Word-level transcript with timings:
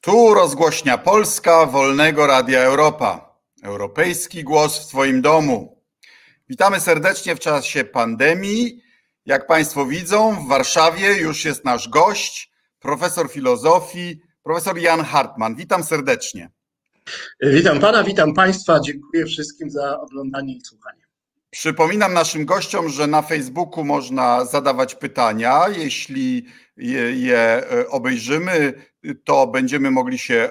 Tu 0.00 0.34
rozgłośnia 0.34 0.98
Polska 0.98 1.66
Wolnego 1.66 2.26
Radia 2.26 2.60
Europa. 2.60 3.36
Europejski 3.62 4.44
głos 4.44 4.78
w 4.78 4.88
Twoim 4.88 5.22
domu. 5.22 5.82
Witamy 6.48 6.80
serdecznie 6.80 7.36
w 7.36 7.40
czasie 7.40 7.84
pandemii. 7.84 8.82
Jak 9.26 9.46
Państwo 9.46 9.86
widzą, 9.86 10.44
w 10.44 10.48
Warszawie 10.48 11.16
już 11.16 11.44
jest 11.44 11.64
nasz 11.64 11.88
gość, 11.88 12.52
profesor 12.78 13.30
filozofii, 13.30 14.20
profesor 14.42 14.78
Jan 14.78 15.04
Hartman. 15.04 15.54
Witam 15.54 15.84
serdecznie. 15.84 16.50
Witam 17.42 17.80
Pana, 17.80 18.04
witam 18.04 18.34
Państwa. 18.34 18.80
Dziękuję 18.80 19.26
wszystkim 19.26 19.70
za 19.70 20.00
oglądanie 20.00 20.56
i 20.56 20.60
słuchanie. 20.60 21.06
Przypominam 21.50 22.14
naszym 22.14 22.46
gościom, 22.46 22.88
że 22.88 23.06
na 23.06 23.22
Facebooku 23.22 23.84
można 23.84 24.44
zadawać 24.44 24.94
pytania. 24.94 25.68
Jeśli 25.68 26.46
je, 26.80 27.16
je 27.16 27.38
e, 27.38 27.88
obejrzymy, 27.88 28.74
to 29.24 29.46
będziemy 29.46 29.90
mogli 29.90 30.18
się 30.18 30.34
e, 30.34 30.50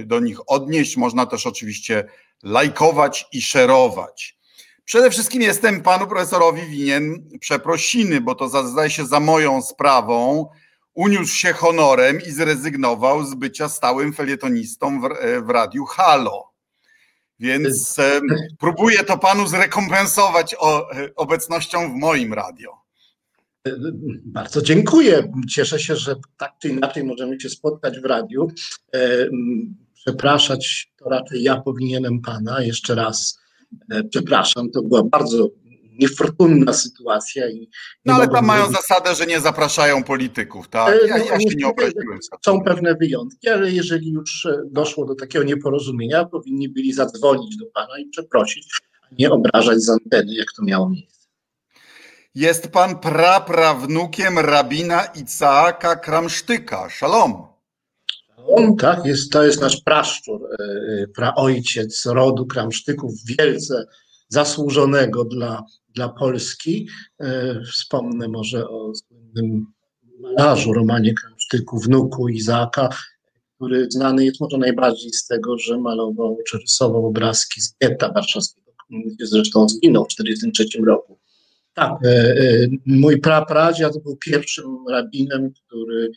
e, 0.00 0.04
do 0.04 0.20
nich 0.20 0.38
odnieść. 0.46 0.96
Można 0.96 1.26
też 1.26 1.46
oczywiście 1.46 2.04
lajkować 2.42 3.26
i 3.32 3.42
szerować. 3.42 4.38
Przede 4.84 5.10
wszystkim 5.10 5.42
jestem 5.42 5.82
panu 5.82 6.06
profesorowi 6.06 6.66
winien 6.66 7.28
przeprosiny, 7.40 8.20
bo 8.20 8.34
to 8.34 8.66
zdaje 8.68 8.90
się 8.90 9.06
za 9.06 9.20
moją 9.20 9.62
sprawą. 9.62 10.48
Uniósł 10.94 11.34
się 11.34 11.52
honorem 11.52 12.20
i 12.20 12.30
zrezygnował 12.30 13.24
z 13.24 13.34
bycia 13.34 13.68
stałym 13.68 14.12
felietonistą 14.12 15.00
w, 15.00 15.08
w 15.46 15.50
radiu 15.50 15.84
Halo. 15.84 16.50
Więc 17.38 17.96
próbuję 18.58 19.04
to 19.04 19.18
panu 19.18 19.46
zrekompensować 19.46 20.56
obecnością 21.16 21.92
w 21.92 21.94
moim 21.94 22.34
radio. 22.34 22.79
Bardzo 24.24 24.62
dziękuję. 24.62 25.32
Cieszę 25.50 25.78
się, 25.78 25.96
że 25.96 26.14
tak 26.36 26.52
czy 26.62 26.68
inaczej 26.68 27.04
możemy 27.04 27.40
się 27.40 27.48
spotkać 27.48 28.00
w 28.00 28.04
radiu. 28.04 28.48
E, 28.94 29.26
przepraszać 29.94 30.92
to 30.98 31.08
raczej 31.08 31.42
ja 31.42 31.60
powinienem 31.60 32.20
pana. 32.20 32.62
Jeszcze 32.62 32.94
raz 32.94 33.38
e, 33.90 34.04
przepraszam. 34.04 34.70
To 34.70 34.82
była 34.82 35.02
bardzo 35.02 35.48
niefortunna 35.98 36.72
sytuacja. 36.72 37.50
I 37.50 37.70
no 38.04 38.14
ale 38.14 38.28
tam 38.28 38.46
mają 38.46 38.72
zasadę, 38.72 39.14
że 39.14 39.26
nie 39.26 39.40
zapraszają 39.40 40.04
polityków, 40.04 40.68
tak? 40.68 40.98
Ja, 41.08 41.18
ja 41.18 41.40
się 41.40 41.56
nie 41.56 41.66
obraziłem. 41.66 42.18
Są 42.44 42.60
pewne 42.60 42.94
wyjątki, 42.94 43.48
ale 43.48 43.70
jeżeli 43.70 44.10
już 44.10 44.48
doszło 44.70 45.04
do 45.04 45.14
takiego 45.14 45.44
nieporozumienia, 45.44 46.24
powinni 46.24 46.68
byli 46.68 46.92
zadzwonić 46.92 47.56
do 47.56 47.66
pana 47.66 47.98
i 47.98 48.08
przeprosić, 48.08 48.66
a 49.02 49.06
nie 49.18 49.30
obrażać 49.30 49.82
z 49.82 49.88
anteny, 49.88 50.34
jak 50.34 50.46
to 50.56 50.64
miało 50.64 50.90
miejsce. 50.90 51.19
Jest 52.34 52.68
pan 52.68 52.98
praprawnukiem 52.98 54.38
rabina 54.38 55.04
Icaaka 55.04 55.96
Kramsztyka. 55.96 56.90
Szalom. 56.90 57.50
On, 58.46 58.76
tak, 58.76 59.04
jest, 59.04 59.32
to 59.32 59.44
jest 59.44 59.60
nasz 59.60 59.80
praszczur, 59.80 60.40
e, 60.42 60.64
e, 60.64 61.06
praojciec 61.08 62.06
rodu 62.06 62.46
Kramsztyków, 62.46 63.12
wielce 63.38 63.86
zasłużonego 64.28 65.24
dla, 65.24 65.64
dla 65.94 66.08
Polski. 66.08 66.88
E, 67.20 67.60
wspomnę 67.72 68.28
może 68.28 68.68
o 68.68 68.92
słynnym 68.94 69.66
malarzu 70.20 70.72
Romanie 70.72 71.14
Kramsztyku, 71.14 71.78
wnuku 71.78 72.28
Izaaka, 72.28 72.88
który 73.56 73.90
znany 73.90 74.24
jest 74.24 74.40
może 74.40 74.58
najbardziej 74.58 75.12
z 75.12 75.26
tego, 75.26 75.58
że 75.58 75.78
malował 75.78 76.38
czy 76.46 76.58
rysował 76.58 77.06
obrazki 77.06 77.60
z 77.60 77.74
getta 77.80 78.12
warszawskiego, 78.12 78.72
zresztą 79.20 79.68
zginął 79.68 80.04
w 80.04 80.08
1943 80.08 80.84
roku. 80.86 81.18
Tak, 81.74 81.92
e, 82.04 82.08
e, 82.08 82.68
mój 82.86 83.20
prapradziad 83.20 83.98
był 84.02 84.16
pierwszym 84.16 84.88
rabinem, 84.90 85.52
który 85.52 86.10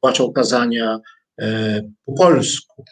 płaczał 0.00 0.32
kazania 0.32 1.00
e, 1.38 1.80
po 2.04 2.12
polsku, 2.12 2.84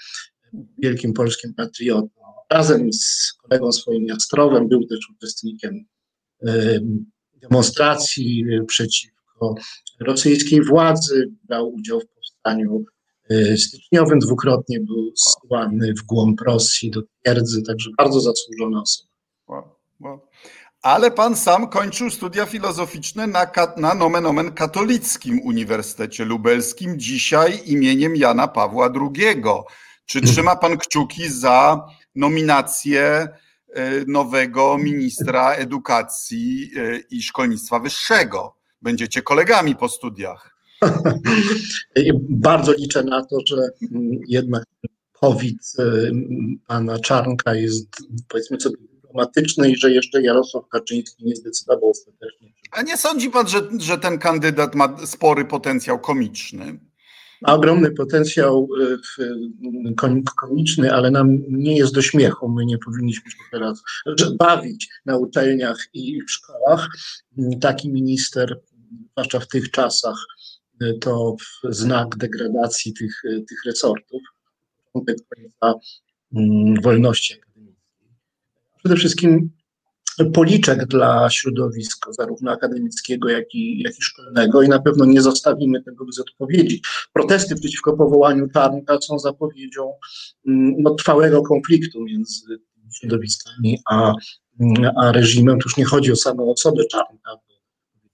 wielkim 0.79 1.13
polskim 1.13 1.55
patriotą. 1.55 2.09
Razem 2.51 2.93
z 2.93 3.33
kolegą 3.43 3.73
swoim 3.73 4.07
Jastrowem 4.07 4.69
był 4.69 4.87
też 4.87 4.99
uczestnikiem 5.17 5.85
demonstracji 7.43 8.45
przeciwko 8.67 9.55
rosyjskiej 10.01 10.65
władzy, 10.65 11.31
brał 11.45 11.73
udział 11.73 12.01
w 12.01 12.07
powstaniu 12.07 12.85
styczniowym, 13.57 14.19
dwukrotnie 14.19 14.81
był 14.81 15.13
zsłany 15.17 15.95
w 15.95 16.03
głąb 16.03 16.41
Rosji 16.41 16.91
do 16.91 17.03
twierdzy, 17.03 17.63
także 17.63 17.91
bardzo 17.99 18.21
zasłużona 18.21 18.83
osoba. 18.83 19.11
Wow, 19.49 19.65
wow 20.01 20.21
ale 20.83 21.11
pan 21.11 21.37
sam 21.37 21.69
kończył 21.69 22.11
studia 22.11 22.47
filozoficzne 22.47 23.27
na, 23.27 23.47
na 23.77 23.95
nomen 23.95 24.27
omen 24.27 24.53
katolickim 24.53 25.41
Uniwersytecie 25.45 26.25
Lubelskim, 26.25 26.99
dzisiaj 26.99 27.61
imieniem 27.67 28.17
Jana 28.17 28.49
Pawła 28.49 28.93
II. 28.95 29.43
Czy 30.07 30.21
trzyma 30.21 30.57
pan 30.57 30.79
kciuki 30.79 31.29
za 31.29 31.87
nominację 32.15 33.03
e, 33.03 33.29
nowego 34.07 34.79
ministra 34.79 35.53
edukacji 35.53 36.71
e, 36.77 36.99
i 37.11 37.23
szkolnictwa 37.23 37.79
wyższego? 37.79 38.57
Będziecie 38.83 39.23
kolegami 39.23 39.77
po 39.77 39.89
studiach. 39.89 40.57
Bardzo 42.29 42.73
liczę 42.73 43.03
na 43.03 43.25
to, 43.25 43.37
że 43.47 43.57
jednak 44.29 44.65
COVID 45.13 45.59
e, 45.79 45.83
pana 46.67 46.99
Czarnka 46.99 47.55
jest, 47.55 47.87
powiedzmy 48.29 48.61
sobie, 48.61 48.77
dyplomatyczne 49.13 49.71
i 49.71 49.77
że 49.77 49.91
jeszcze 49.91 50.23
Jarosław 50.23 50.69
Kaczyński 50.69 51.25
nie 51.25 51.37
zdecydował 51.37 51.91
ostatecznie. 51.91 52.53
A 52.73 52.83
nie 52.83 52.97
sądzi 52.97 53.31
pan, 53.31 53.49
że, 53.49 53.69
że 53.79 53.99
ten 53.99 54.19
kandydat 54.19 54.75
ma 54.75 55.07
spory 55.07 55.45
potencjał 55.45 55.99
komiczny? 55.99 56.79
Ma 57.43 57.55
ogromny 57.55 57.91
potencjał 57.91 58.69
e, 59.21 59.93
komiczny, 60.41 60.93
ale 60.93 61.11
nam 61.11 61.39
nie 61.49 61.77
jest 61.77 61.95
do 61.95 62.03
śmiechu. 62.03 62.49
My 62.49 62.67
nie 62.67 62.79
powinniśmy 62.79 63.31
się 63.31 63.37
teraz 63.53 63.83
bawić 64.39 64.89
na 65.07 65.17
uczelniach 65.17 65.79
i 65.95 66.23
w 66.23 66.31
szkołach. 66.31 66.89
Taki 67.61 67.93
minister, 67.93 68.61
zwłaszcza 69.13 69.41
w 69.41 69.49
tych 69.49 69.71
czasach, 69.71 70.27
e, 70.81 70.95
to 70.95 71.37
znak 71.65 72.17
degradacji 72.17 72.93
tych, 72.93 73.23
e, 73.25 73.41
tych 73.41 73.65
resortów. 73.67 74.23
Wolności 76.83 77.41
przede 78.83 78.97
wszystkim 78.97 79.51
policzek 80.35 80.87
dla 80.87 81.31
środowiska, 81.31 82.13
zarówno 82.13 82.51
akademickiego, 82.51 83.29
jak 83.29 83.55
i, 83.55 83.83
jak 83.83 83.99
i 83.99 84.03
szkolnego, 84.03 84.63
i 84.63 84.69
na 84.69 84.79
pewno 84.79 85.05
nie 85.05 85.23
zostawimy 85.23 85.83
tego 85.83 86.05
bez 86.05 86.21
odpowiedzi. 86.21 86.83
Protesty 87.13 87.55
przeciwko 87.55 87.97
powołaniu 87.97 88.49
Czarnka 88.49 88.99
są 89.01 89.19
zapowiedzią 89.19 89.93
mm, 90.49 90.75
no, 90.79 90.95
trwałego 90.95 91.43
konfliktu 91.43 92.05
między 92.05 92.59
środowiskami 93.01 93.79
a, 93.91 94.13
a 94.97 95.13
reżimem. 95.13 95.59
Tu 95.59 95.69
już 95.69 95.77
nie 95.77 95.85
chodzi 95.85 96.13
o 96.13 96.17
samą 96.17 96.51
osobę 96.51 96.85
Czarnka, 96.85 97.31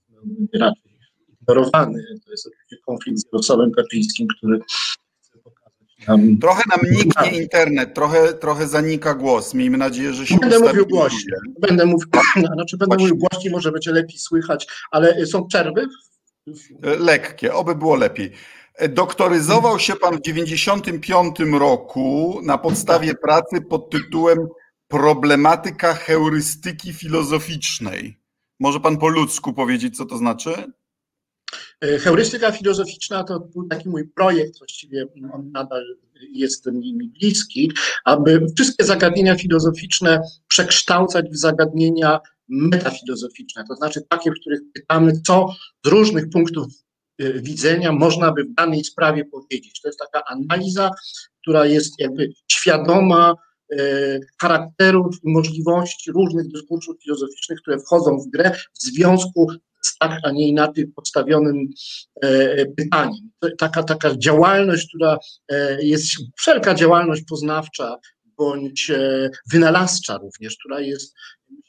bo 0.08 0.18
raczej 0.58 0.92
ignorowany. 1.40 2.04
To 2.24 2.30
jest 2.30 2.46
oczywiście 2.46 2.76
konflikt 2.86 3.18
z 3.18 3.24
Jarosławem 3.32 3.72
Kaczyńskim, 3.72 4.26
który 4.36 4.60
Trochę 6.40 6.62
nam 6.70 6.80
niknie 6.92 7.42
internet, 7.42 7.94
trochę, 7.94 8.32
trochę 8.32 8.68
zanika 8.68 9.14
głos. 9.14 9.54
Miejmy 9.54 9.78
nadzieję, 9.78 10.12
że 10.12 10.26
się 10.26 10.36
Będę 10.36 10.58
mówił 10.58 10.86
głośniej. 10.86 11.38
Będę 11.60 11.86
mówił, 11.86 12.08
znaczy 12.54 12.76
będę 12.76 12.96
mówił 12.96 13.16
głośniej, 13.16 13.52
może 13.52 13.72
będzie 13.72 13.92
lepiej 13.92 14.18
słychać, 14.18 14.66
ale 14.90 15.26
są 15.26 15.46
przerwy? 15.46 15.86
Lekkie, 16.82 17.54
oby 17.54 17.74
było 17.74 17.96
lepiej. 17.96 18.32
Doktoryzował 18.88 19.78
się 19.78 19.96
pan 19.96 20.16
w 20.16 20.22
1995 20.22 21.58
roku 21.60 22.40
na 22.42 22.58
podstawie 22.58 23.14
pracy 23.14 23.60
pod 23.60 23.90
tytułem 23.90 24.38
Problematyka 24.88 25.94
heurystyki 25.94 26.92
filozoficznej. 26.92 28.18
Może 28.60 28.80
pan 28.80 28.98
po 28.98 29.08
ludzku 29.08 29.52
powiedzieć, 29.52 29.96
co 29.96 30.06
to 30.06 30.18
znaczy? 30.18 30.72
E, 31.80 31.98
heurystyka 31.98 32.52
filozoficzna 32.52 33.24
to 33.24 33.40
był 33.40 33.68
taki 33.68 33.88
mój 33.88 34.08
projekt, 34.08 34.58
właściwie 34.58 35.06
on 35.32 35.50
nadal 35.50 35.84
jest 36.32 36.66
mi 36.66 37.08
bliski, 37.08 37.72
aby 38.04 38.46
wszystkie 38.56 38.84
zagadnienia 38.84 39.36
filozoficzne 39.36 40.20
przekształcać 40.48 41.26
w 41.30 41.36
zagadnienia 41.36 42.20
metafilozoficzne, 42.48 43.64
to 43.68 43.74
znaczy 43.74 44.02
takie, 44.08 44.30
w 44.30 44.40
których 44.40 44.60
pytamy, 44.74 45.12
co 45.26 45.46
z 45.84 45.88
różnych 45.88 46.30
punktów 46.30 46.66
e, 47.18 47.32
widzenia 47.32 47.92
można 47.92 48.32
by 48.32 48.44
w 48.44 48.54
danej 48.54 48.84
sprawie 48.84 49.24
powiedzieć. 49.24 49.80
To 49.80 49.88
jest 49.88 49.98
taka 49.98 50.24
analiza, 50.24 50.90
która 51.42 51.66
jest 51.66 51.94
jakby 51.98 52.32
świadoma 52.50 53.34
e, 53.72 53.76
charakterów 54.40 55.16
i 55.24 55.32
możliwości 55.32 56.12
różnych 56.12 56.48
dyskursów 56.48 56.96
filozoficznych, 57.02 57.60
które 57.60 57.78
wchodzą 57.78 58.18
w 58.18 58.30
grę 58.30 58.50
w 58.74 58.82
związku 58.82 59.46
tak, 60.00 60.20
a 60.22 60.30
nie 60.30 60.48
inaczej 60.48 60.86
postawionym 60.86 61.68
e, 62.22 62.66
pytaniem. 62.66 63.30
Taka, 63.58 63.82
taka 63.82 64.16
działalność, 64.16 64.88
która 64.88 65.18
e, 65.48 65.84
jest, 65.84 66.06
wszelka 66.36 66.74
działalność 66.74 67.22
poznawcza 67.28 67.96
bądź 68.24 68.90
e, 68.90 69.30
wynalazcza 69.52 70.18
również, 70.18 70.56
która 70.56 70.80
jest 70.80 71.14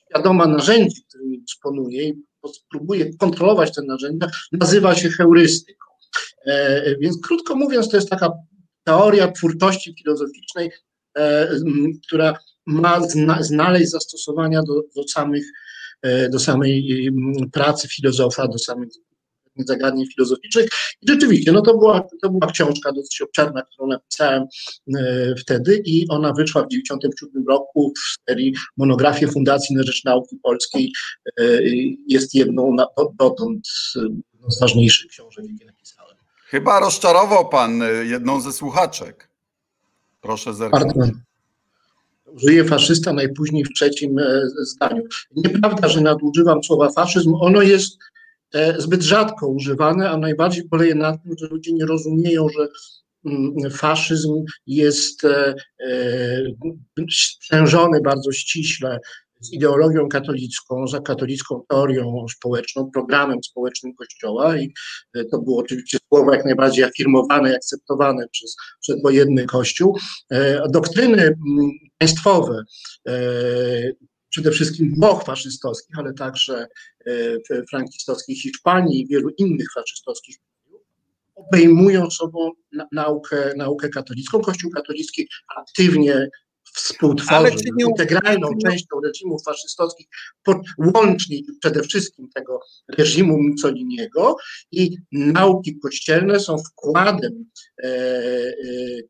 świadoma 0.10 0.48
narzędzi, 0.48 1.04
którymi 1.10 1.42
dysponuje 1.42 2.08
i 2.08 2.24
próbuje 2.72 3.14
kontrolować 3.18 3.76
te 3.76 3.82
narzędzia, 3.82 4.28
nazywa 4.52 4.96
się 4.96 5.10
heurystyką. 5.10 5.86
Więc 7.00 7.18
krótko 7.28 7.56
mówiąc, 7.56 7.90
to 7.90 7.98
jest 7.98 8.10
taka 8.10 8.32
teoria 8.84 9.32
twórczości 9.32 9.96
filozoficznej, 10.04 10.72
która 12.08 12.38
ma 12.66 13.02
znaleźć 13.40 13.90
zastosowania 13.90 14.62
do, 14.64 14.82
do 14.96 15.08
samych 15.08 15.44
do 16.32 16.40
samej 16.40 17.10
pracy 17.52 17.88
filozofa, 17.88 18.48
do 18.48 18.60
samych 18.60 18.90
zagadnień 19.66 20.08
filozoficznych. 20.08 20.70
I 21.02 21.08
rzeczywiście, 21.08 21.52
no 21.52 21.62
to 21.62 21.78
była, 21.78 22.08
to 22.22 22.30
była 22.30 22.52
książka 22.52 22.92
dosyć 22.92 23.22
obszerna, 23.22 23.62
którą 23.62 23.88
napisałem 23.88 24.44
e, 24.98 25.36
wtedy 25.36 25.82
i 25.86 26.08
ona 26.10 26.34
wyszła 26.34 26.62
w 26.62 26.68
1997 26.68 27.48
roku 27.48 27.94
w 27.98 28.30
serii 28.30 28.54
monografii 28.78 29.32
Fundacji 29.32 29.76
na 29.76 29.84
Rzecz 29.84 30.04
Nauki 30.04 30.36
Polskiej. 30.44 30.92
E, 31.40 31.44
jest 32.08 32.36
jedną 32.36 32.74
na, 32.74 32.88
dotąd 33.20 33.68
z 34.50 34.60
ważniejszych 34.60 35.12
książek, 35.12 35.46
jakie 35.52 35.66
napisałem. 35.66 36.16
Chyba 36.46 36.80
rozczarował 36.80 37.50
pan 37.50 37.82
e, 37.82 38.06
jedną 38.06 38.42
ze 38.42 38.52
słuchaczek. 38.52 39.30
Proszę 40.22 40.54
zerknąć. 40.54 40.84
Pardon. 40.84 41.22
Użyję 42.34 42.64
faszysta 42.64 43.14
najpóźniej 43.14 43.64
w 43.64 43.74
trzecim 43.74 44.16
zdaniu. 44.62 45.04
Nieprawda, 45.36 45.88
że 45.88 46.02
nadużywam 46.02 46.64
słowa 46.64 46.90
faszyzm. 46.90 47.34
Ono 47.40 47.62
jest 47.62 47.98
E, 48.54 48.82
zbyt 48.82 49.02
rzadko 49.04 49.48
używane, 49.48 50.10
a 50.10 50.18
najbardziej 50.18 50.64
poleje 50.64 50.96
na 50.96 51.18
tym, 51.18 51.36
że 51.40 51.48
ludzie 51.48 51.74
nie 51.74 51.86
rozumieją, 51.86 52.48
że 52.50 52.68
mm, 53.26 53.72
faszyzm 53.72 54.44
jest 54.68 55.26
e, 55.26 55.56
e, 55.80 56.42
sprzężony 57.12 58.02
bardzo 58.02 58.32
ściśle 58.32 59.00
z 59.40 59.54
ideologią 59.54 60.10
katolicką, 60.10 60.88
za 60.88 61.00
katolicką 61.00 61.64
teorią 61.70 62.26
społeczną, 62.36 62.92
programem 62.92 63.44
społecznym 63.44 63.94
Kościoła 63.96 64.58
i 64.58 64.74
to 65.32 65.40
było 65.40 65.60
oczywiście 65.60 65.98
słowo 66.08 66.34
jak 66.34 66.46
najbardziej 66.46 66.84
afirmowane 66.84 67.56
akceptowane 67.56 68.28
przez 68.32 68.56
przedwojenny 68.82 69.46
Kościół. 69.46 69.98
Doktryny 70.70 71.22
mm, 71.24 71.72
państwowe 71.98 72.64
przede 74.30 74.52
wszystkim 74.52 74.96
Włoch 74.96 75.24
faszystowskich, 75.24 76.00
ale 76.00 76.14
także 76.14 76.68
e, 77.06 77.64
frankistowskiej 77.70 78.36
Hiszpanii 78.36 79.02
i 79.02 79.08
wielu 79.08 79.30
innych 79.30 79.68
faszystowskich 79.76 80.38
obejmują 81.36 82.12
sobą 82.12 82.52
naukę, 82.92 83.54
naukę 83.58 83.90
katolicką. 83.90 84.42
Kościół 84.42 84.72
katolicki 84.72 85.28
aktywnie 85.58 86.30
współtworzy 86.74 87.56
integralną 87.80 88.50
częścią 88.66 89.02
reżimów 89.06 89.44
faszystowskich, 89.44 90.08
łącznie 90.78 91.38
przede 91.60 91.84
wszystkim 91.84 92.30
tego 92.36 92.60
reżimu 92.98 93.38
Mussoliniego 93.42 94.36
i 94.72 94.98
nauki 95.12 95.80
kościelne 95.80 96.40
są 96.40 96.58
wkładem 96.58 97.46
e, 97.84 97.88
e, 97.88 98.54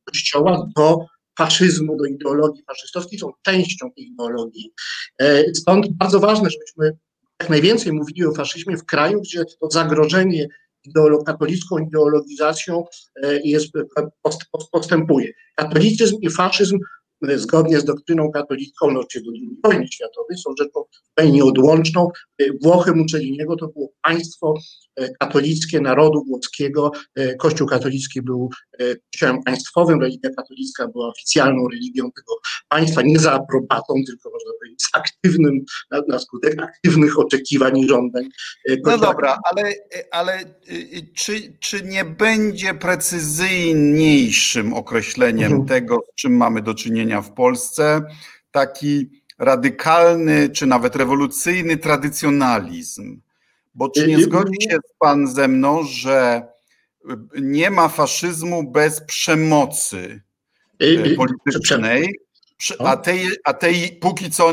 Kościoła 0.05 0.67
do 0.75 1.05
faszyzmu, 1.37 1.97
do 1.97 2.05
ideologii 2.05 2.63
faszystowskiej, 2.67 3.19
są 3.19 3.31
częścią 3.41 3.91
tej 3.91 4.07
ideologii. 4.07 4.73
E, 5.21 5.53
stąd 5.53 5.87
bardzo 5.93 6.19
ważne, 6.19 6.49
żebyśmy 6.49 6.97
jak 7.41 7.49
najwięcej 7.49 7.93
mówili 7.93 8.25
o 8.25 8.33
faszyzmie 8.33 8.77
w 8.77 8.85
kraju, 8.85 9.21
gdzie 9.21 9.45
to 9.45 9.69
zagrożenie 9.71 10.47
ideolo 10.83 11.23
katolicką 11.23 11.77
ideologizacją 11.77 12.83
e, 13.23 13.39
jest, 13.43 13.71
postępuje. 14.71 15.31
Katolicyzm 15.55 16.17
i 16.21 16.29
faszyzm 16.29 16.79
zgodnie 17.21 17.79
z 17.79 17.85
doktryną 17.85 18.31
katolicką 18.31 18.91
no, 18.91 18.99
do 18.99 19.31
II 19.33 19.49
wojny 19.63 19.87
światowej 19.87 20.37
są 20.37 20.53
rzeczą 20.59 20.83
zupełnie 21.07 21.31
nieodłączną. 21.31 22.09
Włochy 22.63 22.91
Mussoliniego 22.95 23.55
to 23.55 23.67
było 23.67 23.89
państwo 24.03 24.53
e, 24.57 24.61
katolickie 25.19 25.81
narodu 25.81 26.23
włoskiego. 26.23 26.91
E, 27.15 27.35
Kościół 27.35 27.67
katolicki 27.67 28.21
był 28.21 28.49
e, 28.79 28.95
kościołem 28.95 29.43
państwowym, 29.43 30.01
religia 30.01 30.29
katolicka 30.37 30.87
była 30.87 31.07
oficjalną 31.07 31.67
religią 31.67 32.11
tego 32.11 32.33
państwa, 32.67 33.01
nie 33.01 33.19
za 33.19 33.33
aprobatą, 33.33 33.93
tylko 34.07 34.29
można 34.29 34.51
powiedzieć 34.59 34.83
z 34.83 34.89
aktywnym, 34.93 35.65
na, 35.91 36.01
na 36.07 36.19
skutek 36.19 36.61
aktywnych 36.61 37.19
oczekiwań 37.19 37.77
i 37.77 37.87
żądań. 37.87 38.29
Kościoła. 38.67 38.97
No 38.97 38.97
dobra, 38.97 39.39
ale, 39.43 39.73
ale 40.11 40.39
czy, 41.15 41.53
czy 41.59 41.81
nie 41.81 42.05
będzie 42.05 42.73
precyzyjniejszym 42.73 44.73
określeniem 44.73 45.51
mhm. 45.51 45.67
tego, 45.67 46.03
z 46.11 46.15
czym 46.15 46.37
mamy 46.37 46.61
do 46.61 46.73
czynienia 46.73 47.21
w 47.21 47.33
Polsce, 47.33 48.01
taki 48.51 49.09
radykalny 49.39 50.49
czy 50.49 50.65
nawet 50.65 50.95
rewolucyjny 50.95 51.77
tradycjonalizm. 51.77 53.21
Bo 53.73 53.89
czy 53.89 54.07
nie 54.07 54.23
zgodzi 54.23 54.61
się 54.71 54.77
pan 54.99 55.27
ze 55.27 55.47
mną, 55.47 55.83
że 55.83 56.47
nie 57.41 57.71
ma 57.71 57.87
faszyzmu 57.87 58.71
bez 58.71 59.01
przemocy 59.01 60.21
politycznej, 61.17 62.19
a 62.79 62.97
tej, 62.97 63.27
a 63.43 63.53
tej 63.53 63.97
póki 64.01 64.31
co 64.31 64.51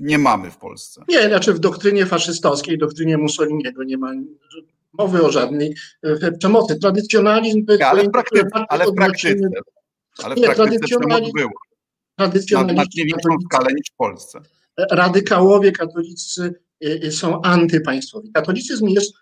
nie 0.00 0.18
mamy 0.18 0.50
w 0.50 0.56
Polsce? 0.56 1.04
Nie, 1.08 1.28
znaczy 1.28 1.54
w 1.54 1.58
doktrynie 1.58 2.06
faszystowskiej, 2.06 2.78
doktrynie 2.78 3.18
Mussoliniego 3.18 3.84
nie 3.84 3.98
ma 3.98 4.12
mowy 4.92 5.22
o 5.22 5.32
żadnej 5.32 5.74
przemocy. 6.38 6.78
Tradycjonalizm. 6.78 7.66
Ale 7.84 8.04
w 8.04 8.10
praktyce, 8.10 8.48
ale 8.68 8.86
w 8.86 8.94
praktyce, 8.94 9.48
ale 10.22 10.34
w 10.34 10.38
nie, 10.38 10.44
praktyce 10.44 10.78
było 11.34 11.50
tradycjonaliści. 12.16 12.54
Na, 12.54 12.72
na 12.72 12.84
większą 13.04 13.30
skalę 13.44 13.72
niż 13.74 13.90
w 13.92 13.96
Polsce. 13.96 14.40
Radykałowie 14.90 15.72
katolicy 15.72 16.42
y, 16.42 16.46
y, 16.46 16.54
są 17.10 17.42
antypaństwowi. 17.42 18.32
Katolicyzm 18.32 18.86
jest 18.86 19.12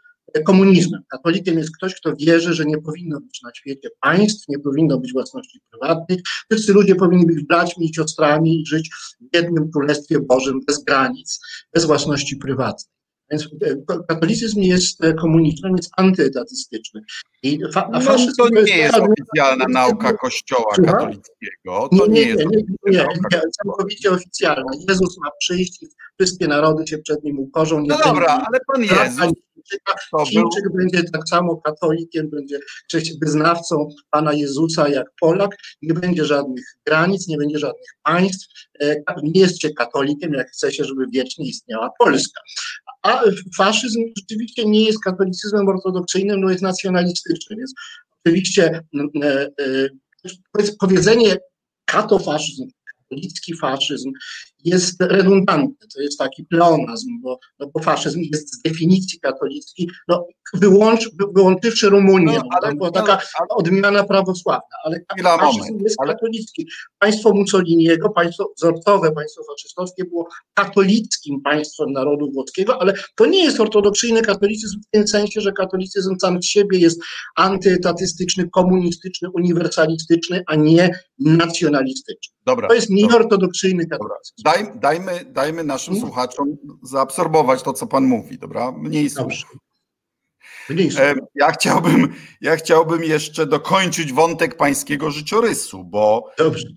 komunizmem. 0.44 1.02
Katolikiem 1.08 1.58
jest 1.58 1.76
ktoś, 1.76 1.94
kto 1.94 2.16
wierzy, 2.16 2.54
że 2.54 2.64
nie 2.64 2.78
powinno 2.78 3.20
być 3.20 3.42
na 3.42 3.54
świecie 3.54 3.88
państw, 4.00 4.48
nie 4.48 4.58
powinno 4.58 4.98
być 4.98 5.12
własności 5.12 5.60
prywatnych. 5.70 6.20
Wszyscy 6.50 6.72
ludzie 6.72 6.94
powinni 6.94 7.26
być 7.26 7.44
braćmi 7.44 7.90
i 7.90 7.94
siostrami 7.94 8.60
i 8.60 8.66
żyć 8.66 8.90
w 9.20 9.36
jednym 9.36 9.70
królestwie 9.70 10.20
Bożym 10.20 10.60
bez 10.66 10.84
granic, 10.84 11.40
bez 11.74 11.84
własności 11.84 12.36
prywatnej. 12.36 12.97
Więc 13.30 13.48
e, 13.62 14.02
katolicyzm 14.08 14.60
jest 14.60 15.04
e, 15.04 15.14
komunistyczny, 15.14 15.70
jest 15.76 15.90
antyetatystyczny. 15.96 17.00
I 17.42 17.58
fa, 17.72 17.90
no, 17.92 18.00
to 18.38 18.48
nie 18.48 18.76
jest 18.76 18.94
oficjalna 18.94 19.64
nauka 19.68 20.12
Kościoła 20.12 20.74
katolickiego. 20.86 21.88
To 21.98 22.06
nie, 22.06 22.22
jest 22.22 22.38
nie, 22.38 22.46
nie, 22.46 22.62
nie, 22.86 23.06
nie, 23.32 23.40
całkowicie 23.62 24.10
oficjalna. 24.10 24.72
Jezus 24.88 25.18
ma 25.18 25.30
przyjść 25.40 25.82
i 25.82 25.86
wszystkie 26.20 26.48
narody 26.48 26.86
się 26.86 26.98
przed 26.98 27.24
nim 27.24 27.38
ukorzą. 27.38 27.84
No 27.88 27.98
dobra, 28.04 28.44
ale 28.46 28.58
Pan 28.66 28.82
Jezus 28.82 29.32
Chińczyk 30.26 30.64
będzie 30.74 31.04
tak 31.04 31.28
samo 31.28 31.56
katolikiem, 31.56 32.30
będzie 32.30 32.58
wyznawcą 33.22 33.88
Pana 34.10 34.32
Jezusa 34.32 34.88
jak 34.88 35.06
Polak. 35.20 35.56
Nie 35.82 35.94
będzie 35.94 36.24
żadnych 36.24 36.64
granic, 36.86 37.28
nie 37.28 37.36
będzie 37.36 37.58
żadnych 37.58 37.88
państw. 38.02 38.48
E, 38.80 38.96
nie 39.22 39.40
jesteście 39.40 39.70
katolikiem, 39.70 40.34
jak 40.34 40.50
chce 40.50 40.72
się, 40.72 40.84
żeby 40.84 41.06
wiecznie 41.12 41.48
istniała 41.48 41.90
Polska. 41.98 42.40
A 43.02 43.22
faszyzm 43.56 44.00
rzeczywiście 44.16 44.64
nie 44.64 44.84
jest 44.84 44.98
katolicyzmem 45.04 45.68
ortodoksyjnym, 45.68 46.40
no 46.40 46.50
jest 46.50 46.62
nacjonalistyczny, 46.62 47.56
więc 47.56 47.74
oczywiście 48.24 48.80
e, 49.22 49.48
e, 49.60 49.88
powiedzenie 50.80 51.36
katofaszyzm, 51.84 52.68
katolicki 52.94 53.56
faszyzm 53.56 54.12
jest 54.64 54.96
redundantny, 55.00 55.86
to 55.94 56.00
jest 56.00 56.18
taki 56.18 56.44
pleonazm, 56.44 57.08
bo, 57.22 57.38
no, 57.58 57.70
bo 57.74 57.80
faszyzm 57.80 58.20
jest 58.32 58.54
z 58.54 58.62
definicji 58.62 59.20
katolicki, 59.20 59.90
no, 60.08 60.26
wyłącz, 60.54 61.10
wyłączywszy 61.34 61.88
Rumunię, 61.88 62.36
no, 62.36 62.48
ale, 62.50 62.74
była 62.74 62.90
taka 62.90 63.12
ale, 63.12 63.48
odmiana 63.48 64.04
prawosławna, 64.04 64.76
ale 64.84 65.00
faszyzm 65.38 65.60
moment, 65.60 65.82
jest 65.82 66.00
ale... 66.00 66.12
katolicki. 66.12 66.66
Państwo 66.98 67.34
Mussoliniego, 67.34 68.10
państwo 68.10 68.52
wzorcowe, 68.56 69.12
państwo 69.12 69.42
faszystowskie 69.44 70.04
było 70.04 70.28
katolickim 70.54 71.40
państwem 71.40 71.92
narodu 71.92 72.30
włoskiego, 72.32 72.82
ale 72.82 72.92
to 73.14 73.26
nie 73.26 73.44
jest 73.44 73.60
ortodoksyjny 73.60 74.22
katolicyzm 74.22 74.80
w 74.80 74.90
tym 74.90 75.08
sensie, 75.08 75.40
że 75.40 75.52
katolicyzm 75.52 76.16
sam 76.20 76.42
z 76.42 76.46
siebie 76.46 76.78
jest 76.78 77.00
antyetatystyczny, 77.36 78.48
komunistyczny, 78.50 79.30
uniwersalistyczny, 79.30 80.42
a 80.46 80.54
nie 80.54 80.90
nacjonalistyczny. 81.18 82.37
Dobra, 82.48 82.68
to 82.68 82.74
jest 82.74 82.90
nieortodoksyjny 82.90 83.86
katolicyzm. 83.86 84.42
Daj, 84.44 84.66
dajmy, 84.74 85.24
dajmy 85.24 85.64
naszym 85.64 85.94
hmm. 85.94 86.08
słuchaczom 86.08 86.56
zaabsorbować 86.82 87.62
to, 87.62 87.72
co 87.72 87.86
Pan 87.86 88.04
mówi, 88.04 88.38
dobra? 88.38 88.72
Mniej 88.72 89.10
słów. 89.10 89.32
Ja 91.34 91.50
chciałbym, 91.52 92.14
ja 92.40 92.56
chciałbym 92.56 93.04
jeszcze 93.04 93.46
dokończyć 93.46 94.12
wątek 94.12 94.56
pańskiego 94.56 95.10
życiorysu, 95.10 95.84
bo 95.84 96.30
Dobrze. 96.38 96.68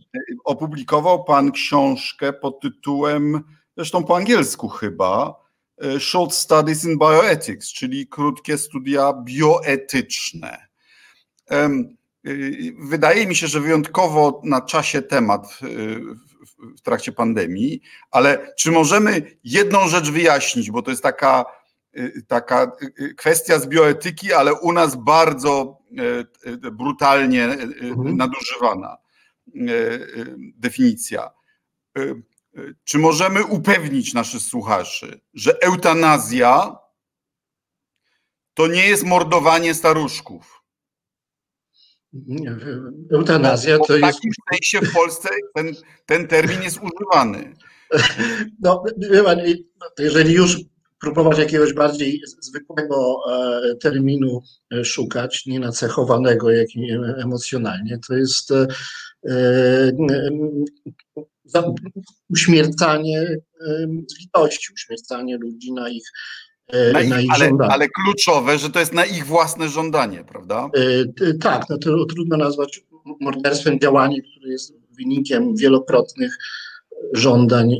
opublikował 0.43 1.23
pan 1.23 1.51
książkę 1.51 2.33
pod 2.33 2.59
tytułem, 2.59 3.43
zresztą 3.77 4.03
po 4.03 4.17
angielsku 4.17 4.67
chyba, 4.67 5.35
e, 5.77 5.99
Short 5.99 6.33
Studies 6.33 6.83
in 6.83 6.97
Bioethics, 6.97 7.73
czyli 7.73 8.07
krótkie 8.07 8.57
studia 8.57 9.13
bioetyczne. 9.13 10.67
Y, 11.51 11.55
wydaje 12.79 13.27
mi 13.27 13.35
się, 13.35 13.47
że 13.47 13.59
wyjątkowo 13.59 14.41
na 14.43 14.61
czasie 14.61 15.01
temat 15.01 15.59
y, 15.63 16.01
w 16.77 16.81
trakcie 16.81 17.11
pandemii, 17.11 17.81
ale 18.11 18.53
czy 18.57 18.71
możemy 18.71 19.37
jedną 19.43 19.87
rzecz 19.87 20.11
wyjaśnić, 20.11 20.71
bo 20.71 20.81
to 20.81 20.91
jest 20.91 21.03
taka 21.03 21.45
taka 22.27 22.71
kwestia 23.17 23.59
z 23.59 23.67
bioetyki, 23.67 24.33
ale 24.33 24.53
u 24.53 24.73
nas 24.73 24.95
bardzo 24.95 25.77
brutalnie 26.71 27.43
mhm. 27.43 28.17
nadużywana 28.17 28.97
definicja. 30.55 31.31
Czy 32.83 32.97
możemy 32.97 33.45
upewnić 33.45 34.13
naszych 34.13 34.41
słuchaczy, 34.41 35.21
że 35.33 35.61
eutanazja 35.61 36.77
to 38.53 38.67
nie 38.67 38.87
jest 38.87 39.03
mordowanie 39.03 39.73
staruszków? 39.73 40.60
Eutanazja 43.11 43.79
to 43.79 43.97
jest. 43.97 44.11
W 44.11 44.15
takim 44.15 44.31
sensie 44.51 44.87
w 44.87 44.93
Polsce 44.93 45.29
ten, 45.55 45.73
ten 46.05 46.27
termin 46.27 46.63
jest 46.63 46.77
używany. 46.77 47.53
No, 48.63 48.83
jeżeli 49.99 50.33
już 50.33 50.57
próbować 51.01 51.37
jakiegoś 51.37 51.73
bardziej 51.73 52.21
zwykłego 52.39 53.17
e, 53.29 53.75
terminu 53.75 54.41
e, 54.73 54.85
szukać, 54.85 55.45
nie 55.45 55.59
nacechowanego 55.59 56.51
jakim 56.51 57.03
emocjonalnie, 57.03 57.99
to 58.07 58.15
jest 58.15 58.51
e, 58.51 58.67
uśmiercanie 62.29 63.37
z 64.07 64.19
litości, 64.19 64.73
uśmiercanie 64.73 65.37
ludzi 65.37 65.73
na 65.73 65.89
ich 65.89 66.03
na 66.93 67.01
ich, 67.01 67.09
na 67.09 67.21
ich 67.21 67.31
ale, 67.33 67.45
żądanie. 67.45 67.71
Ale 67.71 67.87
kluczowe, 67.89 68.57
że 68.57 68.69
to 68.69 68.79
jest 68.79 68.93
na 68.93 69.05
ich 69.05 69.25
własne 69.25 69.69
żądanie, 69.69 70.23
prawda? 70.27 70.69
Tak, 71.41 71.69
no 71.69 71.77
to 71.77 72.05
trudno 72.05 72.37
nazwać 72.37 72.81
morderstwem 73.19 73.79
działanie, 73.79 74.21
które 74.21 74.51
jest 74.51 74.73
wynikiem 74.97 75.55
wielokrotnych 75.55 76.37
żądań 77.13 77.73
e, 77.73 77.79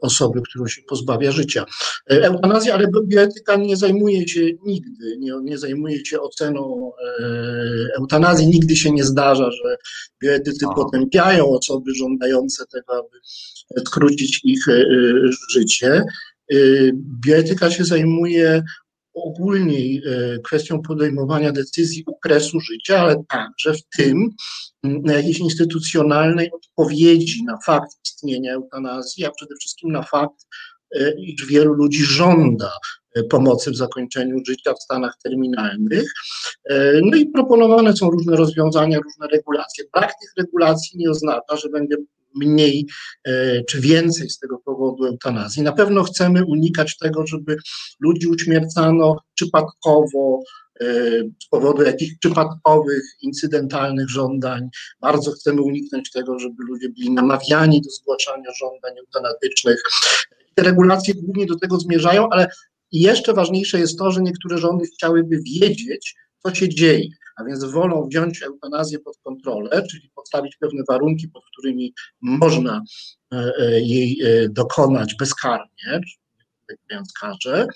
osoby, 0.00 0.40
którą 0.42 0.66
się 0.66 0.82
pozbawia 0.82 1.32
życia. 1.32 1.64
E, 2.10 2.22
eutanazja, 2.22 2.74
ale 2.74 2.86
bioetyka 3.06 3.56
nie 3.56 3.76
zajmuje 3.76 4.28
się 4.28 4.40
nigdy, 4.66 5.16
nie, 5.18 5.32
nie 5.42 5.58
zajmuje 5.58 6.06
się 6.06 6.20
oceną 6.20 6.92
e, 7.20 7.24
eutanazji. 7.98 8.46
Nigdy 8.46 8.76
się 8.76 8.90
nie 8.90 9.04
zdarza, 9.04 9.50
że 9.50 9.76
bioetycy 10.22 10.66
Aha. 10.66 10.74
potępiają 10.74 11.48
osoby 11.50 11.94
żądające 11.94 12.64
tego, 12.66 12.92
aby 12.92 13.18
skrócić 13.86 14.40
ich 14.44 14.64
życie. 15.50 16.04
Bioetyka 17.26 17.70
się 17.70 17.84
zajmuje 17.84 18.62
ogólniej 19.14 20.02
kwestią 20.44 20.82
podejmowania 20.82 21.52
decyzji 21.52 22.04
okresu 22.06 22.60
życia, 22.60 23.00
ale 23.00 23.24
także 23.28 23.74
w 23.74 23.96
tym, 23.96 24.30
na 24.82 25.12
jakiejś 25.12 25.38
instytucjonalnej 25.38 26.50
odpowiedzi 26.52 27.44
na 27.44 27.58
fakt 27.66 27.92
istnienia 28.06 28.54
eutanazji, 28.54 29.24
a 29.24 29.30
przede 29.30 29.54
wszystkim 29.60 29.92
na 29.92 30.02
fakt, 30.02 30.46
iż 31.18 31.46
wielu 31.46 31.72
ludzi 31.72 32.02
żąda 32.02 32.72
pomocy 33.30 33.70
w 33.70 33.76
zakończeniu 33.76 34.36
życia 34.46 34.74
w 34.74 34.82
stanach 34.82 35.14
terminalnych. 35.24 36.12
No 37.02 37.16
i 37.16 37.26
proponowane 37.26 37.96
są 37.96 38.10
różne 38.10 38.36
rozwiązania, 38.36 38.98
różne 38.98 39.26
regulacje. 39.36 39.84
Brak 39.92 40.12
tych 40.20 40.44
regulacji 40.44 40.98
nie 40.98 41.10
oznacza, 41.10 41.56
że 41.56 41.68
będzie 41.68 41.96
mniej 42.34 42.86
czy 43.68 43.80
więcej 43.80 44.30
z 44.30 44.38
tego 44.38 44.58
powodu 44.58 45.04
eutanazji. 45.04 45.62
Na 45.62 45.72
pewno 45.72 46.02
chcemy 46.02 46.44
unikać 46.44 46.96
tego, 46.98 47.26
żeby 47.26 47.56
ludzi 48.00 48.26
uśmiercano 48.26 49.16
przypadkowo, 49.34 50.40
z 51.42 51.48
powodu 51.50 51.82
jakichś 51.82 52.14
przypadkowych, 52.18 53.02
incydentalnych 53.22 54.10
żądań. 54.10 54.68
Bardzo 55.00 55.32
chcemy 55.32 55.62
uniknąć 55.62 56.10
tego, 56.10 56.38
żeby 56.38 56.64
ludzie 56.68 56.88
byli 56.88 57.10
namawiani 57.10 57.82
do 57.82 57.90
zgłaszania 57.90 58.50
żądań 58.60 58.98
eutanatycznych. 58.98 59.82
Te 60.54 60.62
regulacje 60.62 61.14
głównie 61.14 61.46
do 61.46 61.58
tego 61.58 61.78
zmierzają, 61.78 62.28
ale 62.30 62.46
jeszcze 62.92 63.32
ważniejsze 63.32 63.78
jest 63.78 63.98
to, 63.98 64.10
że 64.10 64.22
niektóre 64.22 64.58
rządy 64.58 64.84
chciałyby 64.86 65.38
wiedzieć, 65.60 66.14
co 66.42 66.54
się 66.54 66.68
dzieje, 66.68 67.06
a 67.36 67.44
więc 67.44 67.64
wolą 67.64 68.08
wziąć 68.08 68.42
eutanazję 68.42 68.98
pod 68.98 69.18
kontrolę, 69.18 69.86
czyli 69.90 70.10
postawić 70.14 70.56
pewne 70.56 70.82
warunki, 70.88 71.28
pod 71.28 71.42
którymi 71.52 71.94
można 72.20 72.82
e, 73.32 73.52
e, 73.58 73.80
jej 73.80 74.20
e, 74.22 74.48
dokonać 74.48 75.14
bezkarnie, 75.14 76.00
mówiąc 76.90 77.12
karze, 77.20 77.66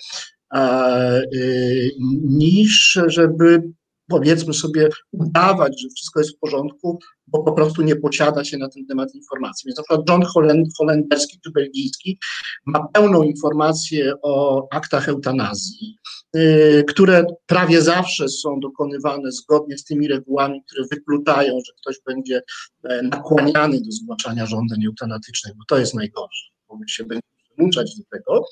niż 2.23 2.99
żeby 3.07 3.61
powiedzmy 4.09 4.53
sobie 4.53 4.89
udawać, 5.11 5.81
że 5.81 5.87
wszystko 5.95 6.19
jest 6.19 6.35
w 6.35 6.39
porządku, 6.39 6.99
bo 7.27 7.43
po 7.43 7.51
prostu 7.51 7.81
nie 7.81 7.95
posiada 7.95 8.43
się 8.43 8.57
na 8.57 8.69
ten 8.69 8.85
temat 8.85 9.15
informacji. 9.15 9.63
Więc 9.65 9.77
na 9.77 9.83
przykład 9.83 10.09
rząd 10.09 10.25
holend, 10.25 10.67
holenderski 10.77 11.39
czy 11.43 11.51
belgijski 11.51 12.19
ma 12.65 12.87
pełną 12.93 13.23
informację 13.23 14.13
o 14.21 14.67
aktach 14.71 15.09
eutanazji, 15.09 15.97
yy, 16.33 16.83
które 16.87 17.25
prawie 17.45 17.81
zawsze 17.81 18.29
są 18.29 18.59
dokonywane 18.59 19.31
zgodnie 19.31 19.77
z 19.77 19.83
tymi 19.83 20.07
regułami, 20.07 20.63
które 20.63 20.87
wykluczają, 20.91 21.59
że 21.65 21.73
ktoś 21.81 21.95
będzie 22.05 22.41
e, 22.83 23.01
nakłaniany 23.01 23.81
do 23.81 23.91
zgłaszania 23.91 24.45
żądań 24.45 24.85
eutanatycznych, 24.85 25.53
bo 25.57 25.63
to 25.67 25.77
jest 25.77 25.93
najgorsze, 25.93 26.49
bo 26.67 26.77
się 26.87 27.03
będzie 27.03 27.27
przymuszać 27.55 27.95
do 27.97 28.03
tego. 28.11 28.45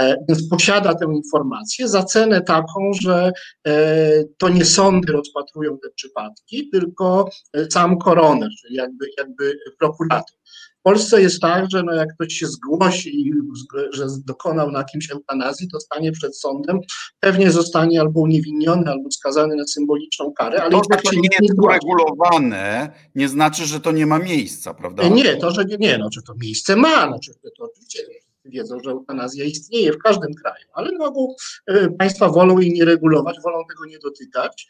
E, 0.00 0.16
więc 0.28 0.48
posiada 0.48 0.94
tę 0.94 1.06
informację 1.14 1.88
za 1.88 2.02
cenę 2.02 2.40
taką, 2.40 2.90
że 3.00 3.32
e, 3.66 4.24
to 4.38 4.48
nie 4.48 4.64
sądy 4.64 5.12
rozpatrują 5.12 5.78
te 5.78 5.90
przypadki, 5.90 6.70
tylko 6.72 7.30
e, 7.52 7.70
sam 7.70 7.98
koroner, 7.98 8.50
czyli 8.62 8.74
jakby, 8.74 9.06
jakby 9.18 9.58
prokurator. 9.78 10.36
W 10.80 10.82
Polsce 10.84 11.22
jest 11.22 11.40
tak, 11.40 11.70
że 11.70 11.82
no 11.82 11.92
jak 11.92 12.14
ktoś 12.14 12.32
się 12.32 12.46
zgłosi, 12.46 13.30
że 13.92 14.06
dokonał 14.26 14.70
na 14.70 14.84
kimś 14.84 15.10
eutanazji, 15.10 15.68
to 15.68 15.80
stanie 15.80 16.12
przed 16.12 16.38
sądem, 16.38 16.80
pewnie 17.20 17.50
zostanie 17.50 18.00
albo 18.00 18.20
uniewinniony, 18.20 18.90
albo 18.90 19.10
skazany 19.10 19.56
na 19.56 19.64
symboliczną 19.64 20.32
karę, 20.32 20.62
ale 20.62 20.70
to, 20.70 20.80
tak 20.90 21.06
się 21.06 21.20
nie 21.20 21.28
jest 21.42 21.54
uregulowane, 21.58 22.90
nie 23.14 23.28
znaczy, 23.28 23.66
że 23.66 23.80
to 23.80 23.92
nie 23.92 24.06
ma 24.06 24.18
miejsca, 24.18 24.74
prawda? 24.74 25.08
Nie, 25.08 25.36
to, 25.36 25.50
że 25.50 25.64
nie, 25.64 25.76
nie 25.76 25.98
no, 25.98 26.10
czy 26.10 26.22
to 26.22 26.34
miejsce 26.42 26.76
ma, 26.76 27.06
no, 27.06 27.18
czy 27.18 27.32
to 27.58 27.64
oczywiście 27.64 28.02
wiedzą, 28.44 28.80
że 28.84 28.90
eutanazja 28.90 29.44
istnieje 29.44 29.92
w 29.92 29.98
każdym 29.98 30.34
kraju, 30.34 30.66
ale 30.74 30.92
mogą, 30.98 31.34
e, 31.66 31.90
państwa 31.90 32.28
wolą 32.28 32.58
jej 32.58 32.72
nie 32.72 32.84
regulować, 32.84 33.36
wolą 33.44 33.64
tego 33.68 33.86
nie 33.86 33.98
dotykać. 33.98 34.66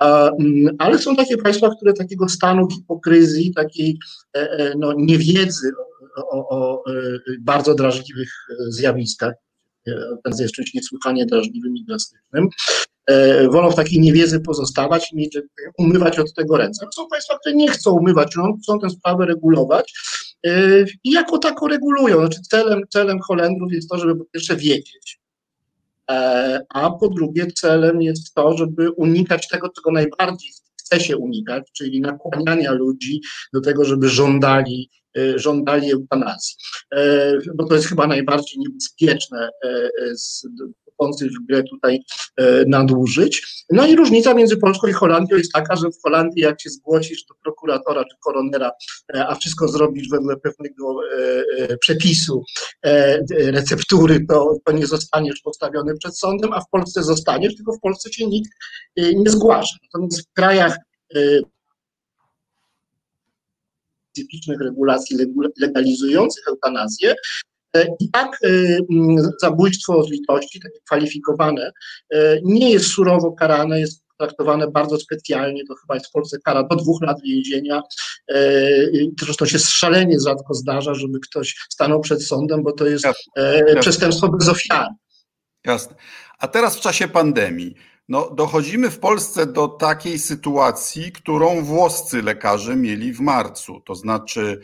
Mm, 0.00 0.76
ale 0.78 0.98
są 0.98 1.16
takie 1.16 1.36
państwa, 1.36 1.70
które 1.76 1.92
takiego 1.92 2.28
stanu 2.28 2.68
hipokryzji, 2.68 3.54
takiej 3.54 3.98
e, 4.36 4.50
e, 4.50 4.74
no, 4.78 4.92
niewiedzy 4.96 5.72
o, 6.16 6.48
o, 6.48 6.84
bardzo 7.40 7.74
drażliwych 7.74 8.32
zjawiskach, 8.68 9.34
eutanazja 9.86 10.42
jest 10.44 10.54
czymś 10.54 10.74
niesłychanie 10.74 11.26
drażliwym 11.26 11.76
i 11.76 11.84
drastycznym, 11.84 12.48
wolą 13.50 13.70
w 13.70 13.74
takiej 13.74 14.00
niewiedzy 14.00 14.40
pozostawać 14.40 15.12
i 15.12 15.30
umywać 15.78 16.18
od 16.18 16.34
tego 16.34 16.56
ręce. 16.56 16.86
Są 16.94 17.08
państwa, 17.08 17.38
które 17.38 17.54
nie 17.54 17.70
chcą 17.70 17.90
umywać 17.90 18.36
rąk, 18.36 18.62
chcą 18.62 18.78
tę 18.78 18.90
sprawę 18.90 19.26
regulować, 19.26 19.92
i 21.04 21.10
jako 21.10 21.38
tako 21.38 21.68
regulują. 21.68 22.18
Znaczy 22.18 22.40
celem, 22.50 22.82
celem 22.90 23.20
Holendrów 23.20 23.72
jest 23.72 23.88
to, 23.90 23.98
żeby 23.98 24.16
po 24.16 24.24
pierwsze 24.24 24.56
wiedzieć, 24.56 25.20
e, 26.10 26.60
a 26.68 26.90
po 26.90 27.08
drugie 27.08 27.46
celem 27.46 28.02
jest 28.02 28.34
to, 28.34 28.56
żeby 28.56 28.90
unikać 28.90 29.48
tego, 29.48 29.68
czego 29.68 29.92
najbardziej 29.92 30.50
chce 30.80 31.00
się 31.00 31.16
unikać, 31.16 31.72
czyli 31.72 32.00
nakłaniania 32.00 32.72
ludzi 32.72 33.20
do 33.52 33.60
tego, 33.60 33.84
żeby 33.84 34.08
żądali, 34.08 34.90
e, 35.18 35.38
żądali 35.38 35.92
eutanazji. 35.92 36.54
Bo 37.54 37.66
to 37.66 37.74
jest 37.74 37.86
chyba 37.86 38.06
najbardziej 38.06 38.58
niebezpieczne 38.58 39.50
wchodzących 41.00 41.30
w 41.30 41.46
grę 41.46 41.62
tutaj 41.62 42.00
e, 42.36 42.64
nadużyć. 42.66 43.64
No 43.70 43.86
i 43.86 43.96
różnica 43.96 44.34
między 44.34 44.56
Polską 44.56 44.86
i 44.86 44.92
Holandią 44.92 45.36
jest 45.36 45.52
taka, 45.52 45.76
że 45.76 45.90
w 45.90 46.02
Holandii 46.02 46.42
jak 46.42 46.60
się 46.60 46.70
zgłosisz 46.70 47.24
do 47.24 47.34
prokuratora 47.42 48.04
czy 48.04 48.16
koronera, 48.20 48.70
e, 49.14 49.28
a 49.28 49.34
wszystko 49.34 49.68
zrobisz 49.68 50.08
wedle 50.08 50.36
pewnego 50.36 51.00
e, 51.58 51.76
przepisu, 51.76 52.44
receptury, 53.30 54.26
to, 54.28 54.56
to 54.64 54.72
nie 54.72 54.86
zostaniesz 54.86 55.40
postawiony 55.40 55.94
przed 55.98 56.18
sądem, 56.18 56.52
a 56.52 56.60
w 56.60 56.68
Polsce 56.70 57.02
zostaniesz, 57.02 57.56
tylko 57.56 57.72
w 57.72 57.80
Polsce 57.80 58.12
się 58.12 58.26
nikt 58.26 58.50
nie 58.96 59.30
zgłasza. 59.30 59.76
Natomiast 59.82 60.22
w 60.22 60.32
krajach 60.32 60.76
specyficznych 64.10 64.60
regulacji 64.60 65.16
legalizujących 65.60 66.48
eutanazję, 66.48 67.14
I 68.00 68.10
tak 68.10 68.38
e, 68.44 68.48
zabójstwo 69.40 70.02
z 70.02 70.10
litości, 70.10 70.60
takie 70.60 70.78
kwalifikowane, 70.86 71.72
e, 72.10 72.40
nie 72.44 72.70
jest 72.70 72.86
surowo 72.86 73.32
karane, 73.32 73.80
jest 73.80 74.02
traktowane 74.18 74.70
bardzo 74.70 74.98
specjalnie, 74.98 75.66
to 75.66 75.74
chyba 75.74 75.94
jest 75.94 76.06
w 76.06 76.12
Polsce 76.12 76.38
kara 76.44 76.62
do 76.62 76.76
dwóch 76.76 77.02
lat 77.02 77.16
więzienia. 77.24 77.82
Zresztą 79.20 79.46
się 79.46 79.58
szalenie 79.58 80.20
rzadko 80.20 80.54
zdarza, 80.54 80.94
żeby 80.94 81.20
ktoś 81.20 81.56
stanął 81.70 82.00
przed 82.00 82.22
sądem, 82.22 82.62
bo 82.62 82.72
to 82.72 82.86
jest 82.86 83.04
Jasne. 83.04 83.80
przestępstwo 83.80 84.28
bez 84.28 84.48
ofiary. 84.48 84.94
Jasne. 85.64 85.94
A 86.38 86.48
teraz 86.48 86.76
w 86.76 86.80
czasie 86.80 87.08
pandemii. 87.08 87.74
No, 88.08 88.30
dochodzimy 88.30 88.90
w 88.90 88.98
Polsce 88.98 89.46
do 89.46 89.68
takiej 89.68 90.18
sytuacji, 90.18 91.12
którą 91.12 91.64
włoscy 91.64 92.22
lekarze 92.22 92.76
mieli 92.76 93.12
w 93.12 93.20
marcu. 93.20 93.80
To 93.86 93.94
znaczy, 93.94 94.60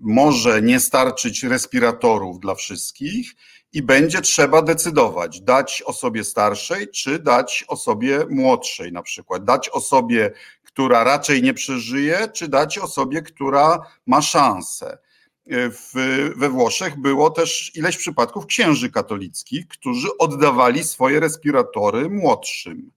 może 0.00 0.62
nie 0.62 0.80
starczyć 0.80 1.42
respiratorów 1.42 2.40
dla 2.40 2.54
wszystkich 2.54 3.34
i 3.72 3.82
będzie 3.82 4.20
trzeba 4.20 4.62
decydować, 4.62 5.40
dać 5.40 5.82
osobie 5.86 6.24
starszej, 6.24 6.88
czy 6.88 7.18
dać 7.18 7.64
osobie 7.68 8.26
młodszej 8.30 8.92
na 8.92 9.02
przykład, 9.02 9.44
dać 9.44 9.68
osobie, 9.68 10.30
która 10.64 11.04
raczej 11.04 11.42
nie 11.42 11.54
przeżyje, 11.54 12.28
czy 12.34 12.48
dać 12.48 12.78
osobie, 12.78 13.22
która 13.22 13.86
ma 14.06 14.22
szansę. 14.22 14.98
W, 15.46 15.92
we 16.36 16.48
Włoszech 16.48 17.00
było 17.00 17.30
też 17.30 17.72
ileś 17.74 17.96
przypadków 17.96 18.46
księży 18.46 18.90
katolickich, 18.90 19.68
którzy 19.68 20.08
oddawali 20.18 20.84
swoje 20.84 21.20
respiratory 21.20 22.10
młodszym. 22.10 22.90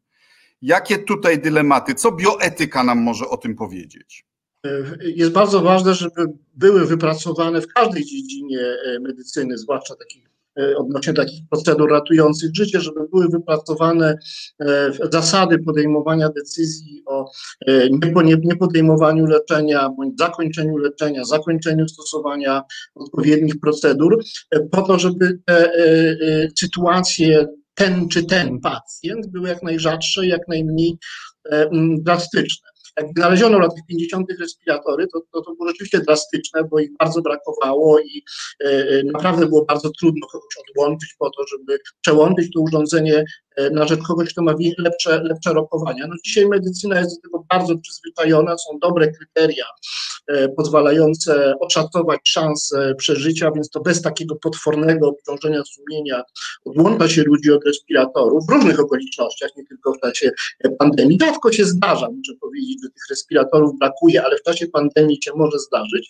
Jakie 0.62 0.98
tutaj 0.98 1.40
dylematy? 1.40 1.96
Co 1.96 2.12
bioetyka 2.12 2.84
nam 2.84 3.02
może 3.02 3.30
o 3.30 3.38
tym 3.38 3.56
powiedzieć? 3.56 4.26
Jest 5.02 5.32
bardzo 5.32 5.62
ważne, 5.62 5.94
żeby 5.94 6.26
były 6.56 6.86
wypracowane 6.86 7.62
w 7.62 7.68
każdej 7.68 8.06
dziedzinie 8.06 8.60
e, 8.60 9.00
medycyny, 9.00 9.58
zwłaszcza 9.58 9.96
takich 9.96 10.30
e, 10.60 10.78
odnośnie 10.78 11.14
takich 11.14 11.42
procedur 11.50 11.92
ratujących 11.92 12.56
życie, 12.56 12.82
żeby 12.82 13.00
były 13.12 13.28
wypracowane 13.30 14.18
e, 14.62 14.92
zasady 15.12 15.60
podejmowania 15.60 16.30
decyzji 16.30 17.04
o 17.06 17.32
niepodejmowaniu 18.44 19.26
leczenia 19.26 19.90
bądź 19.90 20.18
zakończeniu 20.18 20.78
leczenia, 20.78 21.26
zakończeniu 21.26 21.88
stosowania 21.88 22.64
odpowiednich 22.96 23.60
procedur, 23.60 24.24
po 24.72 24.82
to, 24.82 25.00
żeby 25.00 25.40
te 25.46 25.72
sytuacje 26.60 27.48
ten 27.74 28.08
czy 28.10 28.26
ten 28.26 28.60
pacjent 28.60 29.28
były 29.28 29.50
jak 29.50 29.64
najrzadsze, 29.64 30.28
jak 30.28 30.48
najmniej 30.48 30.98
drastyczne. 31.98 32.73
Jak 32.98 33.08
znaleziono 33.18 33.60
lat 33.60 33.72
50. 33.88 34.28
respiratory, 34.40 35.08
to, 35.08 35.22
to, 35.34 35.42
to 35.42 35.56
było 35.56 35.68
rzeczywiście 35.68 36.00
drastyczne, 36.00 36.64
bo 36.64 36.80
ich 36.80 36.98
bardzo 37.00 37.22
brakowało 37.22 38.00
i 38.00 38.24
e, 38.66 38.68
e, 38.68 39.04
naprawdę 39.04 39.46
było 39.46 39.66
bardzo 39.66 39.90
trudno 40.00 40.28
kogoś 40.28 40.54
odłączyć 40.70 41.16
po 41.20 41.30
to, 41.30 41.48
żeby 41.48 41.80
przełączyć 42.02 42.54
to 42.54 42.62
urządzenie 42.62 43.26
na 43.72 43.88
rzecz 43.88 44.02
kogoś, 44.08 44.30
kto 44.30 44.42
ma 44.42 44.54
lepsze, 44.78 45.24
lepsze 45.24 45.54
rokowania. 45.54 46.08
No 46.08 46.16
dzisiaj 46.26 46.48
medycyna 46.48 47.00
jest 47.00 47.16
do 47.16 47.22
tego 47.22 47.46
bardzo 47.50 47.78
przyzwyczajona, 47.78 48.58
są 48.58 48.80
dobre 48.80 49.12
kryteria 49.12 49.66
e, 50.28 50.50
pozwalające 50.50 51.54
oszacować 51.60 52.20
szanse 52.24 52.96
przeżycia, 52.98 53.52
więc 53.52 53.70
to 53.70 53.80
bez 53.80 54.02
takiego 54.02 54.36
potwornego 54.36 55.08
obciążenia 55.08 55.64
sumienia 55.66 56.24
odłącza 56.66 57.08
się 57.08 57.24
ludzi 57.24 57.52
od 57.52 57.66
respiratorów 57.66 58.48
w 58.48 58.52
różnych 58.52 58.80
okolicznościach, 58.80 59.50
nie 59.58 59.66
tylko 59.66 59.94
w 59.94 60.00
czasie 60.00 60.32
pandemii. 60.80 61.18
Rzadko 61.22 61.52
się 61.52 61.66
zdarza, 61.66 62.10
muszę 62.10 62.34
powiedzieć, 62.42 62.80
że 62.84 62.90
tych 62.90 63.04
respiratorów 63.10 63.80
brakuje, 63.80 64.24
ale 64.24 64.38
w 64.38 64.44
czasie 64.44 64.68
pandemii 64.68 65.20
się 65.24 65.32
może 65.36 65.60
zdarzyć. 65.60 66.10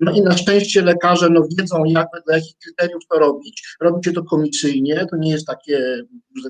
No 0.00 0.12
i 0.12 0.20
na 0.20 0.36
szczęście 0.36 0.82
lekarze 0.82 1.28
no, 1.30 1.42
wiedzą, 1.58 1.84
jak, 1.84 2.08
dla 2.26 2.36
jakich 2.36 2.56
kryteriów 2.64 3.02
to 3.10 3.18
robić. 3.18 3.76
Robi 3.80 4.04
się 4.04 4.12
to 4.12 4.22
komisyjnie, 4.22 5.06
to 5.10 5.16
nie 5.16 5.30
jest 5.30 5.46
takie 5.46 6.02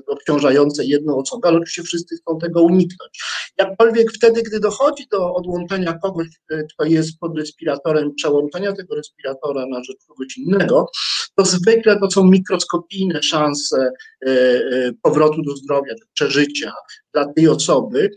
obciążenie 0.07 0.32
obciążające 0.33 0.85
jedną 0.85 1.17
osobę, 1.17 1.47
ale 1.47 1.57
oczywiście 1.57 1.83
wszyscy 1.83 2.15
chcą 2.17 2.39
tego 2.39 2.61
uniknąć. 2.61 3.23
Jakkolwiek 3.57 4.11
wtedy, 4.11 4.43
gdy 4.43 4.59
dochodzi 4.59 5.07
do 5.11 5.33
odłączenia 5.33 5.93
kogoś, 5.93 6.27
e, 6.51 6.63
kto 6.63 6.85
jest 6.85 7.19
pod 7.19 7.37
respiratorem, 7.37 8.15
przełączenia 8.15 8.73
tego 8.73 8.95
respiratora 8.95 9.65
na 9.65 9.83
rzecz 9.83 10.05
kogoś 10.07 10.37
innego, 10.37 10.89
to 11.35 11.45
zwykle 11.45 11.99
to 11.99 12.11
są 12.11 12.23
mikroskopijne 12.23 13.23
szanse 13.23 13.91
e, 14.25 14.29
e, 14.29 14.91
powrotu 15.01 15.41
do 15.41 15.55
zdrowia, 15.55 15.93
przeżycia 16.13 16.71
dla 17.13 17.33
tej 17.33 17.47
osoby. 17.47 18.09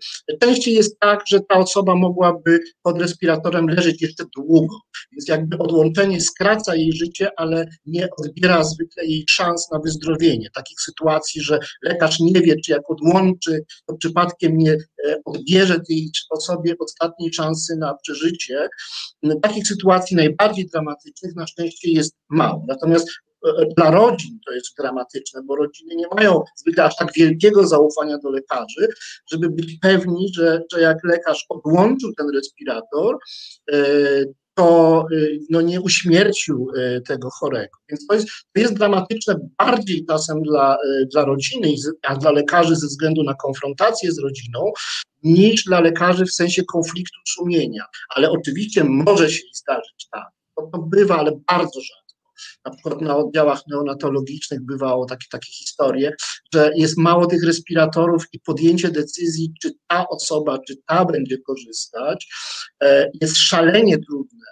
Częściej 0.42 0.74
jest 0.74 0.98
tak, 1.00 1.20
że 1.28 1.40
ta 1.40 1.58
osoba 1.58 1.94
mogłaby 1.94 2.60
pod 2.82 3.00
respiratorem 3.00 3.66
leżeć 3.68 4.02
jeszcze 4.02 4.24
długo, 4.36 4.76
więc 5.12 5.28
jakby 5.28 5.58
odłączenie 5.58 6.20
skraca 6.20 6.76
jej 6.76 6.92
życie, 6.92 7.30
ale 7.36 7.66
nie 7.86 8.08
odbiera 8.18 8.64
zwykle 8.64 9.04
jej 9.04 9.24
szans 9.28 9.70
na 9.72 9.78
wyzdrowienie. 9.78 10.48
Takich 10.54 10.80
sytuacji, 10.80 11.42
że 11.42 11.58
lekarz 11.82 12.20
nie 12.20 12.40
wie, 12.40 12.56
czy 12.64 12.72
jak 12.72 12.90
odłączy, 12.90 13.64
to 13.86 13.96
przypadkiem 13.96 14.58
nie 14.58 14.76
odbierze 15.24 15.80
tej 15.88 16.10
osobie 16.30 16.74
ostatniej 16.78 17.32
szansy 17.32 17.76
na 17.76 17.94
przeżycie. 17.94 18.68
Takich 19.42 19.66
sytuacji 19.66 20.16
najbardziej 20.16 20.66
dramatycznych 20.66 21.34
na 21.34 21.46
szczęście 21.46 21.90
jest 21.90 22.16
mało. 22.28 22.64
Natomiast 22.68 23.08
e, 23.46 23.66
dla 23.76 23.90
rodzin 23.90 24.38
to 24.46 24.52
jest 24.52 24.76
dramatyczne, 24.78 25.40
bo 25.44 25.56
rodziny 25.56 25.94
nie 25.94 26.06
mają 26.16 26.42
zwykle 26.56 26.84
aż 26.84 26.96
tak 26.96 27.12
wielkiego 27.12 27.66
zaufania 27.66 28.18
do 28.18 28.30
lekarzy, 28.30 28.88
żeby 29.32 29.50
być 29.50 29.78
pewni, 29.82 30.28
że, 30.34 30.62
że 30.72 30.80
jak 30.80 31.04
lekarz 31.04 31.46
odłączył 31.48 32.12
ten 32.18 32.26
respirator, 32.34 33.18
e, 33.72 33.78
to 34.56 35.06
y, 35.12 35.38
no, 35.50 35.60
nie 35.60 35.80
uśmiercił 35.80 36.70
y, 36.76 37.00
tego 37.00 37.30
chorego. 37.30 37.78
Więc 37.88 38.06
to 38.06 38.14
jest, 38.14 38.28
to 38.28 38.60
jest 38.60 38.74
dramatyczne 38.74 39.36
bardziej 39.58 40.06
czasem 40.06 40.42
dla, 40.42 40.76
y, 40.76 41.06
dla 41.12 41.24
rodziny, 41.24 41.74
a 42.02 42.16
dla 42.16 42.30
lekarzy 42.30 42.76
ze 42.76 42.86
względu 42.86 43.22
na 43.22 43.34
konfrontację 43.34 44.12
z 44.12 44.18
rodziną, 44.18 44.72
niż 45.22 45.64
dla 45.64 45.80
lekarzy 45.80 46.24
w 46.26 46.32
sensie 46.32 46.64
konfliktu 46.64 47.18
sumienia. 47.28 47.84
Ale 48.08 48.30
oczywiście 48.30 48.84
może 48.84 49.30
się 49.30 49.42
zdarzyć 49.54 50.08
tak. 50.12 50.28
To, 50.56 50.68
to 50.72 50.78
bywa, 50.78 51.18
ale 51.18 51.32
bardzo 51.46 51.80
rzadko 51.80 52.05
na 52.64 52.70
przykład 52.70 53.00
na 53.00 53.16
oddziałach 53.16 53.62
neonatologicznych 53.68 54.60
bywało 54.64 55.06
takie, 55.06 55.26
takie 55.30 55.52
historie, 55.52 56.12
że 56.54 56.70
jest 56.76 56.98
mało 56.98 57.26
tych 57.26 57.44
respiratorów 57.44 58.24
i 58.32 58.40
podjęcie 58.40 58.90
decyzji, 58.90 59.52
czy 59.62 59.72
ta 59.86 60.08
osoba, 60.08 60.58
czy 60.58 60.76
ta 60.86 61.04
będzie 61.04 61.38
korzystać, 61.38 62.28
e, 62.82 63.10
jest 63.20 63.36
szalenie 63.36 63.98
trudne. 63.98 64.46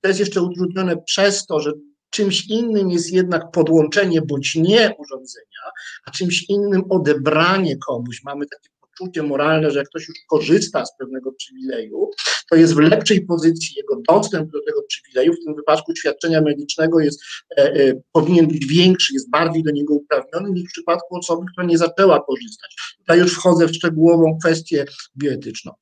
To 0.00 0.08
jest 0.08 0.20
jeszcze 0.20 0.42
utrudnione 0.42 0.96
przez 0.96 1.46
to, 1.46 1.60
że 1.60 1.72
czymś 2.10 2.46
innym 2.46 2.90
jest 2.90 3.12
jednak 3.12 3.50
podłączenie 3.50 4.22
bądź 4.22 4.54
nie 4.54 4.94
urządzenia, 4.98 5.64
a 6.04 6.10
czymś 6.10 6.44
innym 6.48 6.82
odebranie 6.90 7.76
komuś. 7.76 8.22
Mamy 8.24 8.46
takie 8.46 8.70
poczucie 8.98 9.22
moralne, 9.22 9.70
że 9.70 9.78
jak 9.78 9.88
ktoś 9.88 10.08
już 10.08 10.16
korzysta 10.28 10.86
z 10.86 10.96
pewnego 10.98 11.32
przywileju, 11.32 12.10
to 12.50 12.56
jest 12.56 12.74
w 12.74 12.78
lepszej 12.78 13.20
pozycji. 13.26 13.74
Jego 13.76 13.96
dostęp 14.08 14.50
do 14.50 14.58
tego 14.66 14.82
przywileju, 14.82 15.32
w 15.32 15.44
tym 15.44 15.54
wypadku 15.54 15.96
świadczenia 15.96 16.40
medycznego, 16.40 17.00
jest, 17.00 17.20
e, 17.58 17.62
e, 17.62 17.94
powinien 18.12 18.46
być 18.46 18.66
większy, 18.66 19.14
jest 19.14 19.30
bardziej 19.30 19.62
do 19.62 19.70
niego 19.70 19.94
uprawniony 19.94 20.50
niż 20.50 20.62
w 20.62 20.72
przypadku 20.72 21.16
osoby, 21.16 21.46
która 21.52 21.66
nie 21.66 21.78
zaczęła 21.78 22.20
korzystać. 22.20 22.76
Tutaj 22.98 23.18
już 23.18 23.34
wchodzę 23.34 23.66
w 23.66 23.74
szczegółową 23.74 24.38
kwestię 24.40 24.84
bioetyczną. 25.16 25.72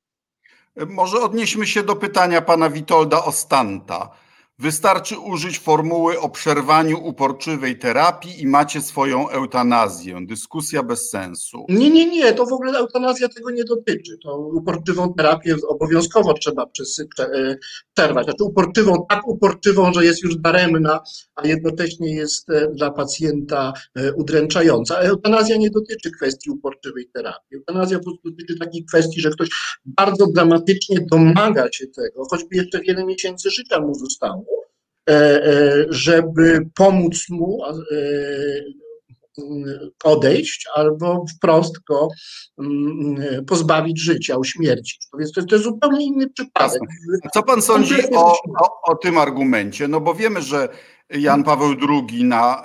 Może 0.87 1.17
odnieśmy 1.17 1.67
się 1.67 1.83
do 1.83 1.95
pytania 1.95 2.41
pana 2.41 2.69
Witolda 2.69 3.25
Ostanta. 3.25 4.09
Wystarczy 4.59 5.19
użyć 5.19 5.59
formuły 5.59 6.19
o 6.19 6.29
przerwaniu 6.29 7.03
uporczywej 7.03 7.79
terapii 7.79 8.41
i 8.41 8.47
macie 8.47 8.81
swoją 8.81 9.29
eutanazję. 9.29 10.19
Dyskusja 10.25 10.83
bez 10.83 11.09
sensu. 11.09 11.65
Nie, 11.69 11.89
nie, 11.89 12.09
nie, 12.09 12.33
to 12.33 12.45
w 12.45 12.53
ogóle 12.53 12.79
eutanazja 12.79 13.29
tego 13.29 13.51
nie 13.51 13.63
dotyczy. 13.63 14.17
To 14.23 14.37
uporczywą 14.37 15.13
terapię 15.13 15.55
obowiązkowo 15.67 16.33
trzeba 16.33 16.63
e, 16.63 17.57
przerwać. 17.93 18.25
Znaczy 18.25 18.43
uporczywą, 18.43 19.05
tak 19.09 19.27
uporczywą, 19.27 19.93
że 19.93 20.05
jest 20.05 20.23
już 20.23 20.37
daremna, 20.37 20.99
a 21.35 21.47
jednocześnie 21.47 22.15
jest 22.15 22.49
e, 22.49 22.67
dla 22.67 22.91
pacjenta 22.91 23.73
e, 23.95 24.13
udręczająca. 24.13 24.97
Eutanazja 24.97 25.57
nie 25.57 25.69
dotyczy 25.69 26.11
kwestii 26.11 26.49
uporczywej 26.49 27.09
terapii. 27.13 27.57
Eutanazja 27.57 27.97
po 27.97 28.03
prostu 28.03 28.29
dotyczy 28.29 28.59
takich 28.59 28.85
kwestii, 28.85 29.21
że 29.21 29.29
ktoś 29.29 29.49
bardzo 29.85 30.27
dramatycznie 30.27 31.05
domaga 31.11 31.67
się 31.71 31.87
tego, 31.87 32.25
choćby 32.29 32.55
jeszcze 32.55 32.81
wiele 32.81 33.05
miesięcy 33.05 33.49
życia 33.49 33.79
mu 33.79 33.95
zostało 33.95 34.46
żeby 35.89 36.69
pomóc 36.75 37.29
mu 37.29 37.65
e, 37.65 37.71
odejść 40.03 40.65
albo 40.75 41.25
wprost 41.35 41.73
go 41.89 42.07
mm, 42.59 43.45
pozbawić 43.45 44.01
życia, 44.01 44.37
uśmiercić. 44.37 45.07
To 45.11 45.19
jest, 45.19 45.33
to 45.35 45.55
jest 45.55 45.63
zupełnie 45.63 46.05
inny 46.05 46.29
przypadek. 46.29 46.81
Co 47.33 47.43
pan 47.43 47.61
sądzi 47.61 47.95
o, 48.15 48.31
o, 48.59 48.81
o, 48.83 48.95
tym 48.95 49.17
argumencie? 49.17 49.87
No 49.87 50.01
bo 50.01 50.13
wiemy, 50.13 50.41
że 50.41 50.69
Jan 51.09 51.43
Paweł 51.43 51.75
II 51.89 52.23
na, 52.23 52.63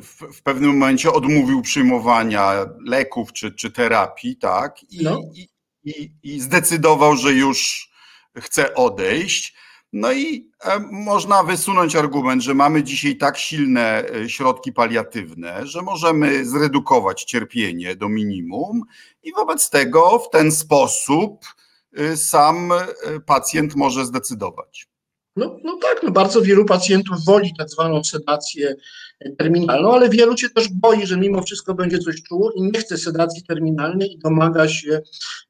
w, 0.00 0.36
w 0.36 0.42
pewnym 0.42 0.70
momencie 0.70 1.12
odmówił 1.12 1.62
przyjmowania 1.62 2.66
leków 2.86 3.32
czy, 3.32 3.52
czy 3.52 3.70
terapii, 3.70 4.36
tak? 4.36 4.82
I, 4.82 5.04
no. 5.04 5.20
i, 5.34 5.48
i, 5.84 6.12
i 6.22 6.40
zdecydował, 6.40 7.16
że 7.16 7.32
już 7.32 7.90
chce 8.36 8.74
odejść. 8.74 9.56
No 9.98 10.12
i 10.12 10.50
e, 10.64 10.78
można 10.90 11.42
wysunąć 11.42 11.96
argument, 11.96 12.42
że 12.42 12.54
mamy 12.54 12.82
dzisiaj 12.82 13.16
tak 13.16 13.38
silne 13.38 14.04
e, 14.08 14.28
środki 14.28 14.72
paliatywne, 14.72 15.66
że 15.66 15.82
możemy 15.82 16.44
zredukować 16.44 17.24
cierpienie 17.24 17.96
do 17.96 18.08
minimum 18.08 18.82
i 19.22 19.32
wobec 19.32 19.70
tego 19.70 20.18
w 20.18 20.30
ten 20.30 20.52
sposób 20.52 21.44
e, 21.92 22.16
sam 22.16 22.72
pacjent 23.26 23.76
może 23.76 24.06
zdecydować. 24.06 24.88
No, 25.36 25.56
no 25.64 25.78
tak, 25.82 26.02
no 26.02 26.10
bardzo 26.10 26.42
wielu 26.42 26.64
pacjentów 26.64 27.24
woli 27.24 27.52
tak 27.58 27.70
zwaną 27.70 28.04
sedację 28.04 28.74
terminalną, 29.38 29.94
ale 29.94 30.08
wielu 30.08 30.36
się 30.36 30.50
też 30.50 30.68
boi, 30.68 31.06
że 31.06 31.16
mimo 31.16 31.42
wszystko 31.42 31.74
będzie 31.74 31.98
coś 31.98 32.22
czuło 32.22 32.52
i 32.52 32.62
nie 32.62 32.80
chce 32.80 32.98
sedacji 32.98 33.42
terminalnej 33.42 34.12
i 34.12 34.18
domaga 34.18 34.68
się, 34.68 35.00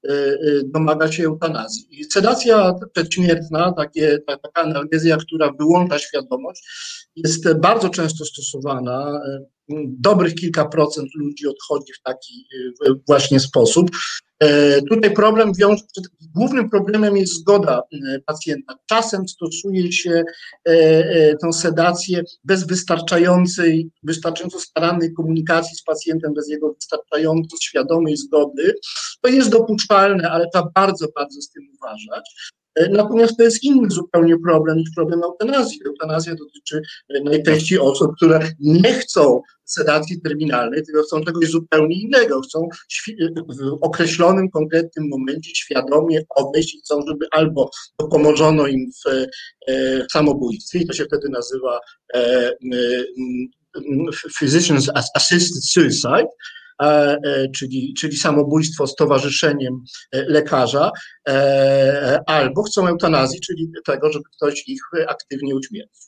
e, 0.09 0.13
e, 0.13 0.37
domaga 0.65 1.13
się 1.13 1.25
eutanazji. 1.25 2.01
I 2.01 2.05
sedacja 2.05 2.75
przedśmiertna, 2.93 3.73
takie, 3.73 4.19
taka 4.27 4.63
analgezja, 4.63 5.17
która 5.17 5.53
wyłącza 5.59 5.99
świadomość, 5.99 6.63
jest 7.17 7.53
bardzo 7.53 7.89
często 7.89 8.25
stosowana. 8.25 9.21
Dobrych 9.89 10.35
kilka 10.35 10.65
procent 10.65 11.09
ludzi 11.15 11.47
odchodzi 11.47 11.93
w 11.93 12.03
taki 12.03 12.47
właśnie 13.07 13.41
sposób. 13.41 13.91
E, 14.41 14.83
tutaj 14.83 15.15
problem 15.15 15.53
wiąże, 15.55 15.83
głównym 16.35 16.71
problemem 16.71 17.17
jest 17.17 17.33
zgoda 17.33 17.83
e, 17.93 18.21
pacjenta. 18.21 18.75
Czasem 18.87 19.29
stosuje 19.29 19.93
się 19.93 20.25
e, 20.65 21.37
tą 21.37 21.53
sedację 21.53 22.23
bez 22.45 22.67
wystarczającej, 22.67 23.91
wystarczająco 24.03 24.61
starannej 24.61 25.13
komunikacji 25.13 25.77
z 25.77 25.83
pacjentem, 25.83 26.35
bez 26.35 26.49
jego 26.49 26.73
wystarczająco 26.73 27.57
świadomej 27.63 28.17
zgody. 28.17 28.75
To 29.21 29.29
jest 29.29 29.51
dopuszczalne, 29.51 30.31
ale 30.31 30.47
trzeba 30.53 30.71
bardzo, 30.75 31.07
bardzo 31.15 31.43
z 31.43 31.51
tym 31.51 31.63
uważać. 31.75 32.53
Natomiast 32.91 33.37
to 33.37 33.43
jest 33.43 33.65
inny 33.65 33.91
zupełnie 33.91 34.39
problem 34.39 34.79
niż 34.79 34.91
problem 34.95 35.23
eutanazji. 35.23 35.81
Eutanazja 35.87 36.35
dotyczy 36.35 36.83
najczęściej 37.25 37.79
osób, 37.79 38.17
które 38.17 38.41
nie 38.61 38.93
chcą 38.93 39.41
sedacji 39.65 40.21
terminalnej, 40.21 40.83
tylko 40.83 41.03
chcą 41.03 41.25
czegoś 41.25 41.51
zupełnie 41.51 42.01
innego. 42.03 42.41
Chcą 42.41 42.69
w 43.59 43.79
określonym, 43.81 44.51
konkretnym 44.51 45.09
momencie 45.09 45.51
świadomie 45.55 46.23
odejść 46.37 46.75
i 46.75 46.79
chcą, 46.79 47.01
żeby 47.09 47.27
albo 47.31 47.71
pomożono 48.11 48.67
im 48.67 48.91
w, 49.05 49.09
e, 49.69 50.07
w 50.07 50.13
samobójstwie, 50.13 50.87
to 50.87 50.93
się 50.93 51.05
wtedy 51.05 51.29
nazywa 51.29 51.81
e, 52.15 52.19
e, 52.19 52.55
Physicians 54.39 54.91
Assisted 55.15 55.65
Suicide, 55.65 56.29
czyli, 57.55 57.95
czyli 57.99 58.17
samobójstwo 58.17 58.87
z 58.87 58.95
towarzyszeniem 58.95 59.85
lekarza, 60.13 60.91
albo 62.27 62.63
chcą 62.63 62.87
eutanazji, 62.89 63.41
czyli 63.41 63.71
tego, 63.87 64.13
żeby 64.13 64.25
ktoś 64.37 64.69
ich 64.69 64.81
aktywnie 65.09 65.55
uśmiercił. 65.55 66.07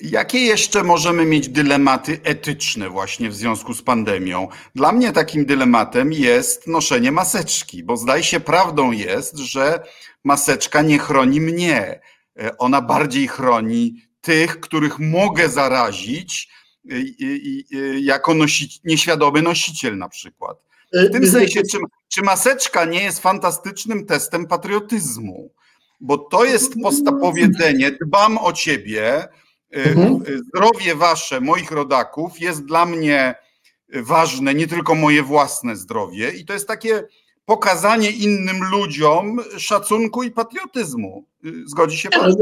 Jakie 0.00 0.38
jeszcze 0.38 0.82
możemy 0.82 1.24
mieć 1.24 1.48
dylematy 1.48 2.20
etyczne 2.24 2.88
właśnie 2.88 3.30
w 3.30 3.34
związku 3.34 3.74
z 3.74 3.82
pandemią? 3.82 4.48
Dla 4.74 4.92
mnie 4.92 5.12
takim 5.12 5.46
dylematem 5.46 6.12
jest 6.12 6.66
noszenie 6.66 7.12
maseczki, 7.12 7.84
bo 7.84 7.96
zdaje 7.96 8.22
się 8.22 8.40
prawdą 8.40 8.92
jest, 8.92 9.38
że 9.38 9.82
maseczka 10.24 10.82
nie 10.82 10.98
chroni 10.98 11.40
mnie. 11.40 12.00
E, 12.40 12.58
ona 12.58 12.82
bardziej 12.82 13.28
chroni 13.28 13.96
tych, 14.20 14.60
których 14.60 14.98
mogę 14.98 15.48
zarazić 15.48 16.48
e, 16.48 16.59
jako 18.00 18.34
nosi, 18.34 18.80
nieświadomy 18.84 19.42
nosiciel 19.42 19.98
na 19.98 20.08
przykład. 20.08 20.56
W 20.92 21.12
tym 21.12 21.30
sensie, 21.30 21.62
czy, 21.70 21.78
czy 22.08 22.22
maseczka 22.22 22.84
nie 22.84 23.02
jest 23.02 23.18
fantastycznym 23.18 24.06
testem 24.06 24.46
patriotyzmu? 24.46 25.50
Bo 26.00 26.18
to 26.18 26.44
jest 26.44 26.74
powiedzenie, 27.20 27.90
dbam 27.90 28.38
o 28.38 28.52
ciebie, 28.52 29.28
Y, 29.76 29.90
mhm. 29.90 30.22
Zdrowie 30.46 30.94
wasze, 30.94 31.40
moich 31.40 31.70
rodaków, 31.70 32.40
jest 32.40 32.64
dla 32.64 32.86
mnie 32.86 33.34
ważne, 33.94 34.54
nie 34.54 34.66
tylko 34.66 34.94
moje 34.94 35.22
własne 35.22 35.76
zdrowie, 35.76 36.30
i 36.30 36.44
to 36.44 36.52
jest 36.52 36.68
takie 36.68 37.04
pokazanie 37.44 38.10
innym 38.10 38.64
ludziom 38.64 39.40
szacunku 39.58 40.22
i 40.22 40.30
patriotyzmu. 40.30 41.24
Y, 41.46 41.68
zgodzi 41.68 41.98
się 41.98 42.08
pan? 42.08 42.34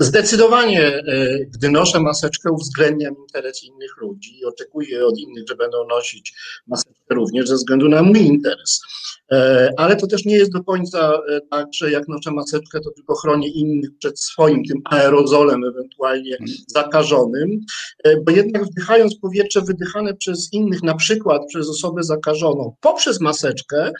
Zdecydowanie, 0.00 0.98
y, 0.98 1.50
gdy 1.54 1.70
noszę 1.70 2.00
maseczkę, 2.00 2.50
uwzględniam 2.52 3.14
interes 3.18 3.64
innych 3.64 3.96
ludzi 3.96 4.38
i 4.38 4.44
oczekuję 4.44 5.06
od 5.06 5.18
innych, 5.18 5.44
że 5.48 5.56
będą 5.56 5.86
nosić 5.86 6.34
maseczkę 6.66 7.14
również 7.14 7.48
ze 7.48 7.54
względu 7.54 7.88
na 7.88 8.02
mój 8.02 8.20
interes. 8.20 8.80
E, 9.32 9.70
ale 9.76 9.96
to 9.96 10.06
też 10.06 10.24
nie 10.24 10.36
jest 10.36 10.52
do 10.52 10.64
końca 10.64 11.20
e, 11.28 11.40
tak, 11.50 11.66
że 11.74 11.90
jak 11.90 12.08
noszę 12.08 12.30
maseczkę, 12.30 12.80
to 12.80 12.90
tylko 12.90 13.14
chronię 13.14 13.48
innych 13.48 13.90
przed 13.98 14.20
swoim 14.20 14.64
tym 14.64 14.80
aerozolem 14.84 15.64
ewentualnie 15.64 16.32
mhm. 16.32 16.58
zakażonym, 16.68 17.60
e, 18.04 18.20
bo 18.20 18.32
jednak 18.32 18.64
wdychając 18.64 19.18
powietrze 19.18 19.60
wydychane 19.60 20.14
przez 20.14 20.48
innych, 20.52 20.82
na 20.82 20.94
przykład 20.94 21.42
przez 21.48 21.68
osobę 21.68 22.02
zakażoną 22.02 22.76
poprzez 22.80 23.20
maseczkę, 23.20 23.92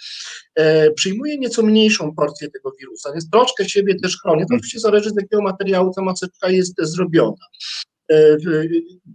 przyjmuję 0.94 1.38
nieco 1.38 1.62
mniejszą 1.62 2.14
porcję 2.14 2.50
tego 2.50 2.72
wirusa, 2.80 3.12
więc 3.12 3.30
troszkę 3.30 3.63
siebie 3.68 3.94
też 4.00 4.18
chronię. 4.18 4.46
To 4.50 4.54
oczywiście 4.54 4.80
zależy 4.80 5.10
z 5.10 5.16
jakiego 5.16 5.42
materiału 5.42 5.92
ta 5.96 6.02
maseczka 6.02 6.50
jest 6.50 6.74
zrobiona. 6.78 7.46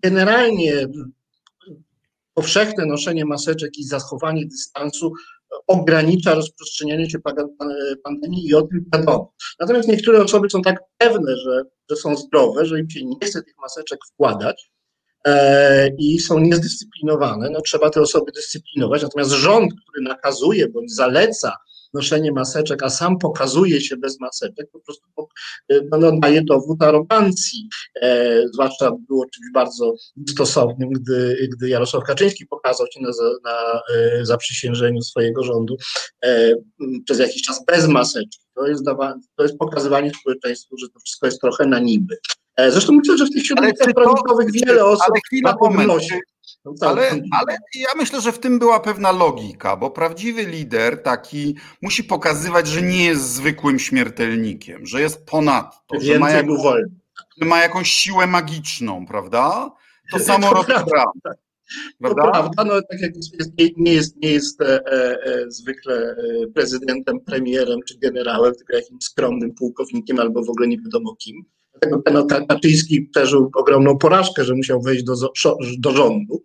Generalnie 0.04 0.88
powszechne 2.34 2.86
noszenie 2.86 3.26
maseczek 3.26 3.78
i 3.78 3.84
zachowanie 3.84 4.46
dystansu 4.46 5.14
ogranicza 5.68 6.34
rozprzestrzenianie 6.34 7.10
się 7.10 7.20
pandemii 8.04 8.48
i 8.48 8.54
o 8.54 8.62
tym. 8.62 8.86
Natomiast 9.60 9.88
niektóre 9.90 10.24
osoby 10.24 10.50
są 10.50 10.62
tak 10.62 10.80
pewne, 10.98 11.38
że, 11.38 11.64
że 11.90 11.96
są 11.96 12.16
zdrowe, 12.16 12.66
że 12.66 12.80
im 12.80 12.90
się 12.90 13.06
nie 13.06 13.28
chce 13.28 13.44
tych 13.44 13.58
maseczek 13.62 14.00
wkładać 14.14 14.72
e, 15.26 15.90
i 15.98 16.20
są 16.20 16.40
niezdyscyplinowane. 16.40 17.50
No, 17.50 17.62
trzeba 17.62 17.90
te 17.90 18.02
osoby 18.02 18.32
dyscyplinować. 18.32 19.02
Natomiast 19.02 19.32
rząd, 19.32 19.74
który 19.82 20.04
nakazuje 20.04 20.68
bądź 20.68 20.96
zaleca 20.96 21.56
noszenie 21.94 22.32
maseczek, 22.32 22.84
a 22.84 22.90
sam 22.90 23.18
pokazuje 23.18 23.82
się 23.82 23.98
bez 23.98 24.20
maseczek, 24.20 24.68
po 24.72 24.80
prostu 24.80 25.04
e, 25.70 25.80
no, 25.92 25.98
no, 25.98 26.20
daje 26.20 26.42
dowód 26.42 26.84
arogancji. 26.84 27.70
E, 28.02 28.42
zwłaszcza 28.54 28.92
było 29.08 29.26
czymś 29.26 29.48
bardzo 29.54 29.94
stosownym, 30.30 30.90
gdy, 30.90 31.50
gdy 31.58 31.70
Jarosław 31.70 32.04
Kaczyński 32.04 32.46
pokazał 32.46 32.88
się 32.94 33.02
na, 33.02 33.10
na 33.44 33.82
e, 33.96 34.26
zaprzysiężeniu 34.26 35.02
swojego 35.02 35.44
rządu 35.44 35.78
e, 36.24 36.54
przez 37.06 37.20
jakiś 37.20 37.42
czas 37.42 37.66
bez 37.66 37.88
maseczki. 37.88 38.40
To 38.56 38.68
jest, 38.68 38.84
dawa, 38.84 39.16
to 39.36 39.44
jest 39.44 39.58
pokazywanie 39.58 40.12
społeczeństwu, 40.22 40.78
że 40.78 40.90
to 40.90 41.00
wszystko 41.00 41.26
jest 41.26 41.42
trochę 41.42 41.66
na 41.66 41.80
niby. 41.80 42.18
E, 42.56 42.72
zresztą 42.72 42.94
myślę, 42.94 43.18
że 43.18 43.26
w 43.26 43.32
tych 43.32 43.46
środowiskach 43.46 43.94
prawicowych 43.94 44.52
wiele 44.52 44.86
osób 44.86 45.04
ale 45.08 45.20
chwila, 45.28 45.56
ma 45.62 45.70
moment. 45.70 46.02
Ale, 46.82 47.10
ale 47.32 47.58
ja 47.76 47.90
myślę, 47.98 48.22
że 48.22 48.32
w 48.32 48.40
tym 48.40 48.60
była 48.60 48.80
pewna 48.80 49.12
logika, 49.12 49.78
bo 49.78 49.92
prawdziwy 49.92 50.46
lider 50.46 51.04
taki 51.04 51.56
musi 51.82 52.04
pokazywać, 52.04 52.68
że 52.68 52.82
nie 52.82 53.06
jest 53.06 53.34
zwykłym 53.34 53.80
śmiertelnikiem, 53.80 54.86
że 54.86 55.02
jest 55.02 55.26
ponadto, 55.26 56.00
że 56.00 56.20
ma, 56.20 56.32
jakąś, 56.32 56.60
że 57.42 57.48
ma 57.48 57.60
jakąś 57.62 57.90
siłę 57.90 58.28
magiczną, 58.28 59.06
prawda? 59.06 59.72
To 60.12 60.20
samo 60.30 60.54
robi. 60.54 60.68
Prawda? 60.68 61.12
To 62.04 62.16
prawda, 62.16 62.64
no 62.64 62.82
tak 62.82 63.02
jak 63.02 63.16
jest, 63.16 63.78
nie 63.78 63.94
jest, 63.94 64.16
nie 64.18 64.32
jest 64.32 64.62
e, 64.62 64.86
e, 64.86 65.24
e 65.24 65.52
zwykle 65.52 65.96
e, 65.96 66.48
prezydentem, 66.54 67.20
premierem 67.20 67.80
czy 67.88 67.98
generałem, 67.98 68.56
tylko 68.56 68.76
jakimś 68.76 69.04
skromnym 69.04 69.54
pułkownikiem 69.56 70.20
albo 70.20 70.44
w 70.44 70.50
ogóle 70.50 70.68
nie 70.68 70.78
wiadomo 70.78 71.16
kim. 71.16 71.46
Dlatego 71.82 72.24
ten 72.24 72.48
Kaczyński 72.48 73.02
przeżył 73.02 73.52
ogromną 73.56 73.98
porażkę, 73.98 74.46
że 74.46 74.56
musiał 74.56 74.82
wejść 74.82 75.04
do, 75.04 75.14
do 75.78 75.92
rządu, 75.92 76.44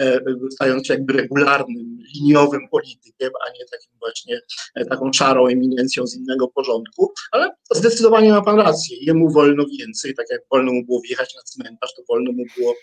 e, 0.00 0.20
stając 0.50 0.86
się 0.86 0.94
jakby 0.94 1.12
regularnym, 1.12 1.98
liniowym 2.14 2.68
politykiem, 2.70 3.30
a 3.46 3.50
nie 3.50 3.64
takim 3.70 3.92
właśnie 4.00 4.40
e, 4.74 4.84
taką 4.84 5.12
szarą 5.12 5.46
eminencją 5.46 6.06
z 6.06 6.16
innego 6.16 6.48
porządku, 6.48 7.12
ale 7.32 7.50
zdecydowanie 7.72 8.32
ma 8.32 8.42
pan 8.42 8.58
rację. 8.58 8.96
Jemu 9.00 9.30
wolno 9.30 9.64
więcej, 9.78 10.14
tak 10.14 10.26
jak 10.30 10.40
wolno 10.52 10.72
mu 10.72 10.84
było 10.84 11.00
wjechać 11.00 11.34
na 11.34 11.42
cmentarz, 11.42 11.94
to 11.96 12.02
wolno 12.08 12.32
mu 12.32 12.44
było 12.56 12.74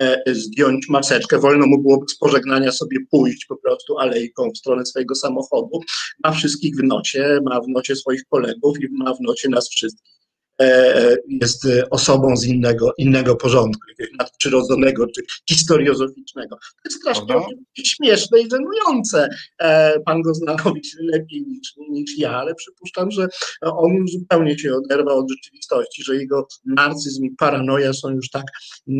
e, 0.00 0.22
zdjąć 0.26 0.88
maseczkę, 0.88 1.38
wolno 1.38 1.66
mu 1.66 1.82
było 1.82 2.04
z 2.08 2.18
pożegnania 2.18 2.72
sobie 2.72 2.98
pójść 3.10 3.46
po 3.46 3.56
prostu 3.56 3.98
alejką 3.98 4.50
w 4.54 4.58
stronę 4.58 4.86
swojego 4.86 5.14
samochodu. 5.14 5.80
Ma 6.24 6.32
wszystkich 6.32 6.76
w 6.76 6.82
nocie, 6.82 7.38
ma 7.44 7.60
w 7.60 7.68
nocie 7.68 7.96
swoich 7.96 8.24
kolegów 8.30 8.80
i 8.80 8.88
ma 8.90 9.14
w 9.14 9.20
nocie 9.20 9.48
nas 9.48 9.68
wszystkich. 9.68 10.19
E, 10.60 11.16
jest 11.28 11.68
osobą 11.90 12.36
z 12.36 12.46
innego, 12.46 12.92
innego 12.98 13.36
porządku, 13.36 13.88
jakiegoś 13.88 14.18
nadprzyrodzonego 14.18 15.06
czy 15.06 15.22
historiozoficznego. 15.48 16.56
To 16.56 16.80
jest 16.84 16.98
strasznie 16.98 17.36
śmieszne 17.84 18.40
i 18.40 18.50
żenujące. 18.50 19.28
E, 19.58 20.00
pan 20.00 20.22
go 20.22 20.34
zna 20.34 20.56
lepiej 21.00 21.42
niż, 21.42 21.72
niż 21.90 22.18
ja, 22.18 22.30
ale 22.30 22.54
przypuszczam, 22.54 23.10
że 23.10 23.28
on 23.62 23.92
już 23.92 24.10
zupełnie 24.10 24.58
się 24.58 24.74
oderwał 24.74 25.18
od 25.18 25.30
rzeczywistości, 25.30 26.04
że 26.04 26.16
jego 26.16 26.46
narcyzm 26.64 27.24
i 27.24 27.30
paranoja 27.30 27.92
są 27.92 28.10
już 28.10 28.30
tak 28.30 28.44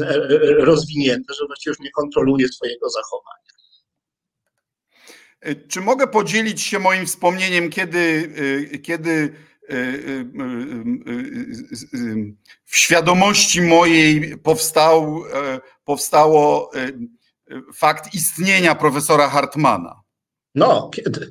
e, 0.02 0.28
rozwinięte, 0.58 1.34
że 1.40 1.46
właściwie 1.46 1.70
już 1.70 1.80
nie 1.80 1.90
kontroluje 1.90 2.48
swojego 2.48 2.88
zachowania. 2.88 3.40
Czy 5.68 5.80
mogę 5.80 6.06
podzielić 6.06 6.62
się 6.62 6.78
moim 6.78 7.06
wspomnieniem, 7.06 7.70
kiedy, 7.70 8.32
kiedy 8.82 9.32
w 12.64 12.76
świadomości 12.76 13.62
mojej 13.62 14.38
powstał, 14.38 15.24
e, 15.34 15.60
powstało 15.84 16.70
e, 16.74 16.92
fakt 17.74 18.14
istnienia 18.14 18.74
profesora 18.74 19.28
Hartmana. 19.28 20.00
No, 20.54 20.90
kiedy? 20.94 21.30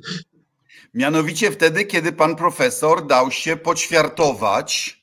Mianowicie 0.94 1.50
wtedy, 1.50 1.84
kiedy 1.84 2.12
pan 2.12 2.36
profesor 2.36 3.06
dał 3.06 3.30
się 3.30 3.56
poćwiartować 3.56 5.00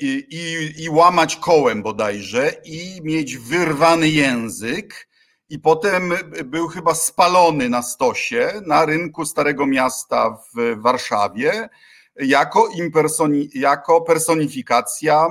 i, 0.00 0.26
i, 0.30 0.82
i 0.84 0.90
łamać 0.90 1.36
kołem 1.36 1.82
bodajże 1.82 2.52
i 2.64 3.00
mieć 3.02 3.36
wyrwany 3.36 4.08
język 4.08 5.08
i 5.48 5.58
potem 5.58 6.12
był 6.44 6.68
chyba 6.68 6.94
spalony 6.94 7.68
na 7.68 7.82
stosie 7.82 8.52
na 8.66 8.86
rynku 8.86 9.24
Starego 9.24 9.66
Miasta 9.66 10.38
w 10.54 10.80
Warszawie 10.80 11.68
jako, 12.16 12.68
impersoni, 12.68 13.48
jako 13.54 14.00
personifikacja 14.00 15.26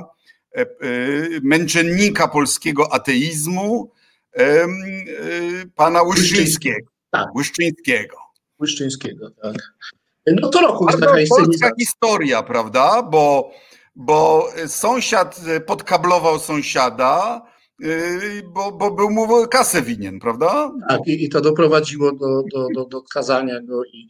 e, 0.55 0.61
e, 0.61 0.65
męczennika 1.43 2.27
polskiego 2.27 2.93
ateizmu 2.93 3.91
e, 4.37 4.67
pana 5.75 6.03
Łyszczyńskiego. 6.03 6.91
Tak. 7.11 7.35
Łyszczyńskiego. 7.35 8.17
Łyszczyńskiego, 8.61 9.29
tak. 9.41 9.55
No 10.27 10.49
to 10.49 10.61
roku 10.61 10.85
taka 10.85 11.13
polska 11.29 11.71
historia, 11.79 12.43
prawda? 12.43 13.03
Bo, 13.03 13.51
bo 13.95 14.47
sąsiad 14.67 15.41
podkablował 15.65 16.39
sąsiada, 16.39 17.41
bo, 18.53 18.71
bo 18.71 18.91
był 18.91 19.09
mu 19.09 19.47
kasę 19.47 19.81
winien, 19.81 20.19
prawda? 20.19 20.71
Tak, 20.89 20.99
i, 21.07 21.23
i 21.23 21.29
to 21.29 21.41
doprowadziło 21.41 22.11
do, 22.11 22.43
do, 22.53 22.67
do, 22.75 22.85
do 22.85 23.03
skazania 23.09 23.61
go 23.61 23.85
i, 23.85 24.09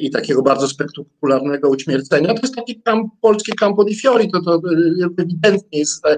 i 0.00 0.10
takiego 0.10 0.42
bardzo 0.42 0.68
spektakularnego 0.68 1.68
uśmiercenia. 1.68 2.34
To 2.34 2.40
jest 2.42 2.54
taki 2.54 2.82
kamp, 2.82 3.12
polski 3.20 3.52
Campo 3.52 3.84
di 3.84 3.94
Fiori, 3.94 4.30
to, 4.30 4.40
to 4.40 4.60
ewidentnie 5.18 5.78
jest 5.78 6.06
e, 6.06 6.16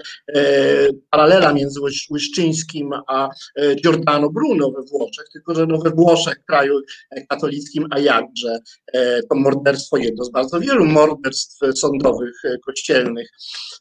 paralela 1.10 1.52
między 1.52 1.80
Łyszczyńskim 2.10 2.90
a 3.06 3.28
e, 3.56 3.76
Giordano 3.76 4.30
Bruno 4.30 4.70
we 4.70 4.82
Włoszech, 4.82 5.28
tylko 5.32 5.54
że 5.54 5.66
no 5.66 5.78
we 5.78 5.90
Włoszech, 5.90 6.44
kraju 6.44 6.80
katolickim, 7.28 7.86
a 7.90 7.98
jakże 7.98 8.58
e, 8.92 9.22
to 9.22 9.34
morderstwo, 9.34 9.96
jedno 9.96 10.24
z 10.24 10.30
bardzo 10.30 10.60
wielu 10.60 10.84
morderstw 10.84 11.58
sądowych, 11.74 12.44
e, 12.44 12.58
kościelnych, 12.58 13.30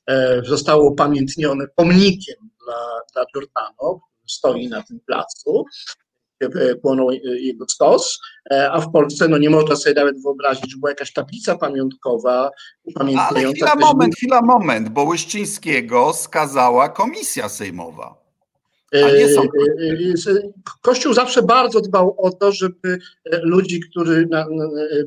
e, 0.08 0.42
zostało 0.46 0.90
upamiętnione 0.90 1.66
pomnikiem 1.76 2.36
dla, 2.66 3.00
dla 3.14 3.26
Giordano, 3.34 4.00
który 4.00 4.28
stoi 4.28 4.68
na 4.68 4.84
tym 4.84 5.00
placu, 5.00 5.66
płonął 6.82 7.12
jego 7.22 7.66
stos, 7.70 8.20
a 8.72 8.82
w 8.82 8.92
Polsce 8.92 9.28
no 9.28 9.38
nie 9.38 9.50
można 9.50 9.76
sobie 9.76 9.96
nawet 9.96 10.22
wyobrazić, 10.24 10.72
że 10.72 10.78
była 10.78 10.90
jakaś 10.92 11.14
tablica 11.14 11.58
pamiątkowa 11.58 12.52
upamiętniająca... 12.84 13.66
Ale 13.66 13.72
chwila, 13.72 13.76
moment, 13.76 14.16
chwila, 14.16 14.42
moment, 14.42 14.90
bo 14.90 15.04
Łyszczyńskiego 15.04 16.14
skazała 16.14 16.90
komisja 16.90 17.50
sejmowa. 17.50 18.25
E, 18.96 19.26
e, 20.30 20.32
e, 20.32 20.52
Kościół 20.82 21.14
zawsze 21.14 21.44
bardzo 21.44 21.82
dbał 21.82 22.16
o 22.18 22.32
to, 22.32 22.52
żeby 22.52 23.00
ludzi, 23.44 23.80
którzy 23.80 24.28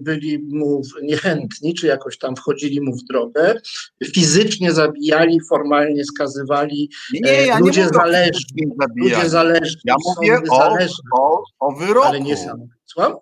byli 0.01 0.39
mu 0.39 0.83
niechętni, 1.03 1.75
czy 1.75 1.87
jakoś 1.87 2.19
tam 2.19 2.37
wchodzili 2.37 2.81
mu 2.81 2.97
w 2.97 3.05
drogę, 3.05 3.61
fizycznie 4.15 4.73
zabijali, 4.73 5.39
formalnie 5.49 6.05
skazywali. 6.05 6.91
Nie, 7.13 7.21
nie 7.21 7.47
ja 7.47 7.59
ludzie 7.59 7.83
nie 7.83 7.89
zależni. 7.89 8.67
Ludzie 8.97 9.29
zależni. 9.29 9.81
Ja 9.85 9.95
mówię 10.05 10.41
o, 10.51 10.77
o, 11.19 11.43
o 11.59 11.73
wyroku. 11.73 12.07
Ale 12.07 12.21
nie 12.21 12.37
sam. 12.37 12.69
Słucham? 12.87 13.15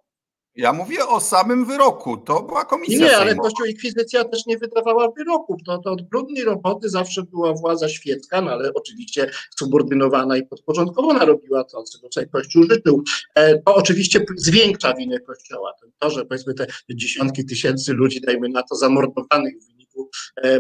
Ja 0.57 0.73
mówię 0.73 1.07
o 1.07 1.21
samym 1.21 1.65
wyroku. 1.65 2.17
To 2.17 2.43
była 2.43 2.65
komisja. 2.65 2.99
Nie, 2.99 3.17
ale 3.17 3.35
Kościół 3.35 3.67
Inkwizycja 3.67 4.25
też 4.25 4.47
nie 4.47 4.59
wydawała 4.59 5.11
wyroków. 5.11 5.57
To, 5.67 5.79
to 5.79 5.93
od 5.93 6.09
brudnej 6.09 6.45
roboty 6.45 6.89
zawsze 6.89 7.23
była 7.23 7.53
władza 7.53 7.89
świecka, 7.89 8.41
no 8.41 8.51
ale 8.51 8.71
oczywiście 8.75 9.31
subordynowana 9.59 10.37
i 10.37 10.47
podporządkowana 10.47 11.25
robiła 11.25 11.65
to, 11.65 11.85
czego 11.93 12.09
tutaj 12.09 12.29
Kościół 12.29 12.63
życzył. 12.63 13.03
E, 13.35 13.59
to 13.59 13.75
oczywiście 13.75 14.25
zwiększa 14.37 14.95
winę 14.95 15.21
Kościoła. 15.21 15.73
To, 15.99 16.11
że 16.11 16.25
powiedzmy 16.25 16.55
te 16.55 16.67
dziesiątki 16.91 17.45
tysięcy 17.45 17.93
ludzi, 17.93 18.21
dajmy 18.21 18.49
na 18.49 18.63
to, 18.63 18.75
zamordowanych 18.75 19.55
w 19.63 19.67
wyniku 19.67 19.86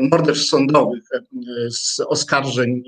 morderstw 0.00 0.48
sądowych, 0.48 1.02
e, 1.14 1.20
z 1.70 2.00
oskarżeń 2.00 2.82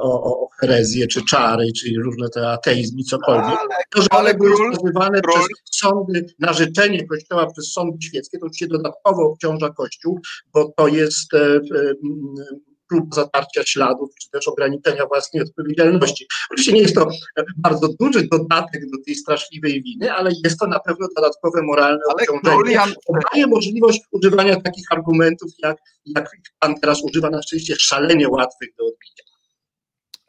o, 0.00 0.24
o 0.24 0.48
herezję, 0.60 1.06
czy 1.06 1.24
czary, 1.24 1.66
czy 1.76 1.94
różne 2.04 2.28
te 2.28 2.50
ateizmy, 2.50 3.02
cokolwiek. 3.02 3.58
To, 3.90 4.02
że 4.02 4.08
one 4.10 4.34
były 4.34 4.50
skazywane 4.74 5.20
przez 5.22 5.46
sądy, 5.70 6.26
na 6.38 6.52
życzenie 6.52 7.06
Kościoła 7.06 7.52
przez 7.52 7.72
sądy 7.72 7.96
świeckie, 8.02 8.38
to 8.38 8.46
oczywiście 8.46 8.66
dodatkowo 8.66 9.22
obciąża 9.22 9.70
Kościół, 9.70 10.20
bo 10.52 10.72
to 10.76 10.88
jest 10.88 11.28
prób 12.94 13.14
zatarcia 13.14 13.62
śladów, 13.64 14.10
czy 14.20 14.30
też 14.30 14.48
ograniczenia 14.48 15.06
własnej 15.06 15.42
odpowiedzialności. 15.42 16.26
Oczywiście 16.50 16.72
nie 16.72 16.80
jest 16.80 16.94
to 16.94 17.08
bardzo 17.56 17.88
duży 18.00 18.28
dodatek 18.32 18.90
do 18.90 19.04
tej 19.06 19.14
straszliwej 19.14 19.82
winy, 19.82 20.12
ale 20.12 20.30
jest 20.44 20.58
to 20.58 20.66
na 20.66 20.80
pewno 20.80 21.06
dodatkowe 21.16 21.62
moralne 21.62 22.00
ale 22.10 22.26
obciążenie. 22.28 22.94
Daje 23.32 23.46
możliwość 23.46 24.00
używania 24.10 24.60
takich 24.60 24.84
argumentów, 24.90 25.50
jak, 25.58 25.76
jak 26.06 26.30
pan 26.58 26.74
teraz 26.80 27.02
używa 27.02 27.30
na 27.30 27.42
szczęście 27.42 27.76
szalenie 27.78 28.28
łatwych 28.28 28.68
do 28.78 28.84
odbicia. 28.84 29.24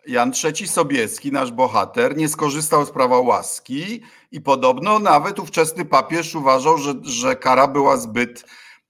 Jan 0.08 0.32
III 0.44 0.68
Sobieski, 0.68 1.32
nasz 1.32 1.52
bohater, 1.52 2.18
nie 2.18 2.30
skorzystał 2.30 2.86
z 2.86 2.92
prawa 2.92 3.20
łaski 3.20 4.02
i 4.32 4.42
podobno 4.42 5.00
nawet 5.00 5.40
ówczesny 5.40 5.86
papież 5.86 6.36
uważał, 6.36 6.78
że, 6.78 6.94
że 7.04 7.36
kara 7.36 7.68
była 7.68 7.98
zbyt 7.98 8.46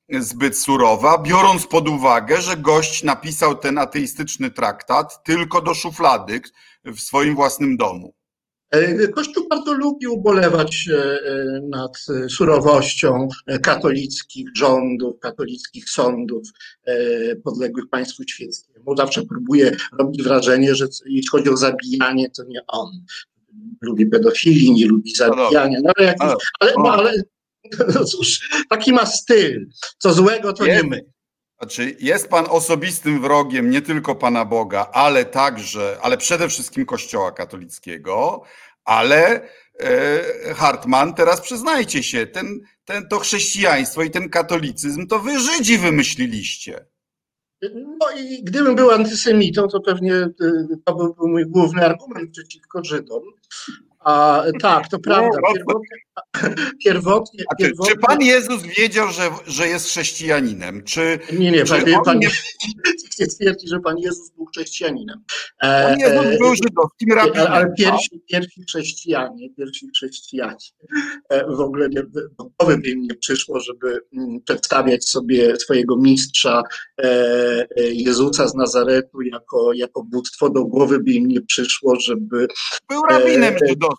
zbyt 0.10 0.58
surowa, 0.58 1.18
biorąc 1.18 1.68
pod 1.68 1.90
uwagę, 1.90 2.42
że 2.42 2.58
gość 2.58 3.04
napisał 3.04 3.56
ten 3.56 3.78
ateistyczny 3.78 4.52
traktat 4.52 5.24
tylko 5.24 5.62
do 5.62 5.74
szuflady 5.74 6.42
w 6.86 7.00
swoim 7.00 7.36
własnym 7.36 7.78
domu. 7.78 8.14
E, 8.72 9.08
Kościół 9.08 9.48
bardzo 9.50 9.74
lubi 9.74 10.08
ubolewać 10.08 10.90
e, 10.90 10.98
e, 10.98 11.62
nad 11.70 11.98
surowością 12.30 13.28
katolickich 13.62 14.50
rządów, 14.56 15.20
katolickich 15.20 15.90
sądów 15.90 16.48
podległych 17.44 17.90
państwu 17.90 18.24
świeckiemu. 18.28 18.98
Zawsze 18.98 19.26
próbuje 19.26 19.72
robić 20.00 20.24
wrażenie, 20.24 20.76
że 20.76 20.88
jeśli 21.06 21.30
chodzi 21.30 21.50
o 21.50 21.58
zabijanie, 21.58 22.30
to 22.30 22.44
nie 22.44 22.62
on. 22.68 22.92
Lubi 23.82 24.06
pedofilii, 24.06 24.72
nie 24.72 24.88
lubi 24.88 25.14
no 25.20 25.26
zabijania. 25.26 25.80
No 25.84 25.92
ale, 25.98 26.08
jakiś, 26.08 26.30
ale, 26.60 26.74
no, 26.78 26.94
ale 26.94 27.14
no 27.96 28.06
cóż, 28.06 28.50
taki 28.70 28.94
ma 28.94 29.06
styl. 29.06 29.66
Co 29.98 30.14
złego 30.14 30.54
to 30.54 30.68
nie 30.68 30.84
my. 30.84 31.02
Znaczy, 31.60 31.96
jest 32.00 32.30
pan 32.30 32.46
osobistym 32.50 33.22
wrogiem 33.22 33.70
nie 33.70 33.82
tylko 33.82 34.16
Pana 34.16 34.46
Boga, 34.46 34.90
ale 34.94 35.26
także, 35.26 35.98
ale 36.02 36.18
przede 36.18 36.50
wszystkim 36.50 36.86
Kościoła 36.86 37.32
katolickiego, 37.32 38.44
ale 38.86 39.42
e, 39.80 40.54
Hartman, 40.54 41.14
teraz 41.14 41.42
przyznajcie 41.42 42.04
się, 42.04 42.28
ten, 42.28 42.60
ten, 42.86 43.08
to 43.08 43.20
chrześcijaństwo 43.20 44.04
i 44.04 44.12
ten 44.12 44.30
katolicyzm 44.30 45.08
to 45.08 45.20
wy 45.20 45.40
Żydzi 45.40 45.78
wymyśliliście. 45.78 46.86
No 48.00 48.12
i 48.18 48.44
gdybym 48.44 48.76
był 48.76 48.92
antysemitą, 48.92 49.68
to 49.68 49.82
pewnie 49.82 50.14
e, 50.14 50.32
to 50.86 50.96
byłby 50.96 51.28
mój 51.28 51.46
główny 51.46 51.86
argument 51.86 52.32
przeciwko 52.32 52.84
Żydom. 52.84 53.24
A, 54.06 54.44
tak, 54.62 54.88
to 54.88 55.00
prawda. 55.00 55.40
Pierwotnie, 55.54 55.98
pierwotnie, 56.84 57.44
pierwotnie... 57.60 57.94
Czy 57.94 58.00
Pan 58.00 58.22
Jezus 58.22 58.62
wiedział, 58.62 59.12
że, 59.12 59.30
że 59.48 59.68
jest 59.68 59.88
chrześcijaninem? 59.88 60.84
Czy, 60.84 61.20
nie, 61.40 61.52
nie, 61.52 61.64
czy 61.64 61.82
pan, 61.82 62.04
pan 62.06 62.20
nie... 62.20 62.30
nie 63.20 63.28
twierdzi, 63.28 63.68
że 63.68 63.80
Pan 63.80 63.98
Jezus 63.98 64.30
był 64.30 64.46
chrześcijaninem. 64.46 65.24
Pan 65.62 66.00
Jezus 66.00 66.26
e, 66.26 66.38
był 66.38 66.56
żydowskim 66.56 67.14
rabinem. 67.14 67.48
Ale 67.48 67.74
pierwsi, 67.78 68.22
pierwsi 68.32 68.64
chrześcijanie, 68.64 69.50
pierwsi 69.50 69.88
chrześcijanie, 69.96 70.56
e, 71.30 71.46
w 71.56 71.60
ogóle 71.60 71.90
nie, 71.90 72.04
do 72.38 72.50
głowy 72.60 72.78
by 72.78 72.90
im 72.90 73.02
nie 73.02 73.16
przyszło, 73.16 73.60
żeby 73.60 74.00
mm, 74.14 74.42
przedstawiać 74.42 75.10
sobie 75.10 75.56
swojego 75.56 75.98
mistrza 75.98 76.64
e, 76.98 77.68
Jezusa 77.78 78.48
z 78.48 78.56
Nazaretu 78.56 79.22
jako, 79.22 79.74
jako 79.74 80.04
bóstwo. 80.04 80.50
Do 80.50 80.66
głowy 80.66 81.00
by 81.00 81.12
im 81.12 81.28
nie 81.28 81.42
przyszło, 81.42 82.00
żeby... 82.00 82.48
Był 82.90 83.02
rabinem 83.10 83.56
żydowskim 83.68 83.95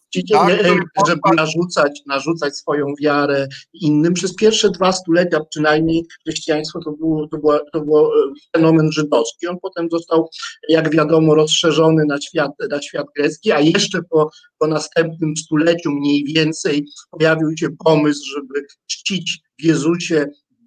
tak, 0.94 1.06
żeby 1.06 1.20
narzucać, 1.36 2.02
narzucać 2.06 2.56
swoją 2.56 2.86
wiarę 3.02 3.48
innym. 3.72 4.14
Przez 4.14 4.34
pierwsze 4.34 4.70
dwa 4.70 4.92
stulecia 4.92 5.40
przynajmniej 5.50 6.04
chrześcijaństwo 6.20 6.80
to, 6.84 6.92
było, 6.92 7.28
to, 7.28 7.38
było, 7.38 7.60
to 7.72 7.80
było 7.80 8.08
e, 8.08 8.32
fenomen 8.56 8.92
żydowski. 8.92 9.46
On 9.46 9.56
potem 9.62 9.88
został, 9.90 10.28
jak 10.68 10.90
wiadomo, 10.90 11.34
rozszerzony 11.34 12.04
na 12.04 12.20
świat, 12.20 12.50
na 12.70 12.82
świat 12.82 13.06
grecki, 13.16 13.52
a 13.52 13.60
jeszcze 13.60 14.00
po, 14.10 14.30
po 14.58 14.66
następnym 14.66 15.36
stuleciu 15.36 15.90
mniej 15.90 16.24
więcej 16.24 16.86
pojawił 17.10 17.56
się 17.56 17.68
pomysł, 17.84 18.22
żeby 18.34 18.66
czcić 18.86 19.40
w 19.60 19.64
Jezusie 19.64 20.26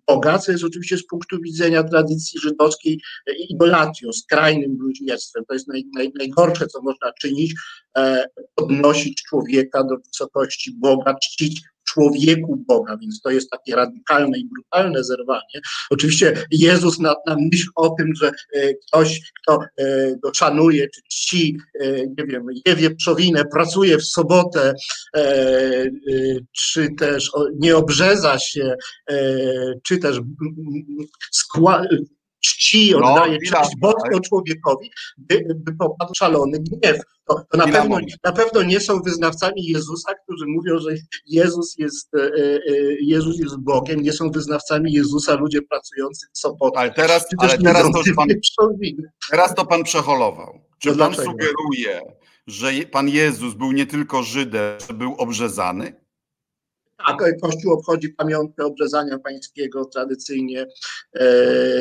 Boga, 0.09 0.39
co 0.39 0.51
jest 0.51 0.63
oczywiście 0.63 0.97
z 0.97 1.07
punktu 1.07 1.41
widzenia 1.41 1.83
tradycji 1.83 2.39
żydowskiej 2.39 3.01
idolatią, 3.49 4.13
skrajnym 4.13 4.77
bluźnierstwem. 4.77 5.45
To 5.47 5.53
jest 5.53 5.67
naj, 5.67 5.85
naj, 5.93 6.11
najgorsze, 6.15 6.67
co 6.67 6.81
można 6.81 7.13
czynić, 7.13 7.53
e, 7.97 8.25
podnosić 8.55 9.23
człowieka 9.23 9.83
do 9.83 9.97
wysokości 9.97 10.71
Boga, 10.79 11.13
czcić 11.13 11.61
człowieku 11.93 12.63
Boga, 12.67 12.97
więc 12.97 13.21
to 13.21 13.29
jest 13.29 13.49
takie 13.49 13.75
radykalne 13.75 14.39
i 14.39 14.45
brutalne 14.45 15.03
zerwanie. 15.03 15.61
Oczywiście 15.89 16.33
Jezus 16.51 16.99
na, 16.99 17.15
na 17.27 17.35
myśl 17.51 17.69
o 17.75 17.89
tym, 17.89 18.15
że 18.15 18.31
e, 18.53 18.73
ktoś, 18.73 19.31
kto 19.41 19.59
e, 19.77 20.15
go 20.15 20.33
szanuje, 20.33 20.87
czy 20.89 21.01
czci, 21.09 21.57
e, 21.79 22.07
nie 22.07 22.25
wiem, 22.25 22.45
je 22.65 22.75
wieprzowinę, 22.75 23.43
pracuje 23.45 23.97
w 23.97 24.05
sobotę, 24.05 24.73
czy 26.51 26.87
też 26.97 27.31
nie 27.55 27.77
obrzeza 27.77 28.39
się, 28.39 28.75
czy 29.83 29.97
też 29.97 30.19
skła 31.31 31.83
czci, 32.41 32.91
No, 32.91 32.97
oddaje 33.13 33.37
chwila, 33.39 33.61
cześć 33.61 33.73
człowiekowi, 34.29 34.91
by, 35.17 35.45
by 35.55 35.75
popadł 35.75 36.13
szalony 36.15 36.59
gniew. 36.59 36.97
To, 37.27 37.41
to 37.51 37.57
na, 37.57 37.67
pewno, 37.67 37.97
na 38.23 38.31
pewno 38.31 38.63
nie 38.63 38.79
są 38.79 39.01
wyznawcami 39.01 39.65
Jezusa, 39.65 40.13
którzy 40.23 40.45
mówią, 40.47 40.79
że 40.79 40.89
Jezus 41.27 41.75
jest, 41.77 42.15
e, 42.15 42.23
e, 42.23 42.59
Jezus 43.01 43.39
jest 43.39 43.57
Bogiem, 43.59 44.01
nie 44.01 44.13
są 44.13 44.31
wyznawcami 44.31 44.93
Jezusa 44.93 45.35
ludzie 45.35 45.61
pracujący 45.61 46.27
w 46.33 46.37
sobotę. 46.37 46.79
Ale 46.79 46.91
teraz, 46.91 47.25
ale 47.37 47.57
teraz, 47.57 47.83
to, 47.83 48.01
pan, 48.15 48.27
teraz 49.31 49.55
to 49.55 49.65
pan 49.65 49.83
przeholował. 49.83 50.61
Czy 50.79 50.89
No 50.89 50.95
pan 50.95 51.11
dlaczego? 51.13 51.31
sugeruje, 51.31 52.01
że 52.47 52.71
pan 52.91 53.09
Jezus 53.09 53.53
był 53.53 53.71
nie 53.71 53.85
tylko 53.85 54.23
Żydem, 54.23 54.79
że 54.87 54.93
był 54.93 55.15
obrzezany? 55.15 55.93
Tak, 57.07 57.17
Kościół 57.41 57.73
obchodzi 57.73 58.09
pamiątkę 58.09 58.65
obrzezania 58.65 59.19
pańskiego 59.19 59.85
tradycyjnie. 59.85 60.67
E, 61.15 61.25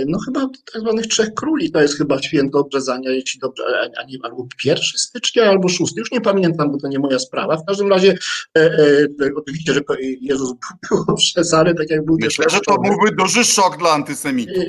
no 0.07 0.18
chyba 0.26 0.40
tak 0.40 0.83
zwanych 0.83 1.07
trzech 1.07 1.35
króli 1.35 1.70
to 1.70 1.83
jest 1.83 1.98
chyba 1.98 2.22
święto 2.22 2.59
obrzezania, 2.59 3.11
jeśli 3.11 3.40
dobrze, 3.40 3.64
a 3.96 4.04
nie 4.04 4.18
albo 4.22 4.46
1 4.64 4.83
stycznia, 4.85 5.44
albo 5.44 5.68
6, 5.68 5.96
już 5.96 6.12
nie 6.12 6.20
pamiętam, 6.20 6.72
bo 6.72 6.78
to 6.78 6.88
nie 6.88 6.98
moja 6.98 7.18
sprawa. 7.18 7.57
W 7.57 7.64
każdym 7.64 7.88
razie 7.88 8.14
e, 8.57 8.61
e, 8.61 9.09
oczywiście, 9.37 9.72
że 9.72 9.81
Jezus 10.20 10.52
był 10.90 11.04
obrzezany, 11.09 11.74
tak 11.74 11.90
jak 11.90 12.04
był 12.04 12.16
Myślę, 12.20 12.44
też 12.44 12.54
że 12.54 12.61
to 12.61 12.78
byłby 12.81 13.16
duży 13.18 13.44
szok 13.44 13.78
dla 13.78 13.90
antysemitów. 13.90 14.57
Nie, 14.57 14.68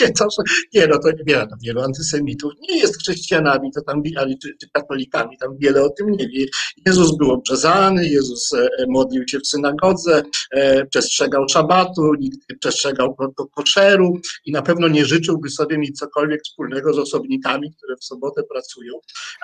nie, 0.00 0.12
to, 0.12 0.26
nie, 0.74 0.86
no 0.86 0.98
to 0.98 1.10
nie 1.10 1.36
no, 1.50 1.56
wielu 1.62 1.80
antysemitów 1.80 2.52
nie 2.68 2.78
jest 2.78 2.98
chrześcijanami, 2.98 3.72
to 3.72 3.82
tam, 3.82 4.02
ale 4.16 4.34
czy, 4.42 4.56
czy 4.60 4.70
katolikami, 4.72 5.38
tam 5.38 5.56
wiele 5.58 5.82
o 5.82 5.90
tym 5.90 6.10
nie 6.10 6.28
wie. 6.28 6.46
Jezus 6.86 7.16
był 7.16 7.30
obrzezany, 7.32 8.08
Jezus 8.08 8.50
modlił 8.88 9.28
się 9.28 9.39
w 9.40 9.46
synagodze, 9.46 10.22
e, 10.50 10.86
przestrzegał 10.86 11.48
szabatu, 11.48 12.12
przestrzegał 12.60 13.14
ko- 13.14 13.32
ko- 13.32 13.46
koszeru 13.46 14.12
i 14.44 14.52
na 14.52 14.62
pewno 14.62 14.88
nie 14.88 15.04
życzyłby 15.04 15.50
sobie 15.50 15.78
mieć 15.78 15.98
cokolwiek 15.98 16.42
wspólnego 16.42 16.92
z 16.94 16.98
osobnikami, 16.98 17.72
które 17.76 17.96
w 17.96 18.04
sobotę 18.04 18.42
pracują. 18.42 18.94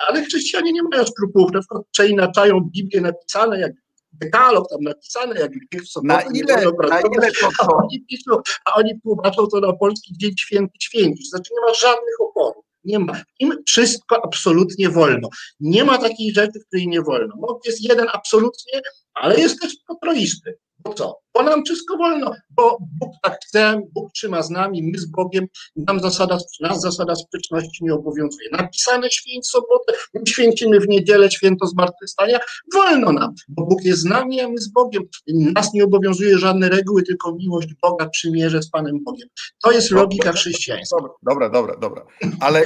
Ale 0.07 0.23
chrześcijanie 0.23 0.71
nie 0.71 0.83
mają 0.83 1.05
skrupułów, 1.05 1.51
na 1.51 1.59
przykład 1.59 1.81
przeinaczają 1.91 2.59
Biblię 2.75 3.01
napisane 3.01 3.59
jak 3.59 3.71
dekalog 4.13 4.69
tam 4.69 4.81
napisane, 4.81 5.39
jak 5.39 5.51
w 5.83 5.87
sobotę 5.87 6.13
Na 6.13 6.21
ile, 6.21 6.55
na 6.89 6.99
ile 6.99 7.31
to, 7.31 7.49
a 7.59 7.67
oni 7.67 8.05
piszą, 8.09 8.41
a 8.65 8.73
oni 8.73 9.01
tłumaczą 9.01 9.47
to 9.47 9.59
na 9.59 9.73
polski 9.73 10.17
dzień 10.17 10.31
święty 10.39 10.73
święci. 10.79 11.25
Znaczy 11.25 11.51
nie 11.53 11.61
ma 11.67 11.73
żadnych 11.73 12.21
oporów. 12.21 12.66
Nie 12.87 12.99
ma. 12.99 13.21
Im 13.39 13.63
wszystko 13.67 14.25
absolutnie 14.25 14.89
wolno. 14.89 15.29
Nie 15.59 15.83
ma 15.83 15.97
takiej 15.97 16.33
rzeczy, 16.33 16.59
której 16.67 16.87
nie 16.87 17.01
wolno. 17.01 17.35
No, 17.39 17.59
jest 17.65 17.81
jeden 17.81 18.07
absolutnie, 18.13 18.81
ale 19.13 19.39
jest 19.39 19.61
też 19.61 19.75
potroisty. 19.87 20.57
Bo 20.79 20.93
co? 20.93 21.19
Bo 21.33 21.43
nam 21.43 21.63
wszystko 21.65 21.97
wolno, 21.97 22.31
bo 22.49 22.77
Bóg 22.99 23.13
tak 23.23 23.39
chce, 23.45 23.81
Bóg 23.93 24.11
trzyma 24.13 24.41
z 24.41 24.49
nami, 24.49 24.83
my 24.83 24.99
z 24.99 25.05
Bogiem, 25.05 25.45
nam 25.75 25.99
zasada, 25.99 26.37
nas 26.61 26.81
zasada 26.81 27.15
sprzeczności 27.15 27.83
nie 27.83 27.93
obowiązuje. 27.93 28.49
Napisane 28.51 29.11
święć 29.11 29.47
sobotę, 29.47 29.93
my 30.13 30.21
święcimy 30.27 30.79
w 30.79 30.87
niedzielę 30.87 31.31
święto 31.31 31.67
zmartwychwstania, 31.67 32.39
wolno 32.73 33.11
nam, 33.11 33.33
bo 33.47 33.65
Bóg 33.65 33.83
jest 33.83 33.99
z 34.01 34.05
nami, 34.05 34.41
a 34.41 34.47
my 34.47 34.57
z 34.57 34.67
Bogiem. 34.67 35.03
Nas 35.27 35.73
nie 35.73 35.83
obowiązuje 35.83 36.37
żadne 36.37 36.69
reguły, 36.69 37.03
tylko 37.03 37.35
miłość 37.35 37.67
Boga, 37.81 38.09
przymierze 38.09 38.61
z 38.63 38.69
Panem 38.69 39.03
Bogiem. 39.03 39.27
To 39.63 39.71
jest 39.71 39.91
logika 39.91 40.31
chrześcijańska. 40.31 40.97
Dobra, 41.23 41.49
dobra, 41.49 41.75
dobra. 41.77 42.05
Ale, 42.39 42.63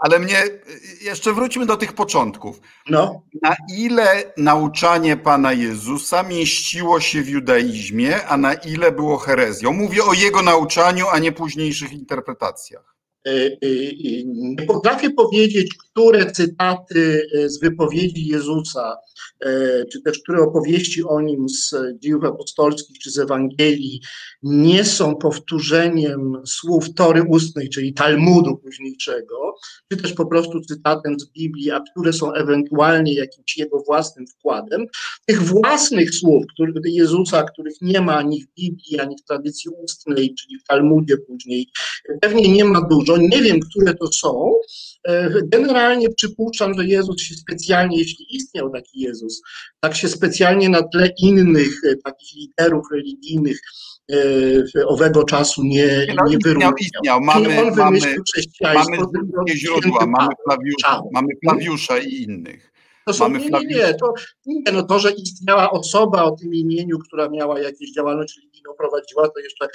ale 0.00 0.18
mnie, 0.18 0.36
jeszcze 1.02 1.32
wróćmy 1.32 1.66
do 1.66 1.76
tych 1.76 1.92
początków. 1.92 2.60
No, 2.90 3.22
Na 3.42 3.56
ile 3.76 4.32
nauczanie 4.36 5.16
Pana 5.16 5.52
Jezusa 5.52 6.22
mieściło 6.22 7.00
się 7.00 7.22
w 7.22 7.28
judaizmie, 7.42 8.26
a 8.26 8.36
na 8.36 8.54
ile 8.54 8.92
było 8.92 9.18
herezją? 9.18 9.72
Mówię 9.72 10.04
o 10.04 10.12
jego 10.12 10.42
nauczaniu, 10.42 11.06
a 11.08 11.18
nie 11.18 11.32
późniejszych 11.32 11.92
interpretacjach. 11.92 12.96
Y, 13.28 13.58
y, 13.64 14.22
Nie 14.26 14.66
potrafię 14.66 15.10
powiedzieć, 15.10 15.74
które 15.74 16.32
cytaty 16.32 17.26
y, 17.34 17.50
z 17.50 17.60
wypowiedzi 17.60 18.26
Jezusa, 18.26 18.96
czy 19.92 20.02
też 20.02 20.18
które 20.18 20.42
opowieści 20.42 21.04
o 21.04 21.20
nim 21.20 21.48
z 21.48 21.74
dziejów 21.98 22.24
apostolskich 22.24 22.98
czy 22.98 23.10
z 23.10 23.18
Ewangelii 23.18 24.00
nie 24.42 24.84
są 24.84 25.16
powtórzeniem 25.16 26.42
słów 26.46 26.94
Tory 26.94 27.22
ustnej, 27.22 27.68
czyli 27.68 27.94
Talmudu 27.94 28.56
późniejszego, 28.56 29.54
czy 29.92 29.96
też 29.98 30.12
po 30.12 30.26
prostu 30.26 30.60
cytatem 30.60 31.20
z 31.20 31.30
Biblii, 31.30 31.70
a 31.70 31.80
które 31.80 32.12
są 32.12 32.32
ewentualnie 32.32 33.14
jakimś 33.14 33.56
jego 33.56 33.82
własnym 33.86 34.26
wkładem. 34.26 34.86
Tych 35.26 35.42
własnych 35.42 36.14
słów, 36.14 36.44
które, 36.54 36.72
Jezusa, 36.84 37.42
których 37.42 37.74
nie 37.80 38.00
ma 38.00 38.16
ani 38.16 38.42
w 38.42 38.46
Biblii, 38.54 39.00
ani 39.00 39.16
w 39.16 39.24
tradycji 39.24 39.70
ustnej, 39.84 40.34
czyli 40.34 40.58
w 40.58 40.64
Talmudzie 40.64 41.16
później, 41.16 41.68
pewnie 42.20 42.52
nie 42.52 42.64
ma 42.64 42.80
dużo. 42.80 43.11
Nie 43.16 43.42
wiem, 43.42 43.60
które 43.60 43.94
to 43.94 44.06
są. 44.06 44.52
E, 45.08 45.30
Generalnie 45.44 46.08
przypuszczam, 46.10 46.74
że 46.74 46.86
Jezus 46.86 47.22
się 47.22 47.34
specjalnie, 47.34 47.98
jeśli 47.98 48.36
istniał 48.36 48.70
taki 48.70 49.00
Jezus, 49.00 49.42
tak 49.80 49.96
się 49.96 50.08
specjalnie 50.08 50.68
na 50.68 50.82
tle 50.82 51.08
innych 51.18 51.70
e, 51.84 51.96
takich 52.04 52.36
liderów 52.36 52.86
religijnych 52.92 53.60
e, 54.12 54.86
owego 54.86 55.24
czasu 55.24 55.62
nie, 55.64 56.06
No, 56.16 56.28
nie 56.28 56.36
istniał, 56.36 56.72
istniał. 56.80 57.20
Mamy, 57.20 57.60
on 57.60 57.76
mamy, 57.76 57.98
mamy 59.36 59.56
źródła, 59.56 60.06
mamy. 60.06 60.34
Flawiusza, 60.44 61.02
mamy 61.12 61.28
Flawiusza 61.44 61.98
i 61.98 62.22
innych. 62.22 62.72
To 63.06 63.12
są, 63.12 63.28
Mamy 63.28 63.38
nie, 63.38 63.50
nie, 63.50 63.66
nie, 63.66 63.94
to, 63.94 64.14
nie, 64.46 64.72
no 64.72 64.82
to, 64.82 64.98
że 64.98 65.12
istniała 65.12 65.70
osoba 65.70 66.24
o 66.24 66.30
tym 66.30 66.54
imieniu, 66.54 66.98
która 66.98 67.28
miała 67.28 67.60
jakieś 67.60 67.92
działalność 67.92 68.36
religijną, 68.36 68.70
prowadziła, 68.78 69.28
to 69.28 69.40
jeszcze 69.40 69.68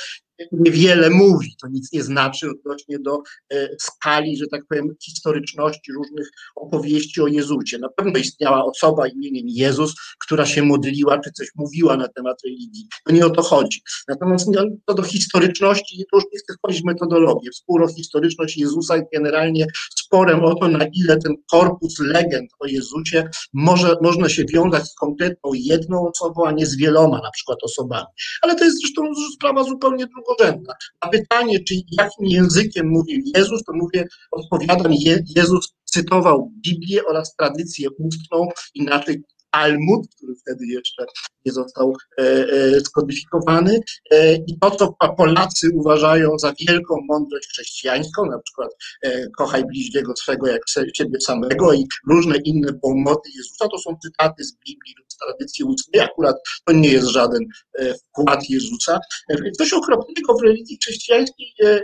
niewiele 0.52 1.10
mówi, 1.10 1.56
to 1.62 1.68
nic 1.68 1.92
nie 1.94 2.04
znaczy 2.04 2.50
odnośnie 2.50 3.00
do 3.00 3.22
e, 3.54 3.70
skali, 3.80 4.38
że 4.38 4.48
tak 4.48 4.62
powiem, 4.70 4.96
historyczności 5.04 5.92
różnych 5.92 6.32
opowieści 6.56 7.22
o 7.22 7.28
Jezusie. 7.28 7.78
Na 7.78 7.90
pewno 7.90 8.20
istniała 8.20 8.66
osoba 8.66 9.08
imieniem 9.08 9.46
Jezus, 9.48 9.94
która 10.26 10.46
się 10.46 10.64
modliła, 10.64 11.20
czy 11.20 11.32
coś 11.32 11.48
mówiła 11.56 11.98
na 11.98 12.08
temat 12.08 12.38
religii. 12.46 12.88
To 13.06 13.14
nie 13.14 13.26
o 13.26 13.30
to 13.30 13.42
chodzi. 13.42 13.82
Natomiast 14.08 14.48
nie, 14.48 14.58
to 14.86 14.94
do 14.94 15.04
historyczności, 15.04 16.06
to 16.12 16.18
już 16.18 16.26
nie 16.34 16.40
chcę 16.40 16.54
wchodzić 16.54 16.82
w 16.82 16.86
metodologię. 16.86 17.52
Współhistoryczność 17.52 18.58
Jezusa 18.58 18.96
jest 18.96 19.08
generalnie 19.14 19.68
sporem 19.96 20.46
o 20.46 20.56
to, 20.56 20.68
na 20.68 20.86
ile 20.94 21.18
ten 21.18 21.36
korpus 21.52 22.00
legend 22.00 22.52
o 22.60 22.68
Jezusie 22.68 23.30
może, 23.54 23.96
można 24.02 24.30
się 24.30 24.46
wiązać 24.46 24.84
z 24.84 24.96
konkretną 24.96 25.52
jedną 25.54 26.08
osobą, 26.08 26.46
a 26.46 26.52
nie 26.52 26.66
z 26.66 26.78
wieloma 26.78 27.22
na 27.24 27.32
przykład 27.32 27.58
osobami. 27.64 28.08
Ale 28.42 28.56
to 28.56 28.64
jest 28.64 28.80
zresztą 28.80 29.02
sprawa 29.36 29.64
zupełnie 29.64 30.08
drugorzędna. 30.28 30.74
Na 31.04 31.10
pytanie, 31.10 31.60
czy 31.64 31.76
jakim 31.92 32.26
językiem 32.26 32.88
mówił 32.88 33.22
Jezus, 33.36 33.64
to 33.64 33.74
mówię, 33.74 34.08
odpowiadam, 34.32 34.94
Je, 34.94 35.24
Jezus 35.36 35.74
cytował 35.86 36.52
Biblię 36.66 37.06
oraz 37.06 37.36
tradycję 37.36 37.90
ustną, 38.00 38.50
inaczej 38.76 39.24
Talmud, 39.52 40.08
który 40.16 40.36
wtedy 40.36 40.66
jeszcze 40.66 41.06
nie 41.46 41.52
został 41.52 41.94
e, 42.20 42.24
e, 42.24 42.80
skodyfikowany. 42.80 43.80
E, 44.12 44.36
I 44.36 44.60
to, 44.62 44.72
co 44.72 44.96
Polacy 45.18 45.70
uważają 45.74 46.40
za 46.40 46.54
wielką 46.68 46.96
mądrość 47.10 47.48
chrześcijańską, 47.48 48.26
na 48.26 48.40
przykład 48.40 48.70
e, 49.04 49.30
kochaj 49.38 49.66
bliźniego 49.66 50.14
swego 50.16 50.48
jak 50.48 50.62
siebie 50.96 51.22
samego 51.22 51.74
i 51.74 51.86
różne 52.10 52.38
inne 52.38 52.74
pomoty 52.74 53.30
Jezusa, 53.36 53.68
to 53.68 53.78
są 53.78 53.98
cytaty 54.04 54.44
z 54.44 54.54
Biblii 54.58 54.96
tradycji 55.26 55.66
ustnej. 55.66 56.02
Akurat 56.02 56.36
to 56.66 56.74
nie 56.74 56.90
jest 56.90 57.08
żaden 57.08 57.46
e, 57.80 57.94
wkład 57.94 58.50
Jezusa. 58.50 59.00
E, 59.30 59.52
Coś 59.52 59.74
okropnego 59.74 60.34
w 60.38 60.44
religii 60.44 60.78
chrześcijańskiej 60.82 61.54
e, 61.64 61.82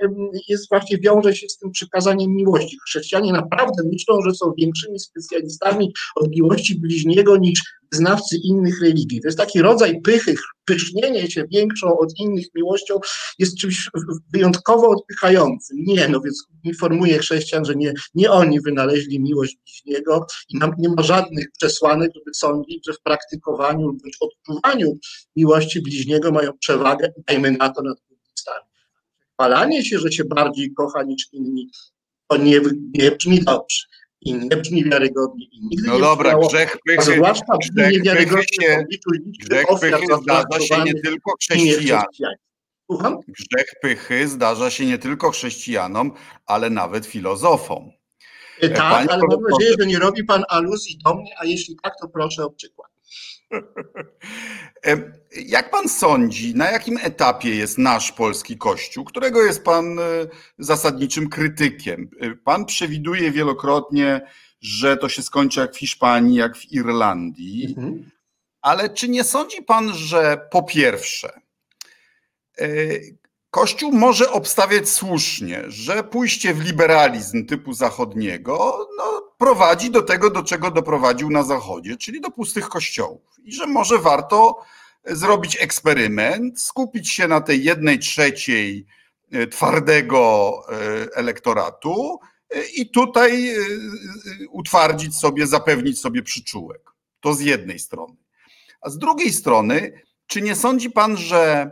jest 0.47 0.69
właśnie, 0.69 0.97
wiąże 0.97 1.35
się 1.35 1.49
z 1.49 1.57
tym 1.57 1.71
przykazaniem 1.71 2.35
miłości. 2.35 2.77
Chrześcijanie 2.87 3.31
naprawdę 3.31 3.83
myślą, 3.91 4.21
że 4.21 4.33
są 4.35 4.53
większymi 4.57 4.99
specjalistami 4.99 5.93
od 6.15 6.29
miłości 6.29 6.79
bliźniego 6.79 7.37
niż 7.37 7.61
znawcy 7.95 8.37
innych 8.43 8.81
religii. 8.81 9.21
To 9.21 9.27
jest 9.27 9.37
taki 9.37 9.61
rodzaj 9.61 10.01
pychy, 10.01 10.35
pysznienie 10.65 11.31
się 11.31 11.43
większą 11.51 11.97
od 11.97 12.19
innych 12.19 12.45
miłością 12.55 12.99
jest 13.39 13.57
czymś 13.57 13.89
wyjątkowo 14.33 14.89
odpychającym. 14.89 15.77
Nie, 15.79 16.07
no 16.07 16.21
więc 16.21 16.47
informuję 16.63 17.17
chrześcijan, 17.17 17.65
że 17.65 17.75
nie, 17.75 17.93
nie 18.15 18.31
oni 18.31 18.61
wynaleźli 18.61 19.19
miłość 19.19 19.57
bliźniego 19.65 20.25
i 20.49 20.57
nam 20.57 20.71
nie 20.77 20.89
ma 20.89 21.03
żadnych 21.03 21.45
przesłanek, 21.57 22.11
żeby 22.15 22.33
sądzić, 22.33 22.85
że 22.85 22.93
w 22.93 23.01
praktykowaniu 23.01 23.87
lub 23.87 24.01
odczuwaniu 24.19 24.97
miłości 25.35 25.81
bliźniego 25.81 26.31
mają 26.31 26.51
przewagę, 26.57 27.13
dajmy 27.27 27.51
na 27.51 27.69
to 27.69 27.81
nad 27.81 27.97
budystami. 28.09 28.65
Chwalanie 29.33 29.85
się, 29.85 29.99
że 29.99 30.11
się 30.11 30.23
bardziej 30.23 30.73
kocha 30.73 31.03
niż 31.03 31.27
inni, 31.31 31.69
to 32.27 32.37
nie, 32.37 32.61
nie 32.93 33.11
brzmi 33.11 33.39
dobrze 33.39 33.92
i 34.25 34.33
nie 34.33 34.57
brzmi 34.57 34.83
wiarygodnie 34.83 35.45
i 35.45 35.59
nigdy 35.61 35.87
No 35.87 35.93
nie 35.95 36.01
dobra, 36.01 36.29
brzmiało, 36.29 36.47
grzech 36.47 36.77
pychy, 36.85 37.15
zwłaszcza 37.15 37.57
brzmi 37.57 37.75
grzech 37.75 37.91
niewiarygodnie 37.91 38.77
w 38.77 38.81
obliczu 38.81 39.09
liczby 39.11 39.45
grzech 39.45 39.71
ofiar 39.71 39.99
pychy 39.99 40.15
zdarza 40.21 40.59
się 40.59 40.83
nie 40.83 40.93
tylko 40.93 41.31
chrześcijanom. 41.41 42.05
Słucham? 42.91 43.17
Grzech 43.27 43.67
pychy 43.81 44.27
zdarza 44.27 44.69
się 44.69 44.85
nie 44.85 44.97
tylko 44.97 45.31
chrześcijanom, 45.31 46.11
ale 46.45 46.69
nawet 46.69 47.05
filozofom. 47.05 47.91
E, 48.61 48.69
Tak, 48.69 48.77
Panie 48.91 49.11
ale 49.11 49.21
mam 49.29 49.41
nadzieję, 49.51 49.73
że 49.79 49.85
nie 49.87 49.99
robi 49.99 50.23
pan 50.23 50.43
aluzji 50.49 50.97
do 51.05 51.15
mnie, 51.15 51.31
a 51.39 51.45
jeśli 51.45 51.75
tak, 51.83 51.93
to 52.01 52.07
proszę 52.07 52.45
o 52.45 52.49
przykład. 52.49 52.92
Jak 55.45 55.71
pan 55.71 55.89
sądzi, 55.89 56.55
na 56.55 56.71
jakim 56.71 56.97
etapie 56.97 57.55
jest 57.55 57.77
nasz 57.77 58.11
polski 58.11 58.57
kościół, 58.57 59.05
którego 59.05 59.43
jest 59.43 59.63
pan 59.63 59.99
e, 59.99 60.03
zasadniczym 60.57 61.29
krytykiem? 61.29 62.09
E, 62.19 62.35
pan 62.35 62.65
przewiduje 62.65 63.31
wielokrotnie, 63.31 64.21
że 64.61 64.97
to 64.97 65.09
się 65.09 65.21
skończy 65.21 65.59
jak 65.59 65.73
w 65.73 65.77
Hiszpanii, 65.79 66.35
jak 66.35 66.57
w 66.57 66.71
Irlandii. 66.71 67.75
Mhm. 67.77 68.11
Ale 68.61 68.89
czy 68.89 69.09
nie 69.09 69.23
sądzi 69.23 69.61
pan, 69.61 69.93
że 69.93 70.47
po 70.51 70.63
pierwsze, 70.63 71.41
e, 72.59 72.67
Kościół 73.53 73.91
może 73.91 74.31
obstawiać 74.31 74.89
słusznie, 74.89 75.63
że 75.67 76.03
pójście 76.03 76.53
w 76.53 76.61
liberalizm 76.61 77.45
typu 77.45 77.73
zachodniego 77.73 78.87
no, 78.97 79.33
prowadzi 79.37 79.91
do 79.91 80.01
tego, 80.01 80.29
do 80.29 80.43
czego 80.43 80.71
doprowadził 80.71 81.29
na 81.29 81.43
Zachodzie, 81.43 81.97
czyli 81.97 82.21
do 82.21 82.31
pustych 82.31 82.69
kościołów. 82.69 83.21
I 83.43 83.53
że 83.53 83.67
może 83.67 83.99
warto 83.99 84.59
zrobić 85.05 85.57
eksperyment, 85.61 86.61
skupić 86.61 87.09
się 87.09 87.27
na 87.27 87.41
tej 87.41 87.63
jednej 87.63 87.99
trzeciej 87.99 88.85
e, 89.31 89.47
twardego 89.47 90.53
e, 90.69 90.75
elektoratu 91.15 92.19
e, 92.49 92.63
i 92.65 92.89
tutaj 92.89 93.55
utwardzić 94.49 95.17
sobie, 95.17 95.47
zapewnić 95.47 95.99
sobie 95.99 96.23
przyczółek. 96.23 96.81
To 97.19 97.33
z 97.33 97.39
jednej 97.39 97.79
strony. 97.79 98.15
A 98.81 98.89
z 98.89 98.97
drugiej 98.97 99.33
strony, 99.33 100.01
czy 100.27 100.41
nie 100.41 100.55
sądzi 100.55 100.89
pan, 100.89 101.17
że 101.17 101.71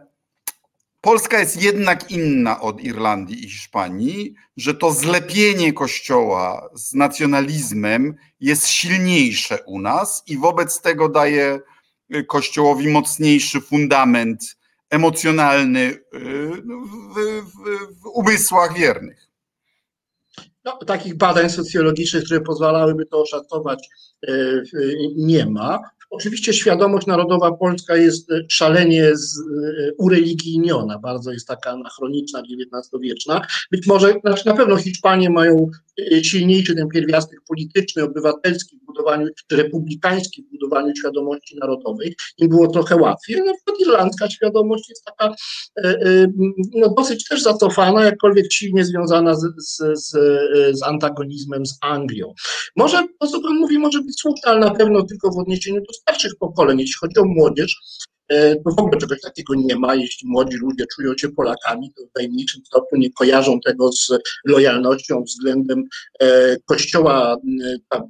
Polska 1.02 1.40
jest 1.40 1.62
jednak 1.62 2.12
inna 2.12 2.62
od 2.62 2.82
Irlandii 2.82 3.46
i 3.46 3.50
Hiszpanii, 3.50 4.34
że 4.58 4.74
to 4.74 4.92
zlepienie 4.92 5.74
Kościoła 5.74 6.70
z 6.76 6.94
nacjonalizmem 6.94 8.16
jest 8.40 8.68
silniejsze 8.68 9.58
u 9.66 9.80
nas 9.80 10.24
i 10.28 10.38
wobec 10.38 10.82
tego 10.82 11.10
daje 11.10 11.60
y, 12.16 12.24
Kościołowi 12.24 12.88
mocniejszy 12.88 13.62
fundament 13.62 14.58
emocjonalny 14.90 15.80
y, 15.80 16.00
w, 16.14 17.16
w, 17.44 18.02
w 18.02 18.06
umysłach 18.14 18.74
wiernych. 18.74 19.28
No, 20.66 20.78
takich 20.78 21.18
badań 21.18 21.50
socjologicznych, 21.50 22.24
które 22.24 22.42
pozwalałyby 22.42 23.06
to 23.06 23.22
oszacować, 23.22 23.90
y, 24.30 24.64
nie 25.16 25.46
ma. 25.46 25.80
Oczywiście 26.12 26.54
świadomość 26.54 27.08
narodowa 27.08 27.52
polska 27.52 27.96
jest 27.96 28.32
e, 28.32 28.42
szalenie 28.50 29.16
z, 29.16 29.40
e, 29.40 29.94
ureligijniona, 29.98 31.00
bardzo 31.00 31.32
jest 31.32 31.48
taka 31.48 31.70
anachroniczna, 31.72 32.42
XIX-wieczna. 32.42 33.42
Być 33.72 33.88
może, 33.88 34.14
znaczy 34.24 34.46
na 34.46 34.54
pewno 34.54 34.76
Hiszpanie 34.76 35.30
mają 35.30 35.70
silniejszy 36.24 36.76
ten 36.76 36.88
pierwiastek 36.88 37.40
polityczny, 37.48 38.04
obywatelski 38.04 38.78
w 38.78 38.86
budowaniu, 38.86 39.28
republikański 39.52 40.44
w 40.44 40.52
budowaniu 40.52 40.96
świadomości 40.96 41.58
narodowej. 41.58 42.16
Im 42.38 42.50
było 42.50 42.68
trochę 42.68 42.96
łatwiej. 42.96 43.38
Na 43.38 43.54
przykład 43.54 43.80
irlandzka 43.80 44.30
świadomość 44.30 44.90
jest 44.90 45.06
taka 45.06 45.36
no, 46.76 46.94
dosyć 46.98 47.28
też 47.28 47.42
zacofana, 47.42 48.04
jakkolwiek 48.04 48.54
silnie 48.54 48.86
związana 48.86 49.36
z, 49.36 49.42
z, 49.58 49.78
z, 49.94 50.12
z 50.78 50.84
antagonizmem 50.84 51.66
z 51.66 51.78
Anglią. 51.82 52.34
Może 52.76 53.04
to, 53.20 53.28
co 53.28 53.42
pan 53.42 53.56
mówi, 53.56 53.80
może 53.80 54.02
być 54.02 54.20
słuszne, 54.20 54.52
ale 54.52 54.60
na 54.60 54.72
pewno 54.72 55.04
tylko 55.04 55.32
w 55.32 55.38
odniesieniu 55.38 55.82
do 55.82 55.94
starszych 55.94 56.36
pokoleń. 56.40 56.80
Jeśli 56.80 56.96
chodzi 57.00 57.20
o 57.20 57.26
młodzież, 57.26 57.76
e, 58.32 58.56
to 58.56 58.72
w 58.72 58.80
ogóle 58.80 58.98
czegoś 58.98 59.22
takiego 59.22 59.54
nie 59.56 59.76
ma. 59.76 59.96
Jeśli 59.96 60.30
młodzi 60.30 60.58
ludzie 60.58 60.86
czują 60.96 61.14
się 61.18 61.30
Polakami, 61.30 61.94
to 61.94 62.04
w 62.04 62.16
najmniejszym 62.16 62.66
stopniu 62.66 63.00
nie 63.00 63.12
kojarzą 63.12 63.60
tego 63.60 63.92
z 63.92 64.12
lojalnością 64.46 65.24
względem 65.24 65.84
e, 66.20 66.58
Kościoła 66.66 67.38
e, 67.92 68.02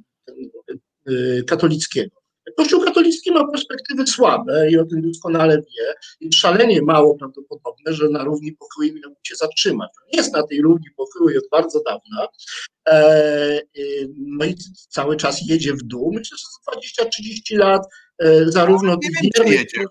katolickiego. 1.46 2.22
Kościół 2.56 2.84
katolicki 2.84 3.32
ma 3.32 3.48
perspektywy 3.48 4.06
słabe 4.06 4.70
i 4.70 4.78
o 4.78 4.84
tym 4.84 5.02
doskonale 5.02 5.56
wie. 5.56 5.94
Jest 6.20 6.38
szalenie 6.38 6.82
mało 6.82 7.14
prawdopodobne, 7.18 7.92
że 7.92 8.08
na 8.08 8.24
równi 8.24 8.52
pochyły 8.52 9.00
miałby 9.00 9.16
się 9.22 9.34
zatrzymać. 9.36 9.90
Jest 10.12 10.32
na 10.32 10.42
tej 10.42 10.62
równi 10.62 10.86
pochyły 10.96 11.38
od 11.38 11.44
bardzo 11.50 11.82
dawna. 11.82 12.28
No 14.16 14.44
i 14.44 14.54
cały 14.88 15.16
czas 15.16 15.40
jedzie 15.48 15.72
w 15.74 15.82
dół. 15.82 16.12
Myślę, 16.12 16.38
że 16.38 16.44
za 16.66 17.04
20-30 17.04 17.58
lat 17.58 17.82
zarówno 18.46 18.92
no, 18.92 18.98
nie 19.02 19.10
wiem, 19.10 19.52
jedzie. 19.52 19.84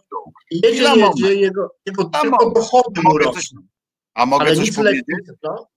Jedzie, 0.51 0.93
jedzie, 0.95 1.36
jego, 1.36 1.75
jego 1.86 2.05
tylko 2.05 2.51
dochody 2.51 3.01
mu 3.03 3.17
rosną. 3.17 3.61
A 4.13 4.25
mogę 4.25 4.45
Ale 4.45 4.55
coś 4.55 4.71
powiedzieć? 4.71 5.03
Lepiej, 5.07 5.36
no? 5.43 5.67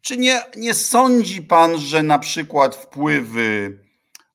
Czy 0.00 0.16
nie, 0.16 0.42
nie 0.56 0.74
sądzi 0.74 1.42
pan, 1.42 1.78
że 1.78 2.02
na 2.02 2.18
przykład 2.18 2.76
wpływy 2.76 3.78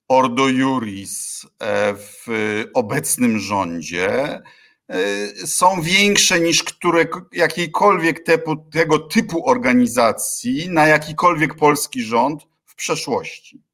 Ordo 0.08 0.48
Juris 0.48 1.46
e, 1.60 1.94
w 1.96 2.28
obecnym 2.74 3.40
rządzie 3.40 4.10
e, 4.10 5.02
są 5.48 5.82
większe 5.82 6.40
niż 6.40 6.64
które, 6.64 7.06
jakiejkolwiek 7.32 8.24
typu, 8.24 8.56
tego 8.56 9.00
typu 9.00 9.50
organizacji 9.50 10.70
na 10.70 10.88
jakikolwiek 10.88 11.56
polski 11.56 12.02
rząd 12.02 12.44
w 12.66 12.76
przeszłości. 12.76 13.69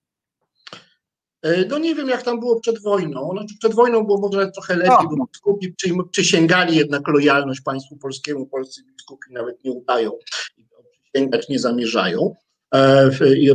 E, 1.46 1.66
no 1.66 1.78
nie 1.78 1.96
wiem, 1.96 2.10
jak 2.10 2.24
tam 2.24 2.40
było 2.40 2.60
przed 2.60 2.82
wojną. 2.82 3.30
Znaczy 3.32 3.56
przed 3.60 3.74
wojną 3.74 4.04
było 4.04 4.20
może 4.20 4.52
trochę 4.52 4.76
lepiej, 4.76 5.08
bo 5.18 5.26
biskupi 5.26 5.76
przysięgali 6.12 6.78
jednak 6.78 7.08
lojalność 7.08 7.62
państwu 7.62 7.98
polskiemu. 7.98 8.46
Polscy 8.46 8.82
biskupi 8.84 9.34
nawet 9.34 9.64
nie 9.64 9.72
udają 9.72 10.12
i 10.58 10.66
przysięgać 11.04 11.50
nie 11.50 11.60
zamierzają. 11.60 12.36
E, 12.76 13.10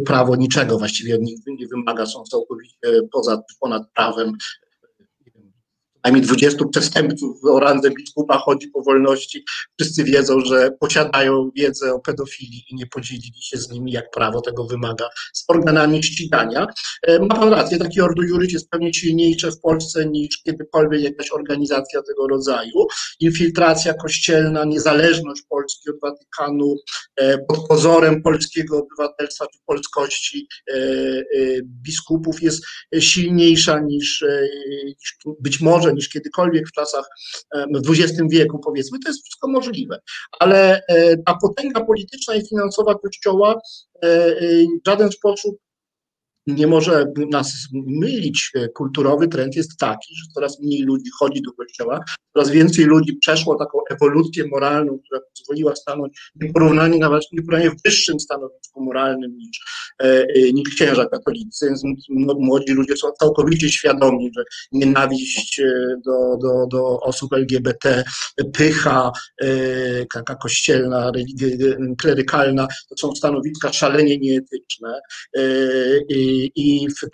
prawo 0.06 0.36
niczego 0.36 0.78
właściwie 0.78 1.18
nich 1.18 1.38
nie 1.46 1.66
wymaga, 1.66 2.06
są 2.06 2.22
całkowicie 2.22 2.76
poza, 3.12 3.42
ponad 3.60 3.82
prawem 3.94 4.32
najmniej 6.04 6.24
20 6.24 6.64
przestępców 6.72 7.44
o 7.44 7.60
randze 7.60 7.90
biskupa 7.90 8.38
chodzi 8.38 8.68
po 8.68 8.82
wolności. 8.82 9.44
Wszyscy 9.80 10.04
wiedzą, 10.04 10.40
że 10.40 10.70
posiadają 10.80 11.50
wiedzę 11.56 11.94
o 11.94 12.00
pedofilii 12.00 12.64
i 12.70 12.74
nie 12.74 12.86
podzielili 12.86 13.42
się 13.42 13.56
z 13.56 13.70
nimi, 13.70 13.92
jak 13.92 14.10
prawo 14.10 14.40
tego 14.40 14.64
wymaga, 14.64 15.08
z 15.32 15.44
organami 15.48 16.02
ścigania. 16.02 16.66
E, 17.02 17.18
ma 17.18 17.34
pan 17.34 17.48
rację, 17.48 17.78
taki 17.78 18.00
Ordo 18.00 18.22
Juris 18.22 18.52
jest 18.52 18.70
pewnie 18.70 18.94
silniejszy 18.94 19.50
w 19.50 19.60
Polsce 19.60 20.06
niż 20.06 20.42
kiedykolwiek 20.42 21.02
jakaś 21.02 21.30
organizacja 21.30 22.02
tego 22.02 22.28
rodzaju. 22.28 22.86
Infiltracja 23.20 23.94
kościelna, 23.94 24.64
niezależność 24.64 25.42
Polski 25.48 25.90
od 25.90 26.00
Watykanu 26.00 26.76
e, 27.16 27.38
pod 27.38 27.68
pozorem 27.68 28.22
polskiego 28.22 28.78
obywatelstwa 28.78 29.46
czy 29.46 29.58
polskości 29.66 30.46
e, 30.72 30.76
biskupów 31.64 32.42
jest 32.42 32.64
silniejsza 33.00 33.80
niż 33.80 34.24
być 35.40 35.60
może 35.60 35.89
niż 35.92 36.08
kiedykolwiek 36.08 36.68
w 36.68 36.72
czasach 36.72 37.04
w 37.54 37.90
XX 37.90 38.22
wieku, 38.30 38.58
powiedzmy, 38.58 38.98
to 38.98 39.08
jest 39.08 39.22
wszystko 39.24 39.48
możliwe. 39.48 40.00
Ale 40.38 40.82
e, 40.88 41.16
ta 41.16 41.34
potęga 41.34 41.84
polityczna 41.84 42.34
i 42.34 42.48
finansowa 42.48 42.94
Kościoła 42.94 43.54
e, 44.02 44.06
e, 44.06 44.36
w 44.84 44.88
żaden 44.88 45.12
sposób 45.12 45.56
nie 46.46 46.66
może 46.66 47.06
nas 47.30 47.52
mylić. 47.72 48.52
Kulturowy 48.74 49.28
trend 49.28 49.56
jest 49.56 49.78
taki, 49.78 50.14
że 50.16 50.24
coraz 50.34 50.60
mniej 50.60 50.82
ludzi 50.82 51.10
chodzi 51.18 51.42
do 51.42 51.52
kościoła, 51.52 52.00
coraz 52.32 52.50
więcej 52.50 52.84
ludzi 52.84 53.16
przeszło 53.16 53.58
taką 53.58 53.78
ewolucję 53.90 54.44
moralną, 54.46 54.98
która 54.98 55.20
pozwoliła 55.38 55.76
stanąć 55.76 56.30
nieporównanie 56.40 56.98
nawet 56.98 57.22
nieporównanie 57.32 57.70
w 57.70 57.82
wyższym 57.84 58.20
stanowisku 58.20 58.84
moralnym 58.84 59.36
niż, 59.36 59.60
e, 60.02 60.04
e, 60.04 60.52
niż 60.52 60.74
księża 60.74 61.06
katolicy. 61.06 61.66
Więc 61.66 61.82
młodzi 62.38 62.72
ludzie 62.72 62.96
są 62.96 63.12
całkowicie 63.20 63.68
świadomi, 63.68 64.30
że 64.36 64.44
nienawiść 64.72 65.60
e, 65.60 65.96
do, 66.04 66.36
do, 66.42 66.66
do 66.66 67.00
osób 67.00 67.32
LGBT, 67.32 68.04
pycha, 68.52 69.12
taka 70.14 70.34
kościelna, 70.34 71.12
klerykalna, 71.98 72.66
to 72.88 72.96
są 72.96 73.14
stanowiska 73.14 73.72
szalenie 73.72 74.18
nieetyczne 74.18 75.00
i 76.08 76.29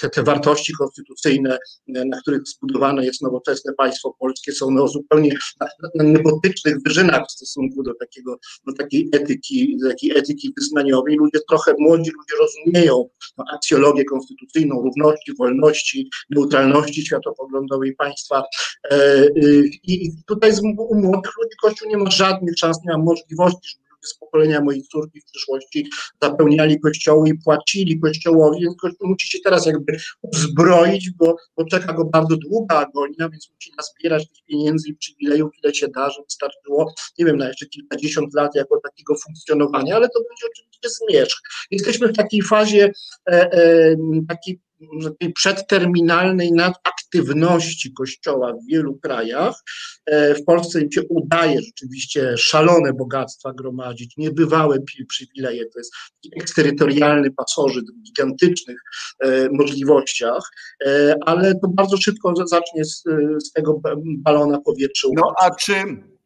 te, 0.00 0.08
te 0.08 0.22
wartości 0.22 0.72
konstytucyjne, 0.72 1.58
na 1.88 2.20
których 2.20 2.42
zbudowane 2.46 3.04
jest 3.04 3.22
nowoczesne 3.22 3.72
państwo 3.72 4.16
polskie, 4.18 4.52
są 4.52 4.70
no 4.70 4.88
zupełnie 4.88 5.34
na, 5.60 5.68
na 5.94 6.04
niebotycznych 6.04 6.76
wyżynach 6.82 7.22
w 7.28 7.32
stosunku 7.32 7.82
do, 7.82 7.94
takiego, 7.94 8.38
do 8.66 8.72
takiej 8.72 9.08
etyki, 9.12 9.76
do 9.82 9.88
takiej 9.88 10.18
etyki 10.18 10.52
wyznaniowej. 10.56 11.16
Ludzie 11.16 11.38
trochę, 11.48 11.74
młodzi 11.78 12.10
ludzie 12.10 12.34
rozumieją 12.40 13.08
no, 13.38 13.44
akcjologię 13.54 14.04
konstytucyjną, 14.04 14.82
równości, 14.82 15.34
wolności, 15.38 16.10
neutralności 16.30 17.06
światopoglądowej 17.06 17.94
państwa. 17.94 18.42
E, 18.90 18.96
y, 19.36 19.70
I 19.82 20.10
tutaj 20.26 20.52
u 20.78 20.94
młodych 20.94 21.32
ludzi 21.42 21.56
Kościół 21.62 21.88
nie 21.88 21.96
ma 21.96 22.10
żadnych 22.10 22.58
szans, 22.58 22.78
nie 22.84 22.92
ma 22.92 22.98
możliwości, 22.98 23.68
żeby 23.70 23.85
z 24.06 24.18
pokolenia 24.18 24.60
mojej 24.60 24.82
córki 24.82 25.20
w 25.20 25.24
przyszłości 25.24 25.88
zapełniali 26.22 26.80
kościoły 26.80 27.28
i 27.28 27.34
płacili 27.34 28.00
kościołowi, 28.00 28.60
więc 28.60 28.76
kościół 28.80 29.08
musi 29.08 29.28
się 29.28 29.38
teraz 29.44 29.66
jakby 29.66 29.96
uzbroić, 30.22 31.10
bo, 31.10 31.36
bo 31.56 31.64
czeka 31.64 31.92
go 31.92 32.04
bardzo 32.04 32.36
długa 32.36 32.76
agonia, 32.76 33.28
więc 33.28 33.50
musi 33.54 33.72
nazbierać 33.76 34.28
tych 34.28 34.44
pieniędzy 34.44 34.88
i 34.88 34.94
przywilejów, 34.94 35.50
ile 35.62 35.74
się 35.74 35.88
da, 35.88 36.10
żeby 36.10 36.26
starczyło, 36.28 36.94
nie 37.18 37.24
wiem, 37.24 37.36
na 37.36 37.48
jeszcze 37.48 37.66
kilkadziesiąt 37.66 38.34
lat 38.34 38.54
jako 38.54 38.80
takiego 38.80 39.14
funkcjonowania, 39.14 39.96
ale 39.96 40.08
to 40.08 40.18
będzie 40.18 40.46
oczywiście 40.52 40.88
zmierzch. 40.88 41.40
Jesteśmy 41.70 42.08
w 42.08 42.16
takiej 42.16 42.42
fazie 42.42 42.92
e, 43.26 43.52
e, 43.52 43.96
takiej 44.28 44.60
tej 45.20 45.32
przedterminalnej 45.32 46.52
nadaktywności 46.52 47.92
Kościoła 47.92 48.52
w 48.52 48.66
wielu 48.70 48.98
krajach. 48.98 49.54
E, 50.06 50.34
w 50.34 50.44
Polsce 50.44 50.80
im 50.80 50.92
się 50.92 51.02
udaje 51.08 51.62
rzeczywiście 51.62 52.36
szalone 52.36 52.92
bogactwa 52.92 53.52
gromadzić, 53.52 54.16
niebywałe 54.16 54.78
przywileje, 55.08 55.66
to 55.66 55.78
jest 55.78 55.92
eksterytorialny 56.40 57.30
pasożyt 57.30 57.84
w 57.84 58.02
gigantycznych 58.02 58.78
e, 59.20 59.48
możliwościach, 59.50 60.50
e, 60.86 61.16
ale 61.26 61.54
to 61.54 61.68
bardzo 61.68 61.96
szybko 61.96 62.34
zacznie 62.46 62.84
z, 62.84 63.02
z 63.38 63.52
tego 63.52 63.80
balona 64.18 64.60
powietrza. 64.60 65.08
No 65.12 65.34
a 65.42 65.50
czy, 65.50 65.74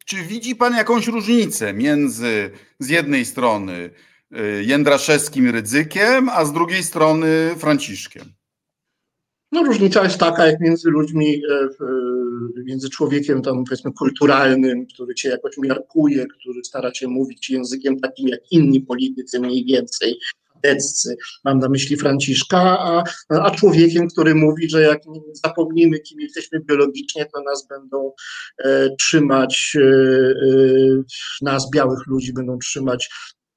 czy 0.07 0.17
widzi 0.17 0.57
Pan 0.57 0.75
jakąś 0.75 1.07
różnicę 1.07 1.75
między 1.75 2.51
z 2.79 2.89
jednej 2.89 3.25
strony 3.25 3.91
Jędraszewskim 4.61 5.51
Rydzykiem, 5.51 6.29
a 6.29 6.45
z 6.45 6.53
drugiej 6.53 6.83
strony 6.83 7.55
Franciszkiem? 7.59 8.40
No 9.53 9.63
różnica 9.63 10.05
jest 10.05 10.19
taka, 10.19 10.47
jak 10.47 10.61
między 10.61 10.91
ludźmi, 10.91 11.43
e, 11.51 11.69
między 12.65 12.91
człowiekiem 12.91 13.43
tam 13.43 13.65
powiedzmy 13.65 13.93
kulturalnym, 13.93 14.87
który 14.87 15.15
cię 15.15 15.29
jakoś 15.29 15.59
miarkuje, 15.59 16.27
który 16.27 16.65
stara 16.65 16.95
się 16.95 17.09
mówić 17.09 17.51
językiem 17.51 18.01
takim 18.01 18.29
jak 18.29 18.41
inni 18.51 18.81
politycy 18.81 19.41
mniej 19.41 19.65
więcej, 19.65 20.19
deccy, 20.63 21.17
mam 21.45 21.59
na 21.59 21.69
myśli 21.69 21.97
Franciszka, 21.97 22.79
a, 22.79 23.05
a 23.29 23.51
człowiekiem, 23.51 24.09
który 24.09 24.35
mówi, 24.35 24.71
że 24.71 24.83
jak 24.83 25.03
zapomnimy, 25.45 26.01
kim 26.01 26.21
jesteśmy 26.21 26.61
biologicznie, 26.61 27.27
to 27.27 27.43
nas 27.43 27.67
będą 27.69 28.13
e, 28.65 28.89
trzymać, 28.99 29.77
e, 29.77 29.81
e, 29.81 31.03
nas, 31.43 31.71
białych 31.75 32.07
ludzi, 32.07 32.33
będą 32.33 32.59
trzymać 32.59 33.11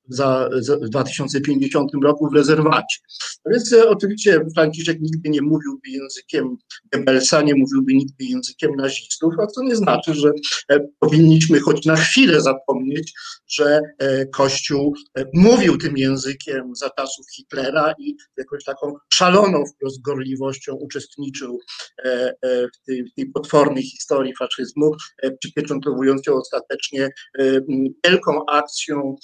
za, 0.09 0.49
za, 0.53 0.77
w 0.77 0.89
2050 0.89 1.91
roku 2.03 2.29
w 2.29 2.35
rezerwacie. 2.35 2.97
Więc 3.45 3.73
e, 3.73 3.89
oczywiście 3.89 4.45
Franciszek 4.55 5.01
nigdy 5.01 5.29
nie 5.29 5.41
mówiłby 5.41 5.89
językiem 5.89 6.57
Goebbelsa, 6.91 7.41
nie 7.41 7.55
mówiłby 7.55 7.93
nigdy 7.93 8.25
językiem 8.25 8.75
nazistów, 8.75 9.33
a 9.39 9.47
to 9.47 9.63
nie 9.63 9.75
znaczy, 9.75 10.13
że 10.13 10.31
e, 10.69 10.79
powinniśmy 10.99 11.59
choć 11.59 11.85
na 11.85 11.95
chwilę 11.95 12.41
zapomnieć, 12.41 13.13
że 13.47 13.81
e, 13.99 14.25
Kościół 14.25 14.93
mówił 15.33 15.77
tym 15.77 15.97
językiem 15.97 16.75
za 16.75 16.89
czasów 16.89 17.25
Hitlera 17.35 17.93
i 17.99 18.15
jakąś 18.37 18.63
taką 18.63 18.93
szaloną 19.13 19.63
wprost 19.65 20.01
gorliwością 20.01 20.73
uczestniczył 20.73 21.59
w 22.73 22.85
tej, 22.85 23.05
w 23.05 23.13
tej 23.13 23.25
potwornej 23.25 23.83
historii 23.83 24.33
faszyzmu, 24.39 24.91
przypieczętowując 25.39 26.27
ją 26.27 26.33
ostatecznie 26.33 27.09
wielką 28.05 28.45
akcją 28.45 29.15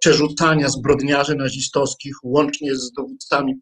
przerzucania 0.00 0.68
zbrodniarzy 0.68 1.34
nazistowskich 1.34 2.14
łącznie 2.24 2.76
z 2.76 2.92
dowódcami 2.92 3.54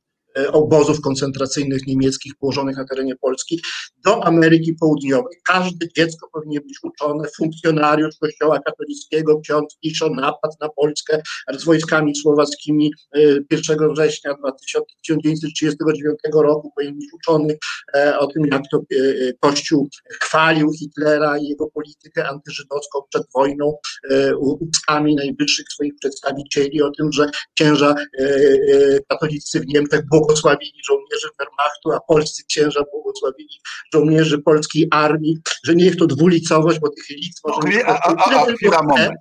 obozów 0.53 1.01
koncentracyjnych 1.01 1.87
niemieckich 1.87 2.33
położonych 2.41 2.77
na 2.77 2.85
terenie 2.85 3.17
Polski 3.17 3.63
do 4.05 4.25
Ameryki 4.25 4.75
Południowej. 4.75 5.37
Każde 5.47 5.87
dziecko 5.97 6.29
powinien 6.33 6.63
być 6.63 6.79
uczone, 6.83 7.29
funkcjonariusz 7.37 8.15
Kościoła 8.21 8.61
katolickiego, 8.61 9.41
ksiądz 9.41 9.77
pisze 9.83 10.11
napad 10.11 10.51
na 10.61 10.69
Polskę 10.69 11.23
z 11.59 11.65
wojskami 11.65 12.17
słowackimi 12.17 12.93
1 13.51 13.83
e, 13.83 13.93
września 13.93 14.35
1939 14.61 16.19
roku 16.35 16.73
powinien 16.77 16.99
być 16.99 17.09
uczony 17.13 17.59
e, 17.95 18.19
o 18.19 18.27
tym, 18.27 18.47
jak 18.53 18.63
to 18.71 18.81
Kościół 19.41 19.89
chwalił 20.21 20.73
Hitlera 20.73 21.39
i 21.39 21.45
jego 21.45 21.67
politykę 21.71 22.29
antyżydowską 22.29 22.99
przed 23.11 23.23
wojną 23.35 23.75
ustami 24.41 25.15
najwyższych 25.15 25.67
swoich 25.73 25.93
przedstawicieli, 26.01 26.83
o 26.83 26.91
tym, 26.91 27.13
że 27.13 27.31
księża 27.55 27.95
katolicy 29.09 29.61
w 29.61 29.67
Niemczech 29.67 30.01
błogosławili 30.23 30.73
żołnierzy 30.85 31.29
Wehrmachtu, 31.39 31.93
a 31.93 32.01
polscy 32.01 32.43
księża 32.49 32.81
błogosławili 32.93 33.61
żołnierzy 33.95 34.39
polskiej 34.39 34.89
armii, 34.91 35.39
że 35.65 35.75
niech 35.75 35.97
to 35.97 36.07
dwulicowość, 36.07 36.79
bo 36.81 36.89
tych 36.89 37.11
lic 37.11 37.41
może 37.45 37.59
no, 37.65 37.83
a, 37.87 37.99
a, 38.03 38.77
a, 38.79 38.83
moment. 38.83 39.19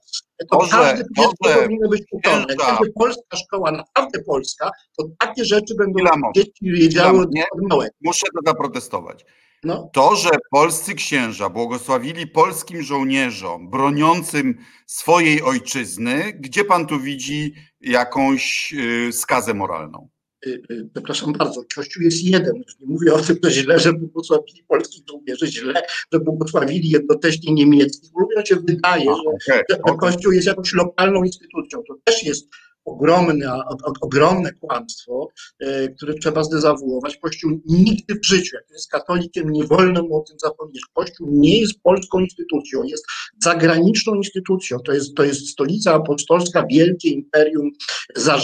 To 0.52 0.58
może, 0.58 1.04
dziecko 1.18 1.34
powinno 1.44 1.90
być 1.90 2.04
uczone. 2.12 2.46
Kiedy 2.48 2.92
polska 2.96 3.38
szkoła, 3.38 3.72
naprawdę 3.72 4.20
polska, 4.28 4.72
to 4.98 5.06
takie 5.20 5.46
rzeczy 5.46 5.76
będą 5.76 6.00
dzieci 6.36 6.52
wiedziały 6.62 7.20
od 7.20 7.30
małego. 7.70 7.94
Muszę 8.02 8.28
to 8.36 8.52
zaprotestować. 8.52 9.26
No. 9.64 9.90
To, 9.94 10.16
że 10.16 10.30
polscy 10.52 10.94
księża 10.94 11.50
błogosławili 11.50 12.28
polskim 12.28 12.84
żołnierzom 12.84 13.70
broniącym 13.70 14.58
swojej 14.88 15.42
ojczyzny, 15.42 16.34
gdzie 16.34 16.66
pan 16.66 16.88
tu 16.88 17.00
widzi 17.00 17.54
jakąś 17.82 18.74
y, 18.74 19.14
skazę 19.14 19.54
moralną? 19.54 20.10
Y, 20.48 20.62
y, 20.72 20.90
przepraszam 20.94 21.34
bardzo, 21.34 21.62
Kościół 21.76 22.04
jest 22.04 22.24
jeden. 22.24 22.56
Nie 22.56 22.88
mówię 22.88 23.14
o 23.14 23.20
tym, 23.20 23.38
że 23.44 23.52
źle, 23.52 23.80
że 23.80 23.94
błogosławili 23.94 24.64
polskich 24.68 25.04
żołnierzy, 25.10 25.48
źle, 25.48 25.82
że 26.14 26.20
błogosławili 26.20 26.90
jednocześnie 26.90 27.54
niemieckich. 27.54 28.12
Mówię, 28.14 28.46
się 28.46 28.56
wydaje, 28.56 29.06
że, 29.48 29.64
że 29.70 29.96
Kościół 30.00 30.32
jest 30.32 30.48
jakąś 30.48 30.74
lokalną 30.74 31.24
instytucją. 31.24 31.84
To 31.88 31.96
też 32.04 32.24
jest 32.24 32.48
ogromne, 32.86 33.62
ogromne 34.02 34.52
kłamstwo, 34.54 35.28
e, 35.60 35.90
które 35.90 36.14
trzeba 36.14 36.44
zdezawuować. 36.44 37.18
Kościół 37.18 37.62
nigdy 37.66 38.16
w 38.24 38.26
życiu, 38.26 38.56
jak 38.56 38.70
jest 38.72 38.90
katolikiem, 38.90 39.50
nie 39.50 39.64
wolno 39.64 40.04
mu 40.04 40.16
o 40.16 40.24
tym 40.28 40.40
zapomnieć. 40.40 40.82
Kościół 40.94 41.28
nie 41.32 41.60
jest 41.60 41.74
polską 41.84 42.20
instytucją, 42.20 42.84
jest 42.84 43.06
zagraniczną 43.44 44.16
instytucją. 44.16 44.80
To 44.80 44.92
jest, 44.92 45.16
to 45.16 45.24
jest 45.24 45.48
stolica 45.48 45.94
apostolska, 45.94 46.66
wielkie 46.70 47.10
imperium, 47.10 47.70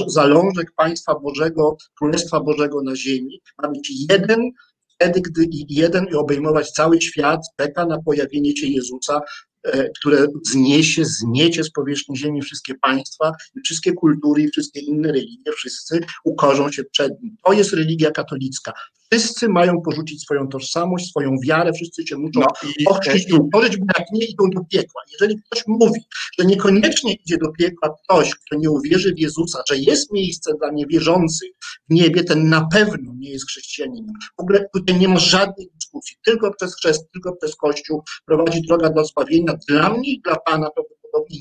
zalążek 0.07 0.71
państwa 0.75 1.19
Bożego, 1.19 1.77
Królestwa 1.97 2.39
Bożego 2.39 2.81
na 2.81 2.95
ziemi. 2.95 3.41
Ma 3.63 3.69
być 3.69 3.91
jeden 4.09 4.51
wtedy, 4.97 5.21
gdy 5.21 5.45
jeden 5.69 6.05
i 6.11 6.13
obejmować 6.13 6.71
cały 6.71 7.01
świat, 7.01 7.41
czeka 7.59 7.85
na 7.85 8.01
pojawienie 8.01 8.57
się 8.57 8.67
Jezusa, 8.67 9.21
które 9.99 10.27
zniesie, 10.45 11.05
zmiecie 11.05 11.63
z 11.63 11.71
powierzchni 11.71 12.17
ziemi 12.17 12.41
wszystkie 12.41 12.75
państwa, 12.75 13.31
wszystkie 13.65 13.93
kultury 13.93 14.47
wszystkie 14.51 14.79
inne 14.79 15.11
religie, 15.11 15.51
wszyscy 15.51 15.99
ukorzą 16.23 16.71
się 16.71 16.83
przed 16.83 17.21
nim. 17.21 17.35
To 17.45 17.53
jest 17.53 17.73
religia 17.73 18.11
katolicka. 18.11 18.73
Wszyscy 19.11 19.49
mają 19.49 19.81
porzucić 19.81 20.23
swoją 20.23 20.47
tożsamość, 20.47 21.09
swoją 21.09 21.35
wiarę, 21.47 21.71
wszyscy 21.73 22.07
się 22.07 22.17
muszą 22.17 22.39
no 22.39 22.47
ochrzcić 22.85 23.29
i 23.29 23.33
ukorzyć, 23.33 23.77
bo 23.77 23.85
jak 23.97 24.07
nie 24.13 24.25
idą 24.25 24.49
do 24.55 24.61
piekła. 24.71 25.01
Jeżeli 25.11 25.41
ktoś 25.41 25.63
mówi, 25.67 26.01
że 26.39 26.45
niekoniecznie 26.45 27.13
idzie 27.13 27.37
do 27.37 27.51
piekła 27.51 27.95
ktoś, 28.03 28.35
kto 28.35 28.55
nie 28.57 28.69
uwierzy 28.69 29.13
w 29.13 29.19
Jezusa, 29.19 29.59
że 29.69 29.77
jest 29.77 30.13
miejsce 30.13 30.53
dla 30.59 30.71
niewierzących 30.71 31.49
w 31.89 31.93
niebie, 31.93 32.23
ten 32.23 32.49
na 32.49 32.67
pewno 32.71 33.13
nie 33.17 33.29
jest 33.29 33.47
chrześcijaninem. 33.47 34.15
W 34.37 34.41
ogóle 34.41 34.65
tutaj 34.73 34.99
nie 34.99 35.07
ma 35.07 35.19
żadnej 35.19 35.69
dyskusji. 35.75 36.17
Tylko 36.25 36.53
przez 36.53 36.75
chrzest, 36.75 37.11
tylko 37.13 37.35
przez 37.35 37.55
Kościół 37.55 38.03
prowadzi 38.25 38.61
droga 38.61 38.89
do 38.89 39.05
zbawienia. 39.05 39.53
Dla 39.67 39.89
mnie 39.89 40.09
i 40.11 40.21
dla 40.21 40.35
Pana 40.35 40.69
prawdopodobnie 40.69 40.96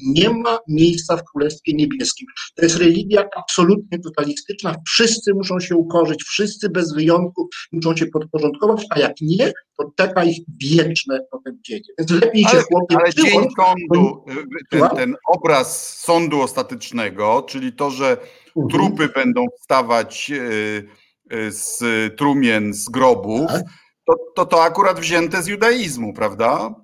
nie 0.07 0.31
ma 0.31 0.59
miejsca 0.69 1.17
w 1.17 1.25
Królestwie 1.25 1.73
Niebieskim. 1.75 2.27
To 2.55 2.63
jest 2.63 2.77
religia 2.77 3.29
absolutnie 3.37 3.99
totalistyczna. 3.99 4.75
Wszyscy 4.87 5.35
muszą 5.35 5.61
się 5.61 5.77
ukorzyć, 5.77 6.25
wszyscy 6.25 6.69
bez 6.69 6.95
wyjątków 6.95 7.47
muszą 7.73 7.97
się 7.97 8.07
podporządkować, 8.07 8.87
a 8.91 8.99
jak 8.99 9.13
nie, 9.21 9.53
to 9.79 9.91
czeka 9.97 10.25
ich 10.25 10.39
wieczne 10.63 11.21
dzień. 11.69 11.81
Więc 11.99 12.11
lepiej 12.11 12.45
ale, 12.45 12.59
się 12.59 12.65
chłopie 12.73 12.97
Ale 12.97 13.15
dzień 13.15 13.47
sądu, 13.57 14.25
ten, 14.71 14.89
ten 14.97 15.15
obraz 15.29 15.99
sądu 15.99 16.41
ostatecznego, 16.41 17.47
czyli 17.49 17.73
to, 17.73 17.91
że 17.91 18.17
mhm. 18.57 18.69
trupy 18.69 19.09
będą 19.15 19.47
wstawać 19.61 20.31
e, 20.31 21.37
e, 21.37 21.51
z 21.51 21.83
trumien, 22.17 22.75
z 22.75 22.89
grobów, 22.89 23.49
tak 23.49 23.63
to, 24.07 24.15
to 24.35 24.47
to 24.47 24.63
akurat 24.63 25.01
wzięte 25.01 25.43
z 25.43 25.47
judaizmu, 25.47 26.13
prawda? 26.13 26.75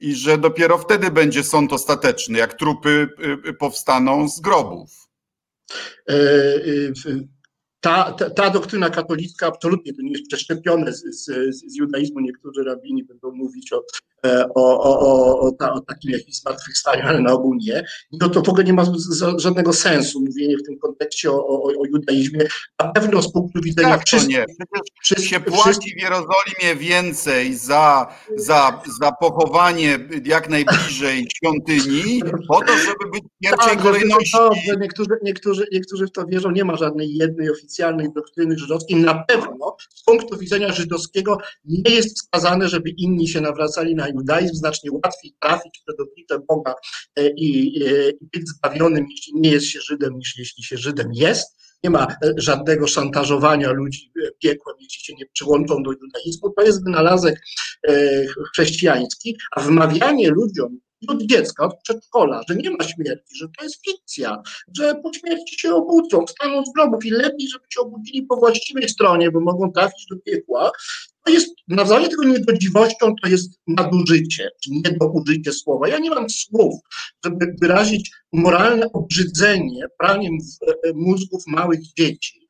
I 0.00 0.14
że 0.14 0.38
dopiero 0.38 0.78
wtedy 0.78 1.10
będzie 1.10 1.44
sąd 1.44 1.72
ostateczny, 1.72 2.38
jak 2.38 2.54
trupy 2.54 3.08
y, 3.44 3.48
y, 3.48 3.54
powstaną 3.54 4.28
z 4.28 4.40
grobów. 4.40 4.90
E, 6.08 6.14
y, 6.16 6.92
ta, 7.80 8.12
ta, 8.12 8.30
ta 8.30 8.50
doktryna 8.50 8.90
katolicka 8.90 9.46
absolutnie 9.46 9.92
to 9.94 10.02
nie 10.02 10.12
jest 10.12 10.26
przeszczepione 10.28 10.92
z, 10.92 11.02
z, 11.24 11.24
z 11.56 11.76
judaizmu. 11.76 12.20
Niektórzy 12.20 12.64
rabini 12.64 13.04
będą 13.04 13.32
mówić 13.32 13.72
o 13.72 13.84
o, 14.54 14.80
o, 14.80 15.00
o, 15.00 15.40
o, 15.40 15.52
ta, 15.52 15.72
o 15.72 15.80
takim 15.80 16.10
jakimś 16.10 16.36
zmartwychwstaniu, 16.36 17.02
ale 17.06 17.20
na 17.20 17.32
ogół 17.32 17.54
nie. 17.54 17.84
No 18.12 18.28
to 18.28 18.42
w 18.42 18.48
ogóle 18.48 18.64
nie 18.64 18.72
ma 18.72 18.84
żadnego 19.36 19.72
sensu 19.72 20.20
mówienie 20.20 20.56
w 20.56 20.62
tym 20.62 20.78
kontekście 20.78 21.30
o, 21.30 21.46
o, 21.46 21.62
o 21.62 21.84
judaizmie. 21.84 22.40
Na 22.78 22.92
pewno 22.92 23.22
z 23.22 23.32
punktu 23.32 23.60
widzenia 23.62 23.88
tak, 23.88 24.06
wszystkich... 24.06 24.36
Nie. 24.36 24.44
Przecież 25.02 25.24
się 25.24 25.40
płaci 25.40 25.94
w 25.98 26.02
Jerozolimie 26.02 26.76
więcej 26.78 27.54
za, 27.54 28.14
za, 28.36 28.82
za 29.00 29.12
pochowanie 29.12 29.98
jak 30.24 30.48
najbliżej 30.50 31.26
świątyni, 31.36 32.22
po 32.48 32.60
to, 32.64 32.72
żeby 32.72 33.10
być 33.12 33.22
w 33.24 33.38
pierwszej 33.42 33.76
tak, 33.76 33.82
kolejności... 33.82 34.38
Dobrze, 34.38 34.76
niektórzy, 34.80 35.10
niektórzy, 35.22 35.66
niektórzy 35.72 36.06
w 36.06 36.12
to 36.12 36.26
wierzą. 36.26 36.50
Nie 36.50 36.64
ma 36.64 36.76
żadnej 36.76 37.16
jednej 37.16 37.50
oficjalnej 37.50 38.12
doktryny 38.14 38.58
żydowskiej. 38.58 38.96
Na 38.96 39.24
pewno 39.24 39.76
z 39.94 40.02
punktu 40.04 40.38
widzenia 40.38 40.72
żydowskiego 40.72 41.38
nie 41.64 41.90
jest 41.94 42.16
wskazane, 42.16 42.68
żeby 42.68 42.90
inni 42.90 43.28
się 43.28 43.40
nawracali 43.40 43.94
na 43.94 44.08
judaizm 44.10 44.54
znacznie 44.54 44.90
łatwiej 44.92 45.34
trafić 45.40 45.82
przed 45.86 46.00
oblicze 46.00 46.38
Boga 46.48 46.74
e, 47.16 47.28
i, 47.28 47.82
e, 47.84 48.10
i 48.10 48.26
być 48.32 48.48
zbawionym, 48.48 49.06
jeśli 49.10 49.32
nie 49.40 49.50
jest 49.50 49.66
się 49.66 49.80
Żydem, 49.80 50.18
niż 50.18 50.38
jeśli 50.38 50.64
się 50.64 50.76
Żydem 50.76 51.08
jest. 51.12 51.60
nie 51.84 51.90
ma 51.90 52.06
żadnego 52.36 52.86
szantażowania 52.86 53.70
ludzi 53.72 54.12
piekłem, 54.42 54.76
jeśli 54.80 55.04
się 55.04 55.14
nie 55.14 55.26
przyłączą 55.26 55.82
do 55.82 55.92
judaizmu. 55.92 56.50
To 56.50 56.62
jest 56.62 56.84
wynalazek 56.84 57.40
chrześcijański, 58.52 59.36
a 59.56 59.60
wmawianie 59.60 60.30
ludziom 60.30 60.80
od 61.08 61.22
dziecka, 61.22 61.64
od 61.64 61.82
przedszkola, 61.82 62.40
że 62.48 62.56
nie 62.56 62.70
ma 62.70 62.84
śmierci, 62.84 63.36
że 63.36 63.46
to 63.58 63.64
jest 63.64 63.86
fikcja, 63.86 64.42
że 64.76 64.94
po 65.02 65.12
śmierci 65.12 65.60
się 65.60 65.74
obudzą, 65.74 66.26
wstaną 66.26 66.64
z 66.64 66.72
grobów 66.72 67.04
i 67.04 67.10
lepiej, 67.10 67.48
żeby 67.48 67.64
się 67.68 67.80
obudzili 67.80 68.22
po 68.22 68.36
właściwej 68.36 68.88
stronie, 68.88 69.30
bo 69.30 69.40
mogą 69.40 69.72
trafić 69.72 70.06
do 70.10 70.16
piekła. 70.16 70.70
To 71.24 71.32
jest, 71.32 71.48
nazwanie 71.68 72.08
tego 72.08 72.24
niegodziwością 72.24 73.14
to 73.22 73.28
jest 73.28 73.60
nadużycie, 73.66 74.50
czy 74.62 74.70
niedoużycie 74.70 75.52
słowa. 75.52 75.88
Ja 75.88 75.98
nie 75.98 76.10
mam 76.10 76.30
słów, 76.30 76.74
żeby 77.24 77.54
wyrazić 77.60 78.10
moralne 78.32 78.86
obrzydzenie 78.92 79.86
praniem 79.98 80.38
mózgów 80.94 81.42
małych 81.46 81.80
dzieci. 81.98 82.40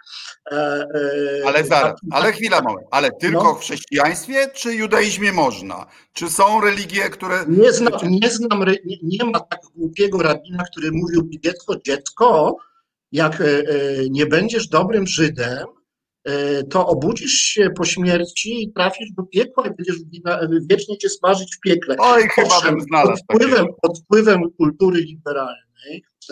E, 0.53 0.57
e, 0.57 1.47
ale 1.47 1.65
zaraz, 1.65 2.01
ale 2.11 2.33
chwila, 2.33 2.61
moment. 2.63 2.87
ale 2.91 3.11
tylko 3.13 3.45
no. 3.45 3.55
w 3.55 3.61
chrześcijaństwie 3.61 4.51
czy 4.55 4.75
judaizmie 4.75 5.33
można? 5.33 5.87
Czy 6.13 6.31
są 6.31 6.61
religie, 6.61 7.11
które. 7.11 7.45
Nie 7.49 7.73
znam, 7.73 7.93
nie, 8.03 8.31
znam, 8.31 8.65
nie, 8.85 8.97
nie 9.03 9.25
ma 9.25 9.41
tak 9.41 9.61
głupiego 9.75 10.23
rabina, 10.23 10.65
który 10.73 10.91
mówił 10.93 11.29
dziecko, 11.45 11.75
dziecko, 11.87 12.57
jak 13.13 13.41
e, 13.41 13.45
nie 14.11 14.27
będziesz 14.27 14.69
dobrym 14.69 15.07
Żydem, 15.07 15.67
to 16.71 16.87
obudzisz 16.87 17.33
się 17.33 17.71
po 17.77 17.85
śmierci 17.85 18.63
i 18.63 18.73
trafisz 18.73 19.13
do 19.17 19.23
piekła 19.23 19.67
i 19.67 19.71
będziesz 19.75 19.97
wiecznie 20.71 20.99
cię 20.99 21.09
smażyć 21.09 21.57
w 21.57 21.61
piekle. 21.61 21.97
Oj, 21.99 22.23
chyba 22.29 22.61
bym 22.71 22.81
znalazł. 22.81 23.23
Pod 23.29 23.43
wpływem, 23.43 23.67
pod 23.83 23.99
wpływem 23.99 24.41
kultury 24.59 25.01
liberalnej 25.01 25.71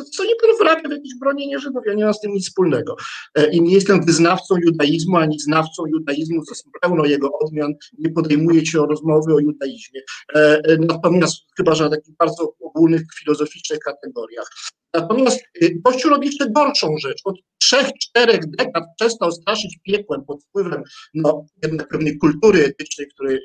co 0.04 0.24
nie 0.24 0.34
wrabia 0.60 0.88
w 0.88 0.92
jakieś 0.92 1.14
bronienie 1.20 1.58
Żydów, 1.58 1.82
ja 1.86 1.94
nie 1.94 2.04
mam 2.04 2.14
z 2.14 2.20
tym 2.20 2.32
nic 2.32 2.48
wspólnego. 2.48 2.96
E, 3.34 3.50
I 3.50 3.62
nie 3.62 3.74
jestem 3.74 4.04
wyznawcą 4.04 4.54
judaizmu, 4.56 5.16
ani 5.16 5.40
znawcą 5.40 5.86
judaizmu, 5.86 6.44
zresztą 6.44 6.70
pełno 6.80 7.04
jego 7.04 7.30
odmian, 7.38 7.74
nie 7.98 8.10
podejmuję 8.10 8.66
się 8.66 8.80
o 8.80 8.86
rozmowy 8.86 9.34
o 9.34 9.38
judaizmie. 9.38 10.00
E, 10.34 10.38
e, 10.38 10.76
natomiast 10.76 11.36
chyba, 11.56 11.74
że 11.74 11.84
na 11.84 11.90
takich 11.90 12.16
bardzo 12.16 12.54
ogólnych, 12.60 13.02
filozoficznych 13.18 13.78
kategoriach. 13.78 14.50
Natomiast 14.94 15.40
Kościół 15.84 16.10
robi 16.10 16.26
jeszcze 16.26 16.50
gorszą 16.50 16.94
rzecz. 16.98 17.20
Od 17.24 17.36
trzech, 17.58 17.90
czterech 18.00 18.40
dekad 18.46 18.84
przestał 19.00 19.32
straszyć 19.32 19.78
piekłem 19.82 20.24
pod 20.24 20.44
wpływem 20.44 20.82
no, 21.14 21.46
pewnej 21.90 22.18
kultury 22.18 22.64
etycznej, 22.64 23.08
której 23.08 23.38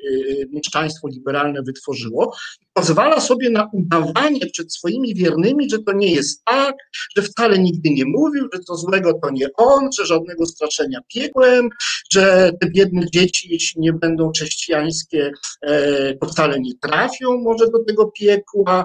mieszczaństwo 0.52 1.08
liberalne 1.08 1.62
wytworzyło. 1.62 2.36
Pozwala 2.72 3.20
sobie 3.20 3.50
na 3.50 3.70
udawanie 3.72 4.46
przed 4.52 4.74
swoimi 4.74 5.14
wiernymi, 5.14 5.70
że 5.70 5.78
to 5.78 5.92
nie 5.92 6.14
jest 6.14 6.44
tak, 6.44 6.74
że 7.16 7.22
wcale 7.22 7.58
nigdy 7.58 7.90
nie 7.90 8.04
mówił, 8.04 8.48
że 8.52 8.60
co 8.60 8.76
złego 8.76 9.12
to 9.22 9.30
nie 9.30 9.46
on, 9.56 9.92
że 9.98 10.06
żadnego 10.06 10.46
straszenia 10.46 11.00
piekłem, 11.14 11.68
że 12.12 12.52
te 12.60 12.70
biedne 12.70 13.06
dzieci, 13.12 13.48
jeśli 13.52 13.80
nie 13.80 13.92
będą 13.92 14.30
chrześcijańskie, 14.30 15.32
e, 15.62 16.14
to 16.14 16.26
wcale 16.26 16.60
nie 16.60 16.72
trafią 16.82 17.38
może 17.38 17.66
do 17.70 17.84
tego 17.84 18.10
piekła, 18.20 18.84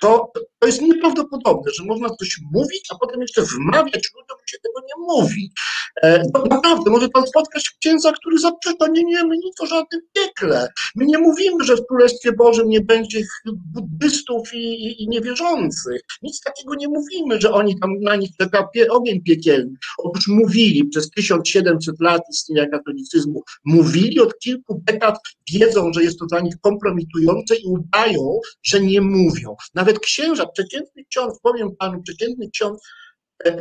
to, 0.00 0.32
to 0.58 0.66
jest 0.66 0.82
nieprawdopodobne, 0.82 1.72
że 1.72 1.84
można 1.84 2.08
coś 2.08 2.40
mówić, 2.52 2.86
a 2.90 2.98
potem 2.98 3.20
jeszcze 3.20 3.42
wmawiać 3.42 4.10
ludziom, 4.14 4.38
że 4.40 4.52
się 4.52 4.58
tego 4.62 4.80
nie 4.80 5.14
mówi. 5.14 5.52
No, 6.34 6.44
naprawdę, 6.50 6.90
może 6.90 7.08
pan 7.08 7.26
spotkać 7.26 7.70
księdza, 7.80 8.12
który 8.12 8.38
zaprzecza, 8.38 8.86
nie, 8.92 9.04
nie, 9.04 9.24
my 9.24 9.36
nic 9.36 9.60
o 9.60 9.66
żadnym 9.66 10.00
piekle. 10.12 10.68
My 10.96 11.06
nie 11.06 11.18
mówimy, 11.18 11.64
że 11.64 11.76
w 11.76 11.86
Królestwie 11.86 12.32
Bożym 12.32 12.68
nie 12.68 12.80
będzie 12.80 13.20
buddystów 13.46 14.54
i, 14.54 14.58
i, 14.58 15.02
i 15.02 15.08
niewierzących. 15.08 16.00
Nic 16.22 16.40
takiego 16.40 16.74
nie 16.74 16.88
mówimy, 16.88 17.40
że 17.40 17.52
oni 17.52 17.80
tam 17.80 18.00
na 18.00 18.16
nich 18.16 18.30
czeka 18.38 18.68
pie, 18.74 18.88
ogień 18.90 19.22
piekielny. 19.22 19.74
Otóż 19.98 20.28
mówili 20.28 20.84
przez 20.84 21.10
1700 21.10 22.00
lat 22.00 22.22
istnienia 22.30 22.68
katolicyzmu, 22.68 23.42
mówili 23.64 24.20
od 24.20 24.38
kilku 24.38 24.82
dekad, 24.86 25.18
wiedzą, 25.52 25.92
że 25.92 26.02
jest 26.02 26.18
to 26.18 26.26
dla 26.26 26.40
nich 26.40 26.54
kompromitujące 26.60 27.56
i 27.56 27.66
udają, 27.66 28.40
że 28.62 28.80
nie 28.80 29.00
mówią. 29.00 29.56
Nawet 29.74 29.89
księża, 29.98 30.46
przeciętny 30.46 31.04
ksiądz, 31.04 31.38
powiem 31.42 31.76
panu, 31.76 32.02
przeciętny 32.02 32.50
ksiądz 32.50 32.80
e, 33.44 33.60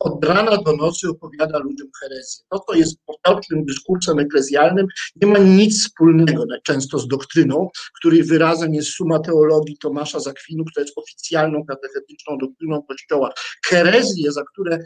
od 0.00 0.24
rana 0.24 0.56
do 0.56 0.76
nocy 0.76 1.08
opowiada 1.08 1.58
ludziom 1.58 1.88
herezję. 2.00 2.44
To, 2.50 2.60
co 2.60 2.74
jest 2.74 2.96
potocznym 3.06 3.64
dyskursem 3.64 4.18
eklezjalnym, 4.18 4.86
nie 5.22 5.28
ma 5.28 5.38
nic 5.38 5.82
wspólnego 5.82 6.44
często 6.64 6.98
z 6.98 7.08
doktryną, 7.08 7.68
której 7.98 8.22
wyrazem 8.22 8.74
jest 8.74 8.88
suma 8.88 9.18
teologii 9.18 9.78
Tomasza 9.78 10.20
Zakwinu, 10.20 10.64
która 10.64 10.84
jest 10.84 10.98
oficjalną 10.98 11.64
katechetyczną 11.64 12.38
doktryną 12.38 12.82
Kościoła. 12.82 13.32
Herezje, 13.66 14.32
za 14.32 14.44
które 14.52 14.78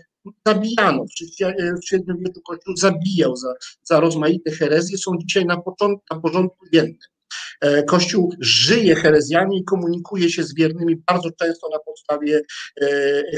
zabijano, 0.47 1.05
w 1.83 1.89
średniowieczu 1.89 2.41
Kościół 2.41 2.77
zabijał 2.77 3.37
za, 3.37 3.55
za 3.83 4.01
rozmaite 4.01 4.51
herezje, 4.51 4.99
są 4.99 5.13
dzisiaj 5.21 5.47
na, 5.47 5.57
początku, 5.57 6.05
na 6.11 6.21
porządku. 6.21 6.67
E, 7.61 7.83
Kościół 7.83 8.35
żyje 8.41 8.95
herezjami 8.95 9.59
i 9.59 9.65
komunikuje 9.65 10.31
się 10.31 10.43
z 10.43 10.55
wiernymi 10.55 10.97
bardzo 10.97 11.31
często 11.31 11.69
na 11.69 11.79
podstawie 11.79 12.43
e, 12.83 12.87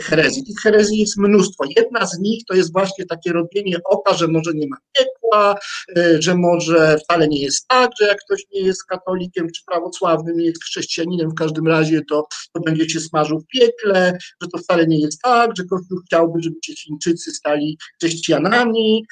herezji. 0.03 0.45
Tych 0.45 0.57
herezji 0.62 0.99
jest 0.99 1.16
mnóstwo. 1.16 1.64
Jedna 1.76 2.07
z 2.07 2.18
nich 2.18 2.45
to 2.49 2.55
jest 2.55 2.72
właśnie 2.72 3.07
takie 3.07 3.32
robienie 3.32 3.76
oka, 3.84 4.14
że 4.14 4.28
może 4.28 4.53
nie 4.55 4.66
ma 4.68 4.76
piekła, 4.93 5.55
e, 5.97 6.22
że 6.22 6.34
może 6.34 6.99
wcale 6.99 7.28
nie 7.28 7.43
jest 7.43 7.68
tak, 7.68 7.90
że 8.01 8.07
jak 8.07 8.18
ktoś 8.24 8.43
nie 8.55 8.61
jest 8.61 8.84
katolikiem 8.84 9.49
czy 9.57 9.62
prawosławnym, 9.66 10.36
nie 10.36 10.45
jest 10.45 10.64
chrześcijaninem, 10.64 11.30
w 11.30 11.34
każdym 11.34 11.68
razie 11.68 12.01
to, 12.11 12.26
to 12.53 12.61
będzie 12.61 12.90
się 12.90 13.01
smażył 13.01 13.40
w 13.40 13.47
piekle, 13.47 14.18
że 14.43 14.49
to 14.49 14.59
wcale 14.59 14.86
nie 14.86 15.01
jest 15.01 15.20
tak, 15.22 15.51
że 15.57 15.64
Kościół 15.64 15.99
chciałby, 16.07 16.43
żeby 16.43 16.57
ci 16.64 16.76
Chińczycy 16.76 17.30
stali 17.30 17.78
chrześcijanami, 18.01 19.05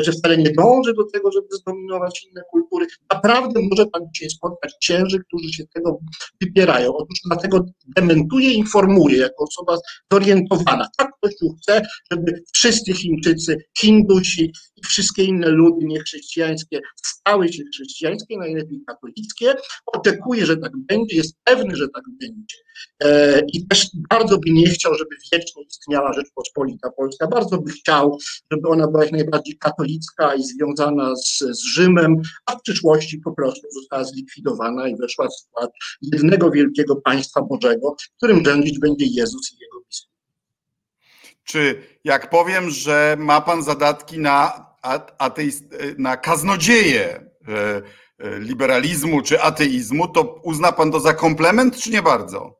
że 0.00 0.12
wcale 0.12 0.36
nie 0.36 0.50
dąży 0.50 0.94
do 0.94 1.04
tego, 1.12 1.32
żeby 1.32 1.46
zdominować 1.50 2.26
inne 2.30 2.42
kultury. 2.50 2.86
Naprawdę 3.12 3.60
może 3.70 3.86
pan 3.86 4.02
dzisiaj 4.14 4.27
spotkać 4.30 4.74
księży, 4.80 5.18
którzy 5.28 5.52
się 5.52 5.64
tego 5.74 6.00
wypierają. 6.40 6.96
Otóż 6.96 7.18
dlatego 7.24 7.64
dementuję, 7.96 8.52
informuję 8.52 9.16
jako 9.18 9.44
osoba 9.44 9.78
zorientowana. 10.12 10.88
Tak 10.96 11.10
Kościół 11.20 11.56
chce, 11.62 11.82
żeby 12.12 12.42
wszyscy 12.52 12.92
Chińczycy, 12.92 13.56
Hindusi 13.78 14.52
i 14.76 14.86
wszystkie 14.86 15.24
inne 15.24 15.48
ludy 15.48 15.86
niechrześcijańskie 15.86 16.80
stały 16.96 17.52
się 17.52 17.62
chrześcijańskie, 17.74 18.38
najlepiej 18.38 18.80
katolickie. 18.86 19.54
Oczekuję, 19.86 20.46
że 20.46 20.56
tak 20.56 20.72
będzie, 20.76 21.16
jest 21.16 21.36
pewny, 21.44 21.76
że 21.76 21.88
tak 21.88 22.04
będzie. 22.20 22.56
E, 23.02 23.40
I 23.52 23.66
też 23.66 23.88
bardzo 24.10 24.38
by 24.38 24.50
nie 24.50 24.66
chciał, 24.66 24.94
żeby 24.94 25.10
wiecznie 25.32 25.62
istniała 25.62 26.12
Rzeczpospolita 26.12 26.90
Polska. 26.90 27.26
Bardzo 27.26 27.58
by 27.58 27.70
chciał, 27.70 28.18
żeby 28.52 28.68
ona 28.68 28.86
była 28.86 29.04
jak 29.04 29.12
najbardziej 29.12 29.58
katolicka 29.58 30.34
i 30.34 30.42
związana 30.42 31.16
z, 31.16 31.38
z 31.38 31.64
Rzymem, 31.64 32.16
a 32.46 32.56
w 32.56 32.62
przyszłości 32.62 33.18
po 33.18 33.32
prostu 33.32 33.66
została 33.70 34.04
zlikwidowana 34.04 34.17
i 34.88 34.96
weszła 34.96 35.28
w 35.28 35.34
skład 35.34 35.70
jednego 36.02 36.50
wielkiego 36.50 36.96
państwa 36.96 37.42
Bożego, 37.42 37.96
którym 38.16 38.44
rządzić 38.44 38.78
będzie 38.78 39.06
Jezus 39.06 39.52
i 39.52 39.58
jego 39.60 39.80
biskup. 39.88 40.10
Czy 41.44 41.82
jak 42.04 42.30
powiem, 42.30 42.70
że 42.70 43.16
ma 43.18 43.40
pan 43.40 43.62
zadatki 43.62 44.18
na, 44.18 44.66
ateist, 45.18 45.64
na 45.98 46.16
kaznodzieję 46.16 47.04
e, 47.06 47.82
e, 48.18 48.38
liberalizmu 48.38 49.22
czy 49.22 49.42
ateizmu, 49.42 50.08
to 50.08 50.40
uzna 50.44 50.72
pan 50.72 50.92
to 50.92 51.00
za 51.00 51.14
komplement, 51.14 51.76
czy 51.76 51.90
nie 51.90 52.02
bardzo? 52.02 52.58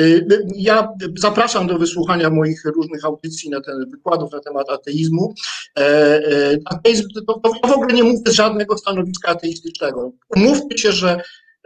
Y, 0.00 0.26
ja 0.56 0.88
zapraszam 1.18 1.66
do 1.66 1.78
wysłuchania 1.78 2.30
moich 2.30 2.64
różnych 2.64 3.04
audycji 3.04 3.50
na 3.50 3.60
ten 3.60 3.90
wykładów 3.90 4.32
na 4.32 4.40
temat 4.40 4.70
ateizmu. 4.70 5.34
E, 5.78 5.82
e, 5.82 6.56
ateizm, 6.64 7.08
to, 7.26 7.40
to 7.40 7.68
w 7.68 7.72
ogóle 7.72 7.94
nie 7.94 8.02
mówię 8.02 8.18
z 8.26 8.32
żadnego 8.32 8.78
stanowiska 8.78 9.28
ateistycznego. 9.28 10.12
Mówmy 10.36 10.78
się, 10.78 10.92
że 10.92 11.20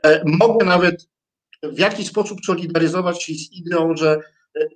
e, 0.05 0.23
mogę 0.25 0.67
nawet 0.67 1.09
w 1.63 1.79
jakiś 1.79 2.09
sposób 2.09 2.39
solidaryzować 2.47 3.23
się 3.23 3.35
z 3.35 3.53
ideą, 3.53 3.97
że 3.97 4.21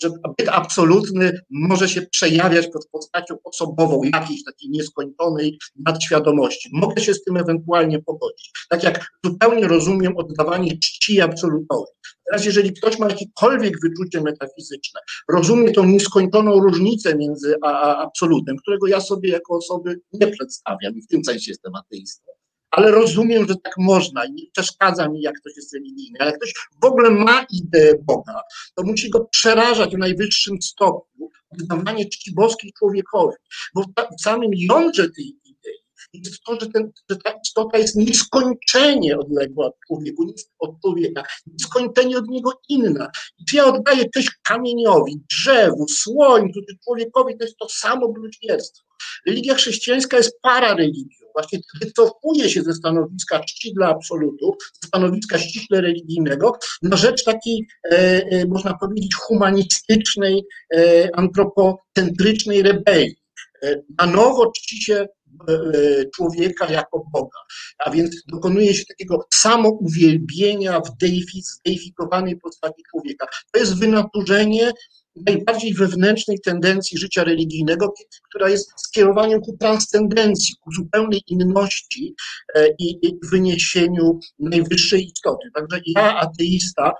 że 0.03 0.11
byt 0.39 0.49
absolutny 0.49 1.41
może 1.51 1.89
się 1.89 2.03
przejawiać 2.03 2.66
pod 2.66 2.87
postacią 2.93 3.37
osobową 3.45 4.01
jakiejś 4.12 4.45
takiej 4.45 4.70
nieskończonej 4.70 5.59
nadświadomości. 5.87 6.70
Mogę 6.72 7.03
się 7.03 7.14
z 7.14 7.24
tym 7.24 7.37
ewentualnie 7.37 8.03
pogodzić. 8.03 8.53
Tak 8.70 8.83
jak 8.83 9.07
zupełnie 9.24 9.68
rozumiem 9.68 10.16
oddawanie 10.16 10.78
czci 10.78 11.20
absolutowi. 11.20 11.93
Teraz 12.30 12.47
jeżeli 12.47 12.72
ktoś 12.72 12.99
ma 12.99 13.09
jakiekolwiek 13.09 13.74
wyczucie 13.80 14.20
metafizyczne, 14.20 15.01
rozumie 15.33 15.72
tą 15.72 15.85
nieskończoną 15.85 16.61
różnicę 16.61 17.16
między 17.16 17.55
a, 17.62 17.68
a 17.68 18.03
absolutem, 18.03 18.57
którego 18.57 18.87
ja 18.87 19.01
sobie 19.01 19.30
jako 19.30 19.57
osoby 19.57 20.01
nie 20.12 20.26
przedstawiam 20.26 20.95
i 20.97 21.03
w 21.03 21.07
tym 21.07 21.24
sensie 21.24 21.51
jestem 21.51 21.74
ateistą, 21.74 22.33
ale 22.73 22.91
rozumiem, 22.91 23.49
że 23.49 23.55
tak 23.57 23.75
można 23.79 24.25
i 24.25 24.33
nie 24.33 24.43
przeszkadza 24.53 25.09
mi, 25.09 25.23
jak 25.23 25.35
ktoś 25.41 25.57
jest 25.57 25.75
religijny, 25.75 26.18
ale 26.20 26.33
ktoś 26.33 26.55
w 26.83 26.85
ogóle 26.85 27.11
ma 27.11 27.47
ideę 27.51 27.95
Boga, 28.03 28.41
to 28.75 28.83
musi 28.83 29.11
go 29.11 29.25
przerażać 29.25 29.95
w 29.95 29.99
najwyższym 29.99 30.62
stopniu 30.62 31.31
oddawanie 31.53 32.09
czci 32.09 32.35
boskiej 32.35 32.73
człowiekowi, 32.79 33.37
bo 33.75 33.85
w 34.18 34.23
samym 34.23 34.51
jądrze 34.55 35.11
tej 35.11 35.25
idei 35.45 35.83
jest 36.12 36.43
to, 36.47 36.61
że, 36.61 36.66
ten, 36.66 36.93
że 37.11 37.16
ta 37.16 37.33
istota 37.45 37.79
jest 37.79 37.97
nieskończenie 37.97 39.18
odległa 39.18 39.66
od 39.66 39.75
człowieka, 39.87 40.23
od 40.59 40.81
człowieka, 40.81 41.23
nieskończenie 41.47 42.18
od 42.18 42.29
niego 42.29 42.53
inna. 42.68 43.11
I 43.39 43.45
czy 43.45 43.57
ja 43.57 43.64
oddaję 43.64 44.05
coś 44.14 44.31
kamieniowi, 44.43 45.20
drzewu, 45.31 45.89
słońcu, 45.89 46.61
czy 46.68 46.77
człowiekowi, 46.85 47.39
to 47.39 47.45
jest 47.45 47.57
to 47.57 47.68
samo 47.68 48.09
bluźnierstwo. 48.09 48.85
Religia 49.27 49.55
chrześcijańska 49.55 50.16
jest 50.16 50.41
parareligią. 50.41 51.22
Właśnie 51.35 51.59
wycofuje 51.80 52.51
się 52.51 52.62
ze 52.62 52.74
stanowiska 52.74 53.41
czci 53.41 53.74
dla 53.74 53.89
absolutu, 53.89 54.57
stanowiska 54.85 55.39
ściśle 55.39 55.80
religijnego, 55.80 56.59
na 56.83 56.97
rzecz 56.97 57.24
takiej, 57.24 57.66
e, 57.85 57.97
e, 57.97 58.47
można 58.47 58.74
powiedzieć, 58.74 59.14
humanistycznej, 59.14 60.45
e, 60.74 61.09
antropocentrycznej 61.16 62.62
rebelii. 62.62 63.22
Na 63.99 64.07
nowo 64.07 64.51
czci 64.51 64.85
się 64.85 65.07
człowieka 66.14 66.72
jako 66.72 67.05
Boga, 67.12 67.39
a 67.78 67.91
więc 67.91 68.22
dokonuje 68.33 68.74
się 68.74 68.85
takiego 68.85 69.26
samouwielbienia 69.35 70.80
w 70.80 70.91
zdeifikowanej 71.43 72.37
postaci 72.37 72.83
człowieka. 72.91 73.26
To 73.53 73.61
jest 73.61 73.78
wynaturzenie 73.78 74.72
najbardziej 75.26 75.74
wewnętrznej 75.74 76.41
tendencji 76.41 76.99
życia 76.99 77.24
religijnego, 77.24 77.93
która 78.28 78.49
jest 78.49 78.72
skierowaniem 78.76 79.41
ku 79.41 79.57
transcendencji, 79.57 80.55
ku 80.61 80.72
zupełnej 80.72 81.20
inności 81.26 82.14
e, 82.55 82.68
i 82.78 83.18
wyniesieniu 83.30 84.18
najwyższej 84.39 85.07
istoty. 85.07 85.49
Także 85.55 85.80
ja, 85.87 86.16
ateista, 86.16 86.93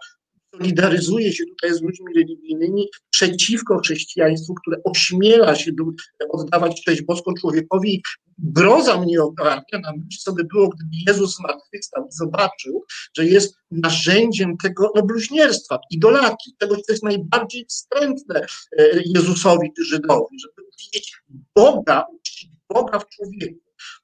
solidaryzuje 0.57 1.33
się 1.33 1.45
tutaj 1.47 1.75
z 1.75 1.83
ludźmi 1.83 2.07
religijnymi 2.17 2.89
przeciwko 3.11 3.79
chrześcijaństwu, 3.79 4.55
które 4.55 4.77
ośmiela 4.85 5.55
się 5.55 5.73
do, 5.73 5.85
oddawać 6.31 6.83
cześć 6.85 7.03
boską 7.03 7.33
człowiekowi. 7.41 8.03
Groza 8.39 9.01
mnie 9.01 9.23
ogarnia, 9.23 9.79
na 9.83 9.93
myśl 9.93 10.21
sobie 10.21 10.45
było, 10.45 10.69
gdyby 10.69 10.91
Jezus 11.07 11.37
zmartwychwstał 11.37 12.07
i 12.07 12.13
zobaczył, 12.13 12.85
że 13.17 13.27
jest 13.27 13.55
narzędziem 13.71 14.57
tego 14.57 14.93
no, 14.95 15.03
bluźnierstwa, 15.03 15.79
idolaki, 15.91 16.55
tego, 16.59 16.77
co 16.77 16.93
jest 16.93 17.05
najbardziej 17.05 17.67
wstrętne 17.67 18.47
e, 18.79 18.87
Jezusowi 19.15 19.73
czy 19.77 19.85
Żydowi, 19.85 20.37
żeby 20.41 20.69
widzieć 20.79 21.17
Boga, 21.55 22.05
uczcić 22.15 22.51
Boga 22.69 22.99
w 22.99 23.09
człowieku. 23.09 23.61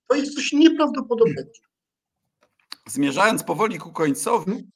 To 0.09 0.17
jest 0.17 0.35
coś 0.35 0.53
nieprawdopodobnego. 0.53 1.51
Zmierzając 2.87 3.43
powoli 3.43 3.79
ku 3.79 3.93
końcowi? 3.93 4.69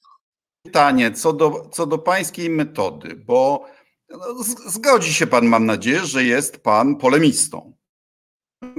Pytanie 0.72 1.12
co 1.12 1.32
do, 1.32 1.68
co 1.72 1.86
do 1.86 1.98
pańskiej 1.98 2.50
metody, 2.50 3.16
bo 3.16 3.66
no, 4.08 4.18
zgodzi 4.66 5.14
się 5.14 5.26
pan, 5.26 5.46
mam 5.46 5.66
nadzieję, 5.66 6.04
że 6.04 6.24
jest 6.24 6.62
pan 6.62 6.96
polemistą. 6.96 7.76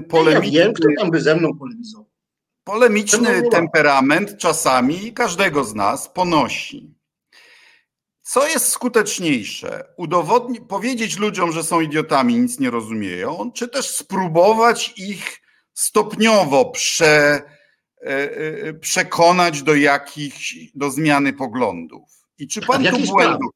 Polemiczny, 0.10 0.60
ja 0.60 0.66
wiem, 0.66 0.74
kto 0.74 0.88
tam 1.00 1.12
by 1.12 1.22
ze 1.22 1.36
mną 1.36 1.58
polemizował. 1.58 2.10
Polemiczny 2.64 3.50
temperament 3.50 4.38
czasami 4.38 5.14
każdego 5.14 5.64
z 5.64 5.76
nas 5.76 6.10
ponosi. 6.10 6.96
Co 8.22 8.48
jest 8.48 8.68
skuteczniejsze? 8.68 9.86
Udowodnić, 9.98 10.62
powiedzieć 10.70 11.18
ludziom, 11.18 11.52
że 11.52 11.64
są 11.64 11.82
idiotami, 11.82 12.36
nic 12.36 12.60
nie 12.60 12.70
rozumieją, 12.70 13.52
czy 13.52 13.68
też 13.68 13.90
spróbować 13.96 14.94
ich 14.98 15.42
stopniowo 15.74 16.66
prze, 16.66 17.42
przekonać 18.82 19.64
do 19.64 19.76
jakichś, 19.76 20.56
do 20.76 20.92
zmiany 20.92 21.34
poglądów. 21.34 22.10
I 22.40 22.48
czy 22.48 22.62
pan 22.62 22.84
tu 22.84 22.98
błędu, 23.00 23.50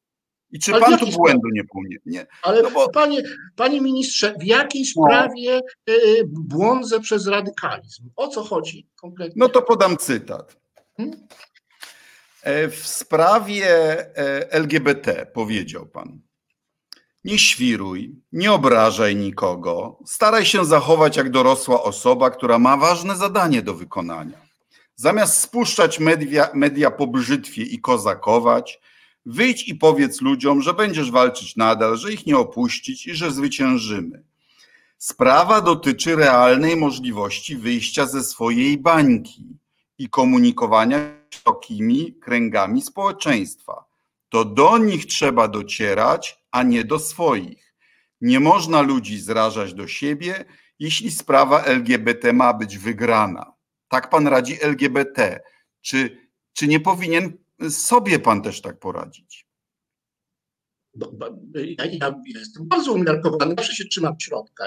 i 0.50 0.58
czy 0.58 0.72
pan 0.72 0.98
tu 0.98 1.06
błędu 1.06 1.48
nie 1.52 1.64
Nie. 2.06 2.26
Ale 2.42 2.62
no 2.62 2.70
bo... 2.70 2.88
panie, 2.88 3.22
panie 3.56 3.80
ministrze, 3.80 4.34
w 4.40 4.44
jakiej 4.44 4.82
no. 4.96 5.04
sprawie 5.04 5.60
no. 5.86 5.94
błądzę 6.32 7.00
przez 7.00 7.26
radykalizm? 7.26 8.10
O 8.16 8.28
co 8.28 8.44
chodzi 8.44 8.88
konkretnie? 8.96 9.34
No 9.36 9.48
to 9.48 9.62
podam 9.62 9.96
cytat. 9.96 10.56
Hmm? 10.96 11.28
W 12.70 12.86
sprawie 12.86 13.66
LGBT 14.50 15.26
powiedział 15.26 15.86
pan. 15.86 16.20
Nie 17.28 17.38
świruj, 17.38 18.16
nie 18.32 18.52
obrażaj 18.52 19.16
nikogo. 19.16 19.98
Staraj 20.06 20.46
się 20.46 20.64
zachować 20.64 21.16
jak 21.16 21.30
dorosła 21.30 21.82
osoba, 21.82 22.30
która 22.30 22.58
ma 22.58 22.76
ważne 22.76 23.16
zadanie 23.16 23.62
do 23.62 23.74
wykonania. 23.74 24.38
Zamiast 24.96 25.40
spuszczać 25.40 26.00
media, 26.00 26.48
media 26.54 26.90
po 26.90 27.06
brzytwie 27.06 27.62
i 27.62 27.80
kozakować, 27.80 28.80
wyjdź 29.26 29.68
i 29.68 29.74
powiedz 29.74 30.20
ludziom, 30.20 30.62
że 30.62 30.74
będziesz 30.74 31.10
walczyć 31.10 31.56
nadal, 31.56 31.96
że 31.96 32.12
ich 32.12 32.26
nie 32.26 32.36
opuścić 32.36 33.06
i 33.06 33.14
że 33.14 33.30
zwyciężymy. 33.30 34.22
Sprawa 34.98 35.60
dotyczy 35.60 36.16
realnej 36.16 36.76
możliwości 36.76 37.56
wyjścia 37.56 38.06
ze 38.06 38.24
swojej 38.24 38.78
bańki 38.78 39.46
i 39.98 40.08
komunikowania 40.08 40.98
szerokimi 41.30 42.14
kręgami 42.14 42.82
społeczeństwa. 42.82 43.84
To 44.28 44.44
do 44.44 44.78
nich 44.78 45.06
trzeba 45.06 45.48
docierać, 45.48 46.37
a 46.50 46.62
nie 46.62 46.84
do 46.84 46.98
swoich. 46.98 47.74
Nie 48.20 48.40
można 48.40 48.80
ludzi 48.80 49.20
zrażać 49.20 49.74
do 49.74 49.88
siebie, 49.88 50.44
jeśli 50.78 51.10
sprawa 51.10 51.64
LGBT 51.64 52.32
ma 52.32 52.54
być 52.54 52.78
wygrana. 52.78 53.52
Tak 53.88 54.10
pan 54.10 54.26
radzi 54.26 54.62
LGBT. 54.62 55.40
Czy, 55.80 56.28
czy 56.52 56.68
nie 56.68 56.80
powinien 56.80 57.38
sobie 57.70 58.18
pan 58.18 58.42
też 58.42 58.60
tak 58.60 58.78
poradzić? 58.78 59.48
No, 60.94 61.12
ja, 61.54 61.84
ja 61.84 62.14
jestem 62.26 62.68
bardzo 62.68 62.92
umiarkowany, 62.92 63.54
zawsze 63.58 63.74
się 63.74 63.84
trzymam 63.84 64.14
środka. 64.20 64.64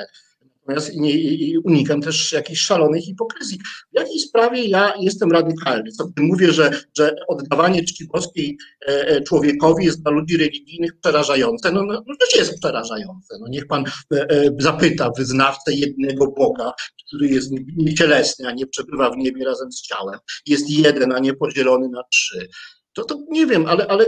Natomiast 0.76 0.96
nie, 0.96 1.60
unikam 1.60 2.02
też 2.02 2.32
jakiejś 2.32 2.60
szalonej 2.60 3.02
hipokryzyi. 3.02 3.60
W 3.94 4.00
jakiej 4.00 4.20
sprawie 4.20 4.66
ja 4.66 4.94
jestem 5.00 5.32
radykalny? 5.32 5.92
Co 5.92 6.12
mówię, 6.18 6.52
że, 6.52 6.72
że 6.98 7.16
oddawanie 7.28 7.84
czci 7.84 8.08
boskiej 8.08 8.58
e, 8.88 9.08
e, 9.08 9.22
człowiekowi 9.22 9.86
jest 9.86 10.02
dla 10.02 10.12
ludzi 10.12 10.38
religijnych 10.38 11.00
przerażające. 11.00 11.72
No, 11.72 11.84
no, 11.84 12.04
no 12.08 12.16
jest 12.36 12.60
przerażające. 12.60 13.38
No, 13.40 13.48
niech 13.50 13.68
pan 13.68 13.84
e, 14.14 14.50
zapyta 14.60 15.12
wyznawcę 15.18 15.74
jednego 15.74 16.28
Boga, 16.28 16.74
który 17.08 17.28
jest 17.28 17.52
niecielesny, 17.78 18.48
a 18.48 18.52
nie 18.52 18.68
przebywa 18.68 19.10
w 19.10 19.18
niebie 19.18 19.46
razem 19.46 19.72
z 19.72 19.82
ciałem. 19.82 20.20
Jest 20.46 20.70
jeden, 20.70 21.12
a 21.12 21.20
nie 21.20 21.34
podzielony 21.34 21.90
na 21.90 22.04
trzy 22.04 22.48
to, 22.94 23.06
to 23.06 23.18
nie 23.30 23.46
wiem, 23.46 23.66
ale, 23.66 23.88
ale 23.88 24.06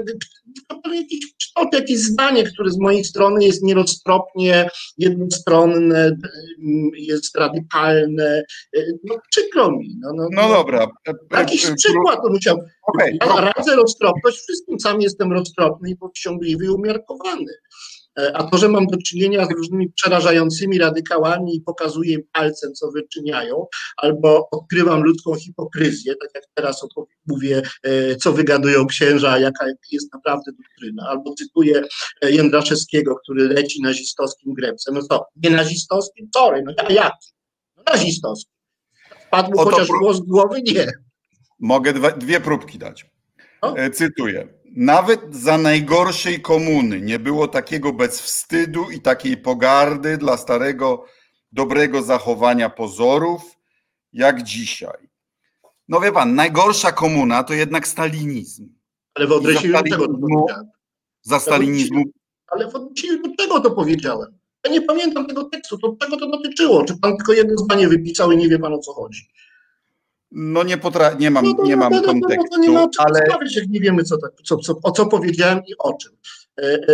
jakiś 0.96 1.36
kształt, 1.40 1.74
jakieś 1.74 2.00
zdanie, 2.00 2.44
które 2.44 2.70
z 2.70 2.80
mojej 2.80 3.04
strony 3.04 3.46
jest 3.46 3.64
nieroztropnie 3.64 4.70
jednostronne, 4.98 6.18
jest 6.98 7.38
radykalne. 7.38 8.44
No 9.04 9.16
przykro 9.32 9.72
mi. 9.72 9.98
No, 10.00 10.12
no, 10.16 10.28
no 10.32 10.50
dobra. 10.50 10.88
Jakiś 11.32 11.66
przykład 11.78 12.20
to 12.24 12.30
musiał. 12.30 12.58
Okay. 12.84 13.18
Ja 13.22 13.52
radzę 13.56 13.76
roztropność, 13.76 14.38
wszystkim 14.38 14.80
sam 14.80 15.02
jestem 15.02 15.34
roztropny 15.34 15.90
i 15.90 15.98
powściągliwy 15.98 16.66
i 16.66 16.70
umiarkowany. 16.70 17.54
E, 18.20 18.38
a 18.38 18.44
to, 18.44 18.58
że 18.58 18.70
mam 18.70 18.88
do 18.88 18.98
czynienia 18.98 19.46
z 19.46 19.52
różnymi 19.52 19.90
przerażającymi 19.90 20.78
radykałami 20.78 21.56
i 21.56 21.62
pokazuję 21.62 22.18
palcem, 22.34 22.74
co 22.74 22.92
wyczyniają, 22.92 23.66
albo 23.98 24.50
odkrywam 24.52 25.04
ludzką 25.04 25.36
hipokryzję, 25.36 26.16
tak 26.16 26.30
jak 26.36 26.44
teraz 26.54 26.82
mówię, 27.28 27.62
e, 27.84 28.16
co 28.16 28.34
wygadują 28.34 28.88
księża, 28.88 29.40
jaka 29.40 29.66
jest 29.92 30.14
naprawdę 30.14 30.52
doktryna, 30.52 31.08
albo 31.10 31.34
cytuję 31.34 31.84
e, 32.22 32.32
Jędraszewskiego, 32.32 33.16
który 33.16 33.48
leci 33.48 33.82
nazistowskim 33.82 34.54
grebcem. 34.54 34.94
No 34.94 35.02
co, 35.02 35.26
nie 35.36 35.50
nazistowskim? 35.50 36.30
Sorry, 36.36 36.64
no 36.66 36.74
ja 36.78 36.90
jaki? 36.90 37.28
No 37.78 37.84
nazistowskim. 37.94 38.54
Padł 39.32 39.58
chociaż 39.58 39.88
głos 39.88 40.18
z 40.18 40.20
głowy? 40.22 40.62
Nie. 40.62 40.92
Mogę 41.60 41.94
dwie 42.18 42.42
próbki 42.42 42.78
dać. 42.78 43.06
No? 43.64 43.76
Cytuję. 43.94 44.63
Nawet 44.76 45.36
za 45.36 45.58
najgorszej 45.58 46.42
komuny 46.42 47.02
nie 47.02 47.20
było 47.20 47.48
takiego 47.48 47.94
bezwstydu 47.94 48.90
i 48.92 49.02
takiej 49.02 49.38
pogardy 49.38 50.18
dla 50.18 50.38
starego, 50.38 51.06
dobrego 51.52 52.02
zachowania 52.02 52.70
pozorów, 52.70 53.42
jak 54.14 54.44
dzisiaj. 54.44 55.10
No 55.88 56.00
wie 56.00 56.12
pan, 56.12 56.36
najgorsza 56.36 56.92
komuna 56.92 57.44
to 57.44 57.54
jednak 57.54 57.88
stalinizm. 57.88 58.70
Ale 59.14 59.28
w 59.28 59.32
odniesieniu 59.32 59.74
do 59.74 59.84
tego 59.84 60.08
to 60.08 60.14
powiedziałem. 60.14 60.70
Za 61.22 61.40
stalinizmu. 61.40 62.04
Ale 62.48 62.72
w 62.72 62.76
odniesieniu 62.76 63.24
do 63.24 63.36
tego 63.36 63.60
to 63.60 63.72
powiedziałem. 63.72 64.38
Ja 64.66 64.72
nie 64.72 64.82
pamiętam 64.82 65.28
tego 65.28 65.44
tekstu, 65.44 65.78
to 65.78 65.96
czego 66.02 66.18
to 66.18 66.32
dotyczyło. 66.32 66.86
Czy 66.86 66.98
pan 66.98 67.18
tylko 67.18 67.34
jedno 67.34 67.58
zdanie 67.58 67.88
wypisał 67.88 68.32
i 68.32 68.38
nie 68.38 68.50
wie 68.50 68.60
pan 68.60 68.74
o 68.74 68.80
co 68.80 68.94
chodzi? 68.94 69.28
No 70.36 70.64
nie, 70.64 70.78
potra- 70.78 71.20
nie 71.20 71.32
mam, 71.32 71.46
no 71.58 71.64
nie 71.64 71.76
mam 71.76 72.02
kontekstu, 72.02 72.58
no, 72.58 72.58
nie 72.58 72.70
ma 72.70 72.88
ale... 72.98 73.26
Sprawić, 73.26 73.56
jak 73.56 73.70
nie 73.70 73.80
wiemy, 73.80 74.04
co, 74.04 74.18
tak, 74.18 74.32
co, 74.44 74.58
co, 74.58 74.80
o 74.84 74.92
co 74.92 75.06
powiedziałem 75.06 75.60
i 75.68 75.74
o 75.80 75.94
czym. 75.94 76.12
E, 76.58 76.64
e, 76.64 76.90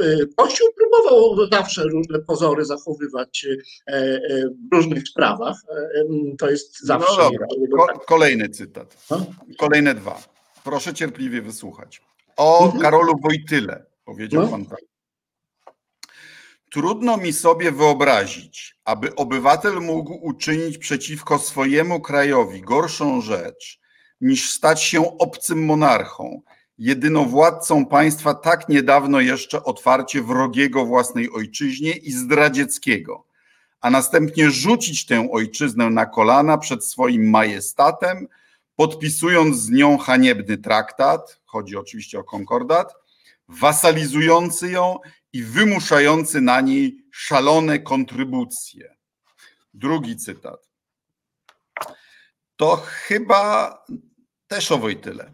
e, 0.00 0.26
Kościół 0.36 0.68
próbował 0.76 1.48
zawsze 1.52 1.82
różne 1.82 2.18
pozory 2.18 2.64
zachowywać 2.64 3.46
w 4.70 4.74
różnych 4.74 5.08
sprawach. 5.08 5.56
To 6.38 6.50
jest 6.50 6.80
zawsze. 6.80 7.22
No 7.22 7.30
dobra. 7.30 7.94
Ko- 7.94 8.00
kolejny 8.06 8.48
cytat. 8.48 9.06
No? 9.10 9.26
Kolejne 9.58 9.94
dwa. 9.94 10.22
Proszę 10.64 10.94
cierpliwie 10.94 11.42
wysłuchać. 11.42 12.02
O 12.36 12.64
mhm. 12.64 12.82
Karolu 12.82 13.12
Wojtyle 13.22 13.84
powiedział 14.04 14.42
no. 14.42 14.48
pan 14.48 14.66
tak. 14.66 14.87
Trudno 16.70 17.16
mi 17.16 17.32
sobie 17.32 17.72
wyobrazić, 17.72 18.76
aby 18.84 19.14
obywatel 19.14 19.80
mógł 19.80 20.18
uczynić 20.22 20.78
przeciwko 20.78 21.38
swojemu 21.38 22.00
krajowi 22.00 22.60
gorszą 22.60 23.20
rzecz, 23.20 23.80
niż 24.20 24.50
stać 24.50 24.82
się 24.82 25.18
obcym 25.18 25.64
monarchą, 25.64 26.42
jedynowładcą 26.78 27.86
państwa 27.86 28.34
tak 28.34 28.68
niedawno 28.68 29.20
jeszcze 29.20 29.64
otwarcie 29.64 30.22
wrogiego 30.22 30.84
własnej 30.84 31.30
ojczyźnie 31.30 31.92
i 31.92 32.12
zdradzieckiego, 32.12 33.24
a 33.80 33.90
następnie 33.90 34.50
rzucić 34.50 35.06
tę 35.06 35.28
ojczyznę 35.32 35.90
na 35.90 36.06
kolana 36.06 36.58
przed 36.58 36.84
swoim 36.84 37.30
majestatem, 37.30 38.28
podpisując 38.76 39.56
z 39.56 39.70
nią 39.70 39.98
haniebny 39.98 40.58
traktat, 40.58 41.40
chodzi 41.44 41.76
oczywiście 41.76 42.18
o 42.18 42.24
konkordat, 42.24 42.94
wasalizujący 43.48 44.70
ją 44.70 44.98
i 45.32 45.42
wymuszający 45.42 46.40
na 46.40 46.60
niej 46.60 47.04
szalone 47.12 47.78
kontrybucje. 47.78 48.96
Drugi 49.74 50.16
cytat. 50.16 50.68
To 52.56 52.76
chyba 52.76 53.74
też 54.46 54.72
o 54.72 54.78
Wojtyle. 54.78 55.32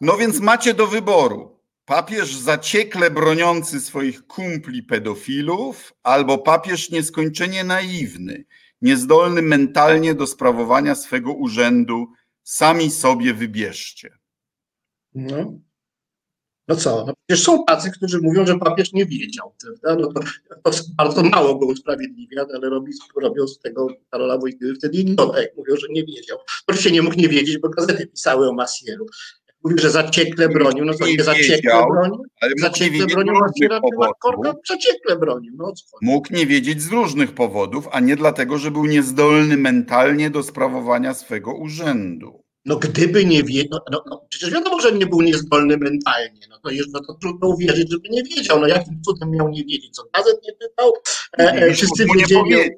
No 0.00 0.16
więc 0.16 0.40
macie 0.40 0.74
do 0.74 0.86
wyboru 0.86 1.56
papież 1.84 2.36
zaciekle 2.36 3.10
broniący 3.10 3.80
swoich 3.80 4.26
kumpli 4.26 4.82
pedofilów 4.82 5.92
albo 6.02 6.38
papież 6.38 6.90
nieskończenie 6.90 7.64
naiwny, 7.64 8.44
niezdolny 8.82 9.42
mentalnie 9.42 10.14
do 10.14 10.26
sprawowania 10.26 10.94
swego 10.94 11.32
urzędu. 11.32 12.12
Sami 12.42 12.90
sobie 12.90 13.34
wybierzcie. 13.34 14.18
No. 15.14 15.58
No 16.68 16.76
co, 16.76 17.04
no 17.06 17.14
przecież 17.26 17.44
są 17.44 17.64
tacy, 17.64 17.90
którzy 17.90 18.20
mówią, 18.22 18.46
że 18.46 18.58
papież 18.58 18.92
nie 18.92 19.06
wiedział. 19.06 19.54
No 19.84 20.12
to, 20.12 20.20
to 20.64 20.70
bardzo 20.96 21.22
mało 21.22 21.58
go 21.58 21.66
usprawiedliwia, 21.66 22.46
ale 22.54 22.70
robi, 22.70 22.92
robią 23.22 23.46
z 23.46 23.58
tego 23.58 23.88
Karola 24.10 24.38
Wojtyły 24.38 24.74
wtedy 24.74 24.98
idiota, 24.98 25.40
jak 25.40 25.56
mówią, 25.56 25.76
że 25.76 25.86
nie 25.90 26.04
wiedział. 26.04 26.38
Oczywiście 26.66 26.90
nie 26.90 27.02
mógł 27.02 27.16
nie 27.16 27.28
wiedzieć, 27.28 27.58
bo 27.58 27.68
gazety 27.68 28.06
pisały 28.06 28.48
o 28.48 28.52
Masieru. 28.52 29.06
Mówił, 29.64 29.78
że 29.78 29.90
zaciekle 29.90 30.48
bronił, 30.48 30.84
no 30.84 30.94
to 30.94 31.06
nie 31.06 31.22
zaciekle 31.24 31.86
bronił, 31.90 32.22
zaciekle 32.60 33.06
bronił 33.06 33.34
Masiera, 33.34 33.80
bronił. 33.80 34.40
No, 34.42 34.54
mógł 36.02 36.34
nie 36.34 36.46
wiedzieć 36.46 36.82
z 36.82 36.92
różnych 36.92 37.32
powodów, 37.32 37.88
a 37.92 38.00
nie 38.00 38.16
dlatego, 38.16 38.58
że 38.58 38.70
był 38.70 38.86
niezdolny 38.86 39.56
mentalnie 39.56 40.30
do 40.30 40.42
sprawowania 40.42 41.14
swego 41.14 41.54
urzędu. 41.54 42.45
No 42.66 42.76
gdyby 42.76 43.24
nie 43.24 43.42
wiedział, 43.42 43.68
no, 43.72 43.80
no, 43.90 44.04
no, 44.06 44.26
przecież 44.28 44.50
wiadomo, 44.50 44.80
że 44.80 44.92
nie 44.92 45.06
był 45.06 45.20
niezdolny 45.20 45.76
mentalnie, 45.76 46.40
no 46.50 46.58
to 46.58 46.70
już 46.70 46.86
no, 46.92 47.00
to 47.00 47.14
trudno 47.14 47.48
uwierzyć, 47.48 47.90
żeby 47.90 48.08
nie 48.08 48.22
wiedział, 48.22 48.60
no 48.60 48.66
jakim 48.66 49.02
cudem 49.02 49.30
miał 49.30 49.48
nie 49.48 49.64
wiedzieć, 49.64 49.94
co 49.94 50.02
gazet 50.14 50.40
nie 50.44 50.52
czytał, 50.52 50.92
e, 51.38 51.42
e, 51.52 51.72
wszyscy 51.72 52.06
wiedzieli, 52.16 52.70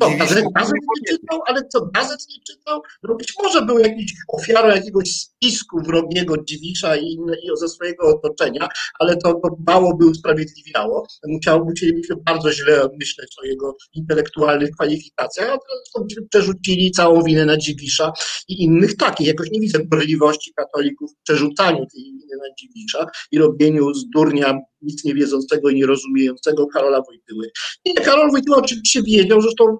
to 0.00 0.10
gazet, 0.18 0.44
gazet 0.54 0.74
nie 0.74 1.16
czytał, 1.16 1.40
ale 1.46 1.68
co, 1.68 1.86
gazet 1.94 2.20
nie 2.28 2.42
czytał? 2.46 2.80
No 3.02 3.14
być 3.14 3.34
może 3.42 3.62
był 3.62 3.78
jakiś 3.78 4.12
ofiarą 4.28 4.68
jakiegoś 4.68 5.10
spisku 5.10 5.82
wrogiego 5.82 6.34
Dziwisza 6.44 6.96
i, 6.96 7.18
i 7.42 7.56
ze 7.60 7.68
swojego 7.68 8.08
otoczenia, 8.08 8.68
ale 8.98 9.16
to, 9.16 9.34
to 9.34 9.56
mało 9.66 9.96
by 9.96 10.06
usprawiedliwiało. 10.06 11.06
Musiał, 11.26 11.64
musielibyśmy 11.64 12.16
bardzo 12.26 12.52
źle 12.52 12.88
myśleć 13.00 13.34
o 13.42 13.46
jego 13.46 13.76
intelektualnych 13.94 14.70
kwalifikacjach, 14.70 15.48
a 15.48 15.58
teraz 15.58 16.08
przerzucili 16.30 16.90
całą 16.90 17.22
winę 17.22 17.44
na 17.44 17.56
Dziwisza 17.56 18.12
i 18.48 18.62
innych 18.62 18.96
takich. 18.96 19.26
Jakoś 19.26 19.50
nie 19.50 19.60
widzę 19.60 19.78
możliwości 19.92 20.52
katolików 20.56 21.10
w 21.12 21.22
przerzucaniu 21.22 21.86
tej 21.86 22.02
winy 22.02 22.36
na 22.36 22.54
Dziwisza 22.58 23.06
i 23.32 23.38
robieniu 23.38 23.94
z 23.94 24.08
durnia 24.14 24.58
nic 24.82 25.04
nie 25.04 25.14
wiedzącego 25.14 25.68
i 25.70 25.74
nie 25.74 25.86
rozumiejącego 25.86 26.66
Karola 26.66 27.02
Wojtyły. 27.02 27.50
Nie, 27.86 27.94
Karol 27.94 28.30
Wojtyła 28.30 28.56
oczywiście 28.56 29.02
wiedział, 29.02 29.40
że 29.40 29.48
to 29.58 29.78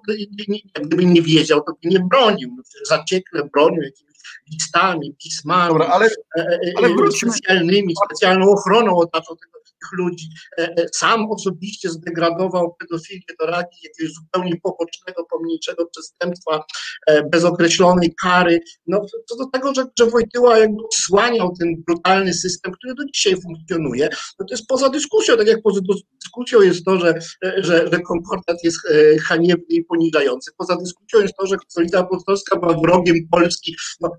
gdyby 0.81 1.05
nie 1.05 1.21
wiedział, 1.21 1.61
to 1.61 1.73
by 1.83 1.89
nie 1.89 1.99
bronił. 1.99 2.49
No, 2.57 2.63
zaciekle 2.85 3.49
bronił 3.53 3.81
jakimiś 3.81 4.09
listami, 4.51 5.15
pismami, 5.23 5.69
Dobra, 5.69 5.87
ale, 5.87 6.05
e, 6.05 6.41
e, 6.41 6.59
ale 6.77 6.89
specjalnymi, 7.11 7.93
specjalną 8.05 8.51
ochroną 8.51 8.97
otaczał 8.97 9.35
tego 9.35 9.59
ludzi. 9.91 10.29
E, 10.57 10.63
e, 10.63 10.85
sam 10.95 11.31
osobiście 11.31 11.89
zdegradował 11.89 12.75
pedofilię 12.79 13.21
do 13.39 13.45
rangi 13.45 13.77
jakiegoś 13.83 14.13
zupełnie 14.13 14.55
pobocznego, 14.63 15.25
pomniejszego 15.31 15.85
przestępstwa 15.85 16.63
e, 17.07 17.23
bez 17.23 17.43
określonej 17.43 18.15
kary. 18.21 18.59
No, 18.87 19.05
co 19.25 19.35
do 19.35 19.45
tego, 19.45 19.73
że, 19.73 19.85
że 19.99 20.05
Wojtyła 20.05 20.57
jakby 20.57 20.83
odsłaniał 20.85 21.53
ten 21.59 21.75
brutalny 21.87 22.33
system, 22.33 22.73
który 22.73 22.93
do 22.95 23.03
dzisiaj 23.13 23.41
funkcjonuje, 23.41 24.09
no 24.39 24.45
to 24.45 24.53
jest 24.53 24.67
poza 24.67 24.89
dyskusją, 24.89 25.37
tak 25.37 25.47
jak 25.47 25.61
poza 25.61 25.81
dyskusją 26.21 26.61
jest 26.61 26.85
to, 26.85 26.99
że, 26.99 27.13
że, 27.57 27.87
że 27.91 27.99
konkordat 27.99 28.63
jest 28.63 28.77
haniebny 29.23 29.65
i 29.69 29.83
poniżający. 29.83 30.51
Poza 30.57 30.75
dyskusją 30.75 31.21
jest 31.21 31.33
to, 31.39 31.47
że 31.47 31.57
Stolica 31.67 31.99
Apostolska 31.99 32.59
była 32.59 32.73
wrogiem 32.73 33.15
Polski, 33.31 33.75
no, 34.01 34.11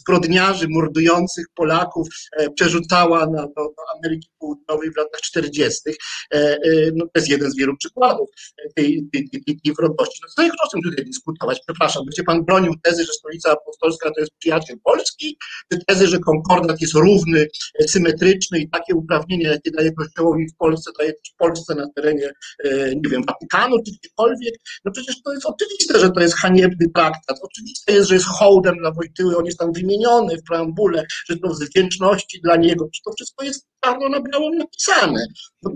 zbrodniarzy 0.00 0.66
mordujących 0.68 1.46
Polaków 1.54 2.08
przerzucała 2.54 3.26
na, 3.26 3.42
do, 3.42 3.54
do 3.54 3.82
Ameryki 3.96 4.28
Południowej 4.38 4.90
latach 5.04 5.20
40. 5.20 5.80
E, 5.90 6.36
e, 6.36 6.58
no, 6.94 7.04
to 7.04 7.10
jest 7.14 7.28
jeden 7.28 7.50
z 7.50 7.56
wielu 7.56 7.76
przykładów 7.76 8.28
tej, 8.74 9.08
tej, 9.12 9.30
tej, 9.30 9.60
tej 9.60 9.74
wrogości. 9.74 10.20
No, 10.22 10.28
co 10.36 10.42
o 10.64 10.70
czym 10.70 10.82
tutaj 10.82 11.04
dyskutować? 11.04 11.60
Przepraszam, 11.66 12.04
będzie 12.04 12.22
pan 12.24 12.44
bronił 12.44 12.74
tezy, 12.82 13.04
że 13.04 13.12
stolica 13.12 13.52
apostolska 13.52 14.10
to 14.10 14.20
jest 14.20 14.32
przyjaciel 14.38 14.76
Polski, 14.84 15.36
czy 15.72 15.78
tezy, 15.86 16.06
że 16.06 16.18
konkordat 16.18 16.80
jest 16.80 16.94
równy, 16.94 17.46
symetryczny 17.86 18.58
i 18.58 18.70
takie 18.70 18.94
uprawnienia, 18.94 19.50
jakie 19.50 19.70
daje 19.70 19.92
Kościołowi 19.92 20.46
w 20.48 20.56
Polsce, 20.56 20.90
daje 20.98 21.12
też 21.12 21.32
Polsce 21.38 21.74
na 21.74 21.86
terenie, 21.96 22.32
e, 22.64 22.94
nie 22.94 23.10
wiem, 23.10 23.22
Watykanu 23.26 23.76
czy 23.86 23.92
gdziekolwiek. 23.92 24.54
No 24.84 24.92
przecież 24.92 25.22
to 25.22 25.32
jest 25.32 25.46
oczywiste, 25.46 26.00
że 26.00 26.10
to 26.10 26.20
jest 26.20 26.34
haniebny 26.34 26.86
traktat. 26.94 27.36
Oczywiste 27.42 27.92
jest, 27.92 28.08
że 28.08 28.14
jest 28.14 28.26
hołdem 28.26 28.76
dla 28.76 28.92
Wojtyły, 28.92 29.36
on 29.36 29.46
jest 29.46 29.58
tam 29.58 29.72
wymieniony 29.72 30.36
w 30.36 30.42
preambule, 30.48 31.04
że 31.28 31.36
to 31.38 31.54
z 31.54 31.62
wdzięczności 31.64 32.40
dla 32.40 32.56
niego. 32.56 32.84
Przecież 32.84 33.02
to 33.04 33.12
wszystko 33.12 33.44
jest 33.44 33.66
czarno 33.84 34.08
na 34.08 34.20
białym 34.20 34.58
napisane 34.58 34.89
napisane. 34.96 35.26
No, 35.62 35.70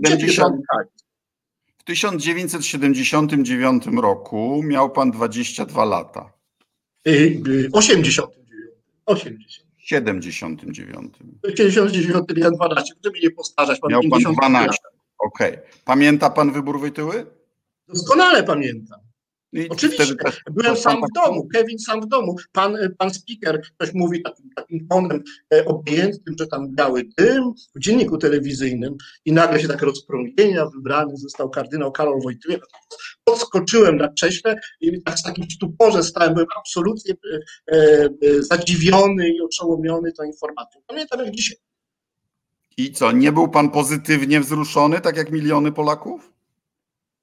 w 1.77 1.83
1979 1.83 3.83
roku 4.01 4.61
miał 4.63 4.89
pan 4.89 5.11
22 5.11 5.85
lata. 5.85 6.33
89. 7.73 8.35
80. 9.05 9.65
79. 9.77 11.13
W 11.43 11.57
79 11.57 12.25
miałem 12.37 12.55
12, 12.55 12.93
żeby 13.03 13.19
nie 13.19 13.31
postarzać. 13.31 13.79
Pan 13.79 13.91
miał 13.91 14.01
pan 14.11 14.33
12. 14.33 14.77
Okej. 15.17 15.51
Okay. 15.51 15.63
Pamięta 15.85 16.29
pan 16.29 16.51
wybór 16.51 16.79
Wojtyły? 16.79 17.25
Doskonale 17.87 18.43
pamiętam. 18.43 18.99
I 19.53 19.69
Oczywiście, 19.69 20.15
byłem 20.51 20.77
sam 20.77 20.97
w 20.97 21.13
domu, 21.15 21.47
Kevin 21.53 21.79
sam 21.79 22.01
w 22.01 22.05
domu. 22.05 22.35
Pan, 22.51 22.77
pan 22.97 23.13
speaker, 23.13 23.61
ktoś 23.61 23.93
mówi 23.93 24.23
takim, 24.23 24.49
takim 24.55 24.87
tonem 24.87 25.23
e, 25.53 25.65
objętym, 25.65 26.35
że 26.39 26.47
tam 26.47 26.75
biały 26.75 27.03
dym 27.17 27.53
w 27.75 27.79
dzienniku 27.79 28.17
telewizyjnym 28.17 28.95
i 29.25 29.31
nagle 29.31 29.59
się 29.59 29.67
tak 29.67 29.81
rozpromienia, 29.81 30.65
wybrany 30.65 31.17
został 31.17 31.49
kardynał 31.49 31.91
Karol 31.91 32.21
Wojtyła. 32.21 32.65
Podskoczyłem 33.23 33.97
na 33.97 34.07
krześle 34.07 34.59
i 34.81 35.01
tak 35.01 35.19
z 35.19 35.23
takim 35.23 35.45
stuporze 35.51 36.03
stałem, 36.03 36.33
byłem 36.33 36.47
absolutnie 36.57 37.13
e, 37.13 37.75
e, 37.75 38.09
zadziwiony 38.43 39.29
i 39.29 39.41
oszołomiony 39.41 40.11
tą 40.11 40.23
informacją. 40.23 40.81
Pamiętam 40.87 41.25
jak 41.25 41.35
dzisiaj. 41.35 41.57
I 42.77 42.91
co, 42.91 43.11
nie 43.11 43.31
był 43.31 43.47
pan 43.47 43.69
pozytywnie 43.69 44.39
wzruszony, 44.39 45.01
tak 45.01 45.17
jak 45.17 45.31
miliony 45.31 45.71
Polaków? 45.71 46.34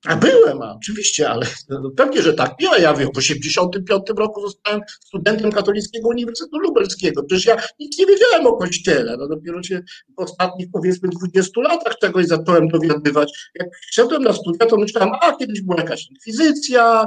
A 0.07 0.17
byłem, 0.17 0.63
a 0.63 0.75
oczywiście, 0.77 1.31
ale 1.31 1.47
no, 1.69 1.91
pewnie, 1.97 2.23
że 2.23 2.35
tak. 2.35 2.55
Ja, 2.61 2.79
ja 2.79 2.95
wiem, 2.95 3.09
w 3.09 3.13
1985 3.13 4.19
roku 4.19 4.41
zostałem 4.41 4.81
studentem 5.01 5.53
Katolickiego 5.53 6.09
Uniwersytetu 6.09 6.59
Lubelskiego. 6.59 7.23
Przecież 7.23 7.47
ja 7.47 7.57
nic 7.81 7.99
nie 7.99 8.07
wiedziałem 8.07 8.47
o 8.47 8.57
Kościele. 8.57 9.17
No 9.17 9.29
dopiero 9.29 9.63
się 9.63 9.83
w 10.19 10.21
ostatnich 10.21 10.69
powiedzmy 10.73 11.09
20 11.09 11.61
latach 11.61 11.99
czegoś 11.99 12.27
zacząłem 12.27 12.69
dowiadywać. 12.69 13.51
Jak 13.55 13.69
szedłem 13.91 14.23
na 14.23 14.33
studia, 14.33 14.67
to 14.67 14.77
myślałem, 14.77 15.15
a 15.23 15.37
kiedyś 15.37 15.63
była 15.63 15.77
jakaś 15.77 16.11
inkwizycja, 16.11 17.07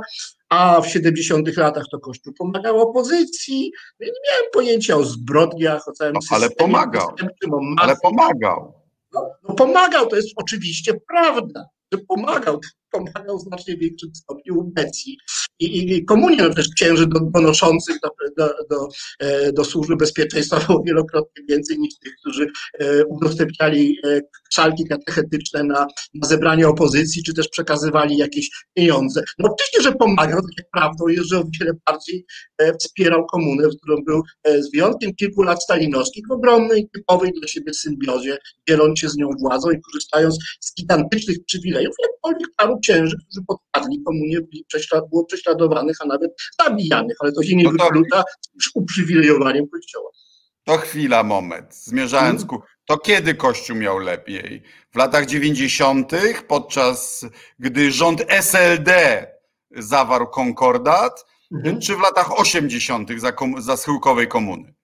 a 0.50 0.82
w 0.82 0.88
70 0.88 1.58
latach 1.58 1.84
to 1.91 2.00
Kościół 2.00 2.34
pomagał 2.38 2.82
opozycji. 2.82 3.72
Ja 4.00 4.08
nie 4.08 4.32
miałem 4.32 4.52
pojęcia 4.54 4.96
o 4.96 5.04
zbrodniach, 5.04 5.88
o 5.88 5.91
całym 5.91 6.14
no, 6.14 6.20
ale 6.30 6.50
pomagał. 6.50 7.08
ale 7.78 7.96
pomagał. 8.04 8.74
No, 9.14 9.30
no 9.50 9.56
pomagał, 9.56 10.08
to 10.08 10.16
jest 10.16 10.30
oczywiście 10.36 10.93
prawda 11.08 11.66
że 11.91 12.00
pomagał, 12.08 12.60
pomagał 12.98 13.39
w 13.39 13.41
znacznie 13.41 13.78
większym 13.78 14.16
stopniu 14.16 14.72
Becji. 14.76 15.18
i, 15.60 15.96
i 15.96 16.06
komunie, 16.06 16.38
no 16.38 16.54
też 16.54 16.70
księży 16.70 17.06
donoszących 17.34 17.96
do, 18.04 18.10
do, 18.38 18.54
do, 18.70 18.88
do 19.52 19.66
służby 19.66 19.96
bezpieczeństwa 19.96 20.60
było 20.68 20.84
wielokrotnie 20.84 21.43
więcej 21.50 21.80
niż 21.80 21.93
tych, 22.00 22.14
którzy 22.22 22.48
udostępniali 23.08 23.98
szalki 24.54 24.86
katechetyczne 24.86 25.64
na, 25.64 25.88
na 26.14 26.28
zebranie 26.28 26.68
opozycji, 26.68 27.24
czy 27.24 27.34
też 27.34 27.48
przekazywali 27.48 28.18
jakieś 28.18 28.50
pieniądze. 28.74 29.24
No 29.39 29.50
oczywiście, 29.52 29.82
że 29.82 29.91
pomagał, 29.91 30.41
tak 30.41 30.58
jak 30.58 30.68
prawdą 30.74 31.08
jest, 31.08 31.30
że 31.30 31.39
o 31.39 31.43
wiele 31.60 31.72
bardziej 31.86 32.26
wspierał 32.80 33.26
komunę, 33.26 33.68
w 33.68 33.78
którą 33.78 33.96
był 34.08 34.22
z 34.60 34.72
wyjątkiem 34.72 35.16
kilku 35.16 35.43
lat 35.43 35.64
stalinowskich 35.64 36.24
w 36.30 36.32
ogromnej, 36.32 36.89
typowej 36.93 37.32
dla 37.39 37.48
siebie 37.48 37.74
symbiozie, 37.74 38.38
dzieląc 38.70 39.00
się 39.00 39.10
z 39.10 39.18
nią 39.18 39.30
władzą 39.39 39.72
i 39.72 39.82
korzystając 39.82 40.38
z 40.60 40.76
gigantycznych 40.76 41.38
przywilejów, 41.46 41.96
jakkolwiek 42.04 42.50
paru 42.58 42.80
księży, 42.86 43.18
którzy 43.18 43.46
podpadli 43.48 44.04
komunię, 44.04 44.38
było 45.10 45.26
prześladowanych, 45.26 45.98
a 46.00 46.06
nawet 46.06 46.32
zabijanych, 46.62 47.18
ale 47.20 47.32
to 47.32 47.44
się 47.44 47.56
nie 47.56 47.64
no 47.64 47.72
wyklucza 47.72 48.24
z 48.62 48.70
uprzywilejowaniem 48.74 49.68
Kościoła. 49.70 50.10
To 50.64 50.78
chwila, 50.78 51.24
moment. 51.24 51.76
Zmierzając 51.76 52.42
hmm. 52.42 52.48
ku. 52.48 52.62
To 52.86 52.98
kiedy 52.98 53.36
Kościół 53.36 53.76
miał 53.76 53.98
lepiej? 53.98 54.64
W 54.92 54.98
latach 54.98 55.26
90., 55.26 56.12
podczas 56.48 57.26
gdy 57.60 57.92
rząd 57.92 58.24
SLD 58.28 58.92
zawarł 59.72 60.28
konkordat, 60.28 61.26
hmm. 61.50 61.82
czy 61.82 61.96
w 61.96 62.00
latach 62.00 62.40
80. 62.40 63.10
za, 63.18 63.34
za 63.58 63.78
schyłkowej 63.78 64.28
komuny? 64.28 64.75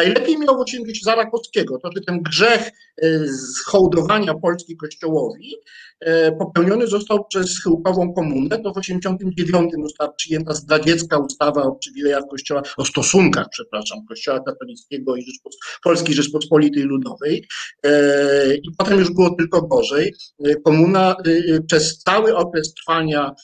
Najlepiej 0.00 0.38
miał 0.38 0.56
w 0.56 0.60
80 0.60 1.04
za 1.04 1.14
Rakowskiego. 1.14 1.78
To, 1.78 1.90
że 1.96 2.00
ten 2.06 2.22
grzech 2.22 2.70
e, 3.02 3.18
zhołdowania 3.66 4.34
Polski 4.34 4.76
Kościołowi 4.76 5.56
e, 6.00 6.32
popełniony 6.32 6.86
został 6.86 7.24
przez 7.24 7.52
schyłkową 7.52 8.14
komunę, 8.14 8.58
to 8.58 8.72
w 8.72 8.76
89 8.76 9.72
została 9.82 10.12
przyjęta 10.12 10.54
zdradziecka 10.54 11.18
ustawa 11.18 11.62
o 11.62 11.72
przywilejach 11.72 12.22
Kościoła, 12.30 12.62
o 12.76 12.84
stosunkach, 12.84 13.46
przepraszam, 13.50 13.98
Kościoła 14.08 14.40
katolickiego 14.40 15.16
i 15.16 15.22
Rzeczpos 15.22 15.56
Polskiej 15.82 16.14
Rzeczpospolitej 16.14 16.82
Ludowej 16.82 17.46
e, 17.82 18.54
i 18.54 18.70
potem 18.78 18.98
już 18.98 19.10
było 19.10 19.30
tylko 19.38 19.62
gorzej. 19.62 20.14
Komuna 20.64 21.16
przez 21.66 21.98
cały 21.98 22.36
okres 22.36 22.74
trwania 22.74 23.34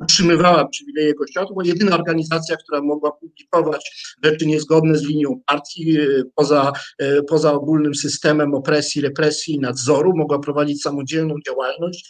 utrzymywała 0.00 0.68
przywileje 0.68 1.14
Kościoła. 1.14 1.46
To 1.46 1.52
była 1.52 1.64
jedyna 1.64 1.94
organizacja, 1.96 2.56
która 2.56 2.82
mogła 2.82 3.12
publikować 3.12 4.14
rzeczy 4.24 4.46
niezgodne 4.46 4.98
z 4.98 5.02
linią 5.02 5.40
partii, 5.46 6.00
e, 6.00 6.06
poza, 6.34 6.72
e, 6.98 7.22
poza 7.22 7.52
ogólnym 7.52 7.94
systemem 7.94 8.54
opresji, 8.54 9.02
represji 9.02 9.54
i 9.54 9.60
nadzoru, 9.60 10.12
mogła 10.16 10.38
prowadzić 10.38 10.82
samodzielną 10.82 11.34
działalność. 11.46 12.08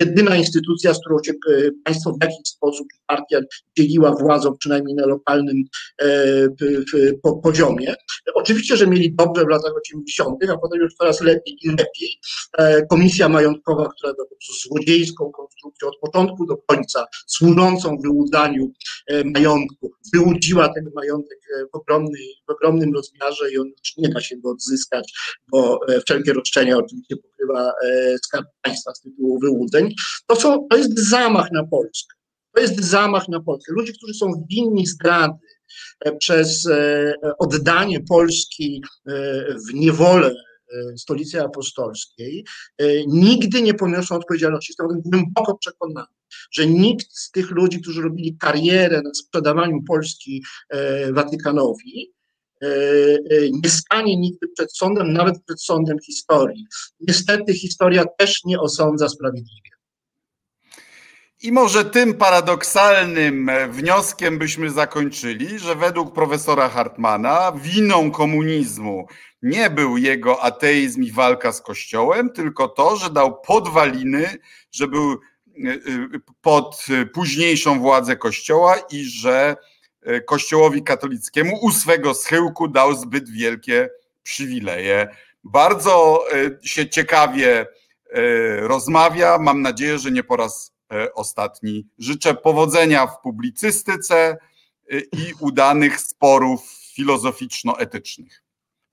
Jedyna 0.00 0.36
instytucja, 0.36 0.94
z 0.94 1.00
którą 1.00 1.16
się 1.26 1.32
państwo 1.84 2.12
w 2.12 2.24
jakiś 2.24 2.48
sposób 2.48 2.86
partia 3.06 3.40
dzieliła 3.78 4.10
władzą, 4.10 4.56
przynajmniej 4.58 4.94
na 4.94 5.06
lokalnym 5.06 5.62
poziomie. 7.42 7.94
Oczywiście, 8.34 8.76
że 8.76 8.86
mieli 8.86 9.14
dobrze 9.14 9.44
w 9.44 9.48
latach 9.48 9.72
80., 9.76 10.50
a 10.50 10.58
potem 10.58 10.80
już 10.80 10.94
coraz 10.94 11.20
lepiej 11.20 11.58
i 11.62 11.68
lepiej. 11.68 12.18
Komisja 12.90 13.28
majątkowa, 13.28 13.88
która 13.88 14.14
była 14.14 14.26
po 14.26 14.36
prostu 14.36 14.68
złodziejską 14.68 15.32
konstrukcją 15.64 15.88
od 15.88 15.98
początku 15.98 16.46
do 16.46 16.56
końca, 16.56 17.06
służącą 17.26 17.98
wyłudzaniu 18.02 18.72
e, 19.06 19.24
majątku, 19.24 19.90
wyłudziła 20.14 20.68
ten 20.68 20.90
majątek 20.94 21.38
e, 21.56 21.66
w, 21.72 21.74
ogromnej, 21.74 22.34
w 22.48 22.50
ogromnym 22.50 22.94
rozmiarze 22.94 23.52
i 23.52 23.58
on 23.58 23.66
już 23.66 23.96
nie 23.96 24.08
da 24.08 24.20
się 24.20 24.36
go 24.36 24.50
odzyskać, 24.50 25.12
bo 25.48 25.80
e, 25.88 26.00
wszelkie 26.00 26.32
roszczenia 26.32 26.76
oczywiście 26.76 27.16
pokrywa 27.16 27.72
Skarb 28.22 28.46
Państwa 28.62 28.94
z 28.94 29.00
tytułu 29.00 29.38
wyłudzeń. 29.40 29.94
To, 30.26 30.36
są, 30.36 30.66
to 30.70 30.76
jest 30.76 30.98
zamach 30.98 31.52
na 31.52 31.66
Polskę. 31.66 32.14
To 32.54 32.60
jest 32.60 32.80
zamach 32.80 33.28
na 33.28 33.40
Polskę. 33.40 33.72
Ludzie, 33.72 33.92
którzy 33.92 34.14
są 34.14 34.46
winni 34.50 34.86
zdrady, 34.86 35.34
przez 36.18 36.68
oddanie 37.38 38.00
Polski 38.00 38.82
w 39.68 39.74
niewolę 39.74 40.34
stolicy 40.96 41.42
apostolskiej, 41.42 42.44
nigdy 43.06 43.62
nie 43.62 43.74
poniosą 43.74 44.14
odpowiedzialności. 44.16 44.72
Jestem 44.72 45.00
głęboko 45.04 45.58
przekonany 45.58 46.06
że 46.50 46.66
nikt 46.66 47.16
z 47.16 47.30
tych 47.30 47.50
ludzi, 47.50 47.80
którzy 47.80 48.02
robili 48.02 48.36
karierę 48.36 49.02
na 49.02 49.14
sprzedawaniu 49.14 49.82
Polski 49.82 50.44
e, 50.68 51.12
Watykanowi, 51.12 52.12
e, 52.62 52.66
e, 52.66 52.70
nie 53.62 53.70
stanie 53.70 54.16
nigdy 54.16 54.48
przed 54.48 54.76
sądem, 54.76 55.12
nawet 55.12 55.42
przed 55.46 55.62
sądem 55.62 55.98
historii. 55.98 56.66
Niestety 57.00 57.54
historia 57.54 58.04
też 58.18 58.44
nie 58.44 58.60
osądza 58.60 59.08
sprawiedliwie. 59.08 59.70
I 61.42 61.52
może 61.52 61.84
tym 61.84 62.14
paradoksalnym 62.14 63.50
wnioskiem 63.70 64.38
byśmy 64.38 64.70
zakończyli, 64.70 65.58
że 65.58 65.76
według 65.76 66.14
profesora 66.14 66.68
Hartmana 66.68 67.52
winą 67.62 68.10
komunizmu 68.10 69.06
nie 69.44 69.70
był 69.70 69.96
jego 69.96 70.42
ateizm 70.42 71.02
i 71.02 71.12
walka 71.12 71.52
z 71.52 71.62
Kościołem, 71.62 72.30
tylko 72.32 72.68
to, 72.68 72.96
że 72.96 73.10
dał 73.10 73.40
podwaliny, 73.40 74.38
że 74.72 74.88
był 74.88 75.20
pod 76.40 76.86
późniejszą 77.14 77.80
władzę 77.80 78.16
Kościoła 78.16 78.76
i 78.90 79.04
że 79.04 79.56
e, 80.02 80.20
Kościołowi 80.20 80.82
katolickiemu 80.82 81.58
u 81.62 81.70
swego 81.70 82.14
schyłku 82.14 82.68
dał 82.68 82.94
zbyt 82.94 83.30
wielkie 83.30 83.90
przywileje. 84.22 85.08
Bardzo 85.44 86.24
e, 86.32 86.66
się 86.68 86.88
ciekawie 86.88 87.60
e, 87.60 87.66
rozmawia. 88.60 89.38
Mam 89.38 89.62
nadzieję, 89.62 89.98
że 89.98 90.10
nie 90.10 90.24
po 90.24 90.36
raz 90.36 90.74
ostatni. 91.14 91.86
Życzę 91.98 92.34
powodzenia 92.34 93.06
w 93.06 93.20
publicystyce 93.20 94.36
i 95.12 95.32
udanych 95.40 96.00
sporów 96.00 96.60
filozoficzno-etycznych. 96.94 98.43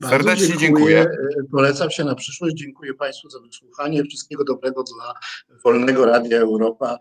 Serdecznie 0.10 0.58
dziękuję. 0.58 0.96
dziękuję. 0.96 1.44
Polecam 1.52 1.92
się 1.92 2.04
na 2.04 2.16
przyszłość. 2.16 2.56
Dziękuję 2.56 2.94
Państwu 2.94 3.30
za 3.30 3.40
wysłuchanie. 3.40 4.04
Wszystkiego 4.04 4.44
dobrego 4.44 4.84
dla 4.84 5.14
Wolnego 5.64 6.06
Radia 6.06 6.38
Europa. 6.38 6.98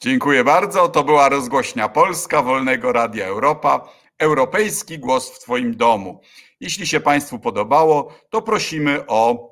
Dziękuję 0.00 0.44
bardzo. 0.44 0.88
To 0.88 1.04
była 1.04 1.28
rozgłośnia 1.28 1.88
Polska 1.88 2.42
Wolnego 2.42 2.92
Radia 2.92 3.26
Europa. 3.26 3.88
Europejski 4.18 4.98
głos 4.98 5.30
w 5.30 5.38
Twoim 5.38 5.76
domu. 5.76 6.20
Jeśli 6.60 6.86
się 6.86 7.00
Państwu 7.00 7.38
podobało, 7.38 8.14
to 8.30 8.42
prosimy 8.42 9.06
o 9.06 9.50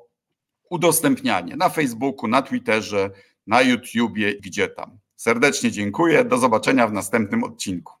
udostępnianie 0.69 1.55
na 1.55 1.69
Facebooku, 1.69 2.27
na 2.27 2.41
Twitterze, 2.41 3.09
na 3.47 3.61
YouTubie, 3.61 4.35
gdzie 4.35 4.67
tam. 4.67 4.99
Serdecznie 5.15 5.71
dziękuję. 5.71 6.25
Do 6.25 6.37
zobaczenia 6.37 6.87
w 6.87 6.93
następnym 6.93 7.43
odcinku. 7.43 7.93